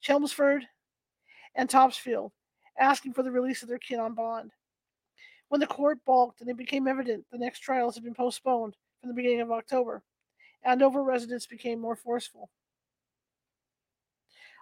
Chelmsford, 0.00 0.64
and 1.54 1.68
Topsfield, 1.68 2.32
asking 2.78 3.12
for 3.12 3.22
the 3.22 3.30
release 3.30 3.62
of 3.62 3.68
their 3.68 3.78
kin 3.78 3.98
on 3.98 4.14
bond. 4.14 4.52
When 5.48 5.60
the 5.60 5.66
court 5.66 5.98
balked 6.04 6.40
and 6.40 6.50
it 6.50 6.56
became 6.56 6.86
evident 6.86 7.24
the 7.30 7.38
next 7.38 7.60
trials 7.60 7.94
had 7.94 8.04
been 8.04 8.14
postponed 8.14 8.76
from 9.00 9.08
the 9.08 9.14
beginning 9.14 9.40
of 9.40 9.50
October, 9.50 10.02
Andover 10.64 11.02
residents 11.02 11.46
became 11.46 11.80
more 11.80 11.96
forceful. 11.96 12.50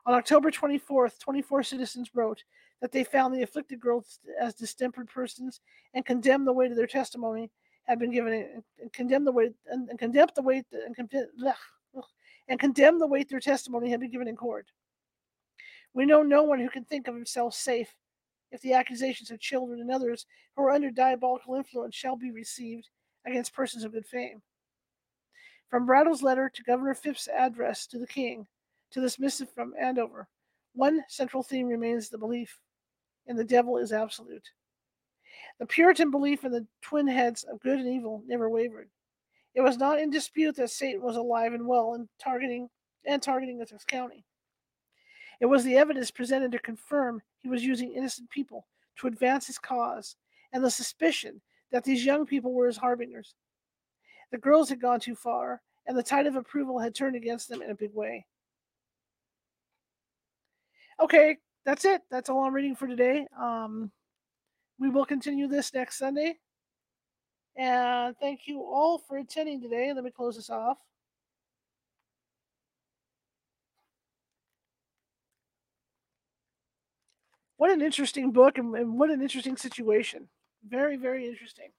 On 0.04 0.14
October 0.14 0.50
24th, 0.50 1.18
24 1.18 1.62
citizens 1.64 2.10
wrote 2.14 2.44
that 2.80 2.92
they 2.92 3.02
found 3.02 3.34
the 3.34 3.42
afflicted 3.42 3.80
girls 3.80 4.20
as 4.40 4.54
distempered 4.54 5.08
persons 5.08 5.60
and 5.94 6.04
condemned 6.04 6.46
the 6.46 6.52
weight 6.52 6.70
of 6.70 6.76
their 6.76 6.86
testimony 6.86 7.50
had 7.84 7.98
been 7.98 8.12
given 8.12 8.62
and 8.80 8.92
condemned 8.92 9.26
the 9.26 9.32
weight 9.32 9.52
and, 9.70 9.88
and 9.88 9.98
condemned 9.98 10.32
the 10.34 10.42
weight 10.42 10.64
and, 10.72 10.96
and 12.48 12.60
condemned 12.60 13.00
the 13.00 13.06
weight 13.06 13.28
their 13.28 13.40
testimony 13.40 13.90
had 13.90 14.00
been 14.00 14.10
given 14.10 14.28
in 14.28 14.36
court. 14.36 14.66
We 15.94 16.04
know 16.04 16.22
no 16.22 16.42
one 16.42 16.60
who 16.60 16.68
can 16.68 16.84
think 16.84 17.08
of 17.08 17.14
himself 17.14 17.54
safe 17.54 17.92
if 18.56 18.62
the 18.62 18.72
accusations 18.72 19.30
of 19.30 19.38
children 19.38 19.80
and 19.80 19.90
others 19.90 20.24
who 20.56 20.62
are 20.62 20.70
under 20.70 20.90
diabolical 20.90 21.56
influence 21.56 21.94
shall 21.94 22.16
be 22.16 22.30
received 22.30 22.88
against 23.26 23.52
persons 23.52 23.84
of 23.84 23.92
good 23.92 24.06
fame. 24.06 24.40
From 25.68 25.84
Brattle's 25.84 26.22
letter 26.22 26.50
to 26.54 26.62
Governor 26.62 26.94
Phips' 26.94 27.28
address 27.28 27.86
to 27.88 27.98
the 27.98 28.06
king 28.06 28.46
to 28.92 29.00
this 29.00 29.18
missive 29.18 29.50
from 29.52 29.74
Andover, 29.78 30.26
one 30.72 31.04
central 31.08 31.42
theme 31.42 31.66
remains 31.66 32.08
the 32.08 32.16
belief 32.16 32.58
in 33.26 33.36
the 33.36 33.44
devil 33.44 33.76
is 33.76 33.92
absolute. 33.92 34.48
The 35.58 35.66
Puritan 35.66 36.10
belief 36.10 36.42
in 36.42 36.50
the 36.50 36.66
twin 36.80 37.06
heads 37.06 37.44
of 37.44 37.60
good 37.60 37.78
and 37.78 37.88
evil 37.88 38.22
never 38.26 38.48
wavered. 38.48 38.88
It 39.54 39.60
was 39.60 39.76
not 39.76 40.00
in 40.00 40.08
dispute 40.08 40.56
that 40.56 40.70
Satan 40.70 41.02
was 41.02 41.16
alive 41.16 41.52
and 41.52 41.66
well 41.66 41.92
and 41.92 42.08
targeting 42.18 42.70
and 43.04 43.22
targeting 43.22 43.60
Essex 43.60 43.84
County. 43.84 44.24
It 45.40 45.46
was 45.46 45.64
the 45.64 45.76
evidence 45.76 46.10
presented 46.10 46.52
to 46.52 46.58
confirm 46.58 47.22
he 47.40 47.48
was 47.48 47.64
using 47.64 47.92
innocent 47.92 48.30
people 48.30 48.66
to 48.98 49.06
advance 49.06 49.46
his 49.46 49.58
cause, 49.58 50.16
and 50.52 50.64
the 50.64 50.70
suspicion 50.70 51.40
that 51.70 51.84
these 51.84 52.04
young 52.04 52.24
people 52.24 52.52
were 52.52 52.66
his 52.66 52.76
harbingers. 52.76 53.34
The 54.32 54.38
girls 54.38 54.68
had 54.68 54.80
gone 54.80 55.00
too 55.00 55.14
far, 55.14 55.60
and 55.86 55.96
the 55.96 56.02
tide 56.02 56.26
of 56.26 56.36
approval 56.36 56.78
had 56.78 56.94
turned 56.94 57.16
against 57.16 57.48
them 57.48 57.62
in 57.62 57.70
a 57.70 57.74
big 57.74 57.92
way. 57.94 58.26
Okay, 60.98 61.36
that's 61.64 61.84
it. 61.84 62.02
That's 62.10 62.30
all 62.30 62.44
I'm 62.44 62.54
reading 62.54 62.74
for 62.74 62.86
today. 62.86 63.26
Um, 63.38 63.90
we 64.78 64.88
will 64.88 65.04
continue 65.04 65.46
this 65.46 65.74
next 65.74 65.98
Sunday. 65.98 66.38
And 67.56 68.16
thank 68.18 68.46
you 68.46 68.62
all 68.62 68.98
for 68.98 69.18
attending 69.18 69.60
today. 69.60 69.92
Let 69.92 70.04
me 70.04 70.10
close 70.10 70.36
this 70.36 70.50
off. 70.50 70.78
What 77.56 77.70
an 77.70 77.80
interesting 77.82 78.32
book 78.32 78.58
and, 78.58 78.74
and 78.74 78.98
what 78.98 79.10
an 79.10 79.22
interesting 79.22 79.56
situation. 79.56 80.28
Very, 80.68 80.96
very 80.96 81.26
interesting. 81.26 81.70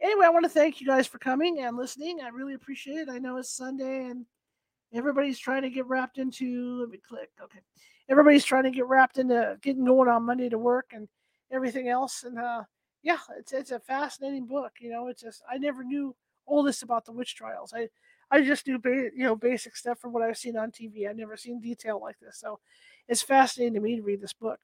Anyway, 0.00 0.26
I 0.26 0.30
want 0.30 0.44
to 0.44 0.50
thank 0.50 0.80
you 0.80 0.86
guys 0.86 1.06
for 1.06 1.18
coming 1.18 1.60
and 1.60 1.76
listening. 1.76 2.20
I 2.20 2.28
really 2.28 2.54
appreciate 2.54 2.98
it. 2.98 3.08
I 3.08 3.18
know 3.18 3.38
it's 3.38 3.50
Sunday 3.50 4.06
and 4.06 4.26
everybody's 4.92 5.38
trying 5.38 5.62
to 5.62 5.70
get 5.70 5.86
wrapped 5.86 6.18
into 6.18 6.80
let 6.80 6.90
me 6.90 6.98
click. 6.98 7.30
Okay. 7.42 7.60
Everybody's 8.08 8.44
trying 8.44 8.64
to 8.64 8.70
get 8.70 8.86
wrapped 8.86 9.18
into 9.18 9.58
getting 9.62 9.84
going 9.84 10.08
on 10.08 10.24
Monday 10.24 10.48
to 10.48 10.58
work 10.58 10.90
and 10.92 11.08
everything 11.50 11.88
else. 11.88 12.24
And 12.24 12.38
uh 12.38 12.64
yeah, 13.02 13.18
it's 13.38 13.52
it's 13.52 13.70
a 13.70 13.80
fascinating 13.80 14.46
book. 14.46 14.72
You 14.80 14.90
know, 14.90 15.08
it's 15.08 15.22
just 15.22 15.42
I 15.50 15.58
never 15.58 15.82
knew 15.82 16.14
all 16.44 16.62
this 16.62 16.82
about 16.82 17.04
the 17.04 17.12
witch 17.12 17.34
trials. 17.34 17.72
I 17.74 17.88
I 18.30 18.42
just 18.42 18.66
knew 18.66 18.78
ba- 18.78 19.10
you 19.14 19.24
know 19.24 19.36
basic 19.36 19.76
stuff 19.76 19.98
from 19.98 20.12
what 20.12 20.22
I've 20.22 20.36
seen 20.36 20.56
on 20.56 20.72
TV. 20.72 21.08
I've 21.08 21.16
never 21.16 21.36
seen 21.36 21.60
detail 21.60 22.00
like 22.00 22.18
this, 22.18 22.38
so 22.38 22.58
it's 23.08 23.22
fascinating 23.22 23.74
to 23.74 23.80
me 23.80 23.96
to 23.96 24.02
read 24.02 24.20
this 24.20 24.32
book. 24.32 24.58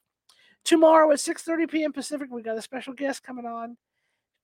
Tomorrow 0.65 1.11
at 1.11 1.19
6:30 1.19 1.71
p.m. 1.71 1.93
Pacific, 1.93 2.29
we 2.31 2.43
got 2.43 2.59
a 2.59 2.63
special 2.63 2.93
guest 2.93 3.23
coming 3.23 3.47
on. 3.47 3.77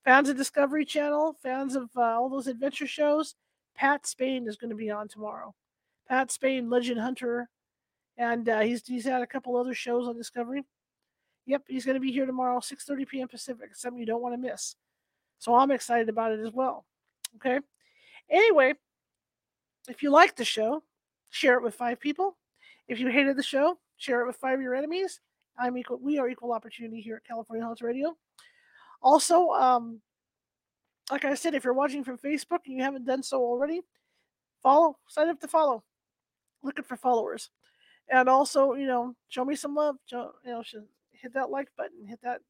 Fans 0.04 0.28
of 0.28 0.36
Discovery 0.36 0.84
Channel, 0.84 1.36
fans 1.42 1.76
of 1.76 1.90
uh, 1.96 2.00
all 2.00 2.28
those 2.28 2.46
adventure 2.46 2.86
shows, 2.86 3.34
Pat 3.74 4.06
Spain 4.06 4.48
is 4.48 4.56
going 4.56 4.70
to 4.70 4.76
be 4.76 4.90
on 4.90 5.08
tomorrow. 5.08 5.54
Pat 6.08 6.30
Spain, 6.30 6.70
Legend 6.70 7.00
Hunter, 7.00 7.48
and 8.16 8.48
uh, 8.48 8.60
he's 8.60 8.86
he's 8.86 9.04
had 9.04 9.22
a 9.22 9.26
couple 9.26 9.56
other 9.56 9.74
shows 9.74 10.08
on 10.08 10.16
Discovery. 10.16 10.64
Yep, 11.46 11.62
he's 11.68 11.84
going 11.84 11.94
to 11.94 12.00
be 12.00 12.12
here 12.12 12.26
tomorrow, 12.26 12.58
6:30 12.58 13.08
p.m. 13.08 13.28
Pacific. 13.28 13.74
Something 13.74 14.00
you 14.00 14.06
don't 14.06 14.22
want 14.22 14.34
to 14.34 14.38
miss. 14.38 14.76
So 15.38 15.54
I'm 15.54 15.70
excited 15.70 16.08
about 16.08 16.32
it 16.32 16.40
as 16.40 16.52
well. 16.52 16.84
Okay. 17.36 17.60
Anyway, 18.30 18.74
if 19.88 20.02
you 20.02 20.10
like 20.10 20.36
the 20.36 20.44
show, 20.44 20.82
share 21.30 21.54
it 21.54 21.62
with 21.62 21.74
five 21.74 22.00
people. 22.00 22.36
If 22.88 22.98
you 22.98 23.08
hated 23.08 23.36
the 23.36 23.42
show, 23.42 23.78
share 23.98 24.22
it 24.22 24.26
with 24.26 24.36
five 24.36 24.54
of 24.54 24.62
your 24.62 24.74
enemies. 24.74 25.20
I'm 25.58 25.76
equal. 25.76 25.98
We 26.00 26.18
are 26.18 26.28
equal 26.28 26.52
opportunity 26.52 27.00
here 27.00 27.16
at 27.16 27.26
California 27.26 27.64
Haunts 27.64 27.82
Radio. 27.82 28.16
Also, 29.02 29.50
um, 29.50 30.00
like 31.10 31.24
I 31.24 31.34
said, 31.34 31.54
if 31.54 31.64
you're 31.64 31.74
watching 31.74 32.04
from 32.04 32.18
Facebook 32.18 32.60
and 32.66 32.76
you 32.76 32.82
haven't 32.82 33.04
done 33.04 33.22
so 33.22 33.40
already, 33.40 33.82
follow. 34.62 34.96
Sign 35.08 35.28
up 35.28 35.40
to 35.40 35.48
follow. 35.48 35.84
Looking 36.62 36.84
for 36.84 36.96
followers, 36.96 37.50
and 38.10 38.28
also, 38.28 38.74
you 38.74 38.86
know, 38.86 39.14
show 39.28 39.44
me 39.44 39.54
some 39.54 39.76
love. 39.76 39.94
Show, 40.06 40.32
you 40.44 40.50
know, 40.50 40.62
hit 41.12 41.34
that 41.34 41.50
like 41.50 41.68
button, 41.76 42.04
hit 42.06 42.18
that 42.24 42.40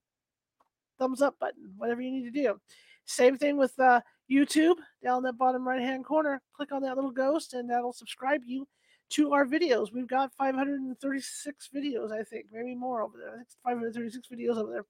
thumbs 0.99 1.21
up 1.21 1.39
button, 1.39 1.75
whatever 1.77 2.01
you 2.01 2.11
need 2.11 2.25
to 2.25 2.43
do. 2.43 2.59
Same 3.05 3.37
thing 3.37 3.59
with 3.59 3.79
uh, 3.79 4.01
YouTube 4.31 4.77
down 5.05 5.23
that 5.25 5.37
bottom 5.37 5.67
right 5.67 5.81
hand 5.81 6.07
corner. 6.07 6.41
Click 6.55 6.73
on 6.73 6.83
that 6.83 6.95
little 6.95 7.11
ghost, 7.11 7.53
and 7.53 7.69
that'll 7.69 7.93
subscribe 7.93 8.41
you 8.47 8.67
to 9.11 9.33
our 9.33 9.47
videos. 9.47 9.93
We've 9.93 10.09
got 10.09 10.33
536 10.35 11.71
videos, 11.75 12.13
I 12.13 12.23
think, 12.23 12.47
maybe 12.53 12.75
more 12.75 13.03
over 13.03 13.19
there. 13.19 13.31
I 13.31 13.37
think 13.37 13.49
536 13.65 14.29
videos 14.29 14.57
over 14.57 14.73
there. 14.73 14.85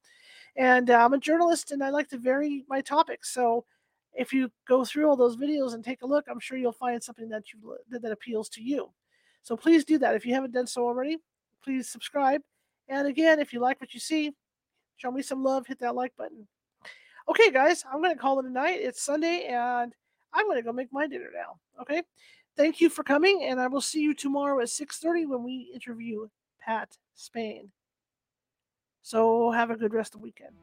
And 0.57 0.91
uh, 0.91 1.05
I'm 1.05 1.13
a 1.13 1.19
journalist, 1.19 1.71
and 1.71 1.83
I 1.83 1.91
like 1.91 2.09
to 2.09 2.19
vary 2.19 2.65
my 2.69 2.81
topics. 2.81 3.33
So 3.33 3.65
if 4.15 4.33
you 4.33 4.51
go 4.67 4.85
through 4.85 5.09
all 5.09 5.17
those 5.17 5.37
videos 5.37 5.75
and 5.75 5.85
take 5.85 6.03
a 6.03 6.07
look, 6.07 6.25
I'm 6.29 6.41
sure 6.41 6.59
you'll 6.59 6.73
find 6.73 7.03
something 7.03 7.29
that 7.29 7.45
you 7.53 7.77
that, 7.91 8.03
that 8.03 8.13
appeals 8.13 8.49
to 8.51 8.63
you. 8.63 8.91
So 9.43 9.57
please 9.57 9.85
do 9.85 9.99
that. 9.99 10.17
If 10.17 10.27
you 10.27 10.35
haven't 10.35 10.53
done 10.53 10.67
so 10.67 10.85
already, 10.85 11.19
please 11.63 11.89
subscribe. 11.89 12.41
And 12.89 13.07
again, 13.07 13.39
if 13.39 13.53
you 13.53 13.61
like 13.61 13.81
what 13.81 13.95
you 13.95 14.01
see, 14.01 14.33
show 14.97 15.13
me 15.13 15.23
some 15.23 15.45
love. 15.45 15.67
Hit 15.67 15.79
that 15.81 15.95
like 15.95 16.17
button. 16.17 16.49
Okay, 17.29 17.51
guys, 17.51 17.85
I'm 17.91 18.03
going 18.03 18.15
to 18.15 18.21
call 18.21 18.39
it 18.41 18.47
a 18.47 18.51
night. 18.51 18.81
It's 18.81 19.03
Sunday, 19.03 19.45
and 19.51 19.93
I'm 20.33 20.47
going 20.47 20.57
to 20.57 20.63
go 20.63 20.73
make 20.73 20.93
my 20.93 21.07
dinner 21.07 21.31
now. 21.33 21.59
Okay. 21.81 22.03
Thank 22.59 22.81
you 22.81 22.91
for 22.91 23.05
coming, 23.05 23.45
and 23.45 23.61
I 23.61 23.69
will 23.69 23.81
see 23.81 24.01
you 24.01 24.15
tomorrow 24.15 24.61
at 24.61 24.69
6:30 24.69 25.27
when 25.27 25.45
we 25.45 25.71
interview 25.73 26.29
Pat 26.59 26.99
Spain. 27.15 27.71
So 29.01 29.53
have 29.53 29.71
a 29.71 29.77
good 29.77 29.95
rest 29.95 30.17
of 30.17 30.21
the 30.21 30.25
weekend. 30.25 30.57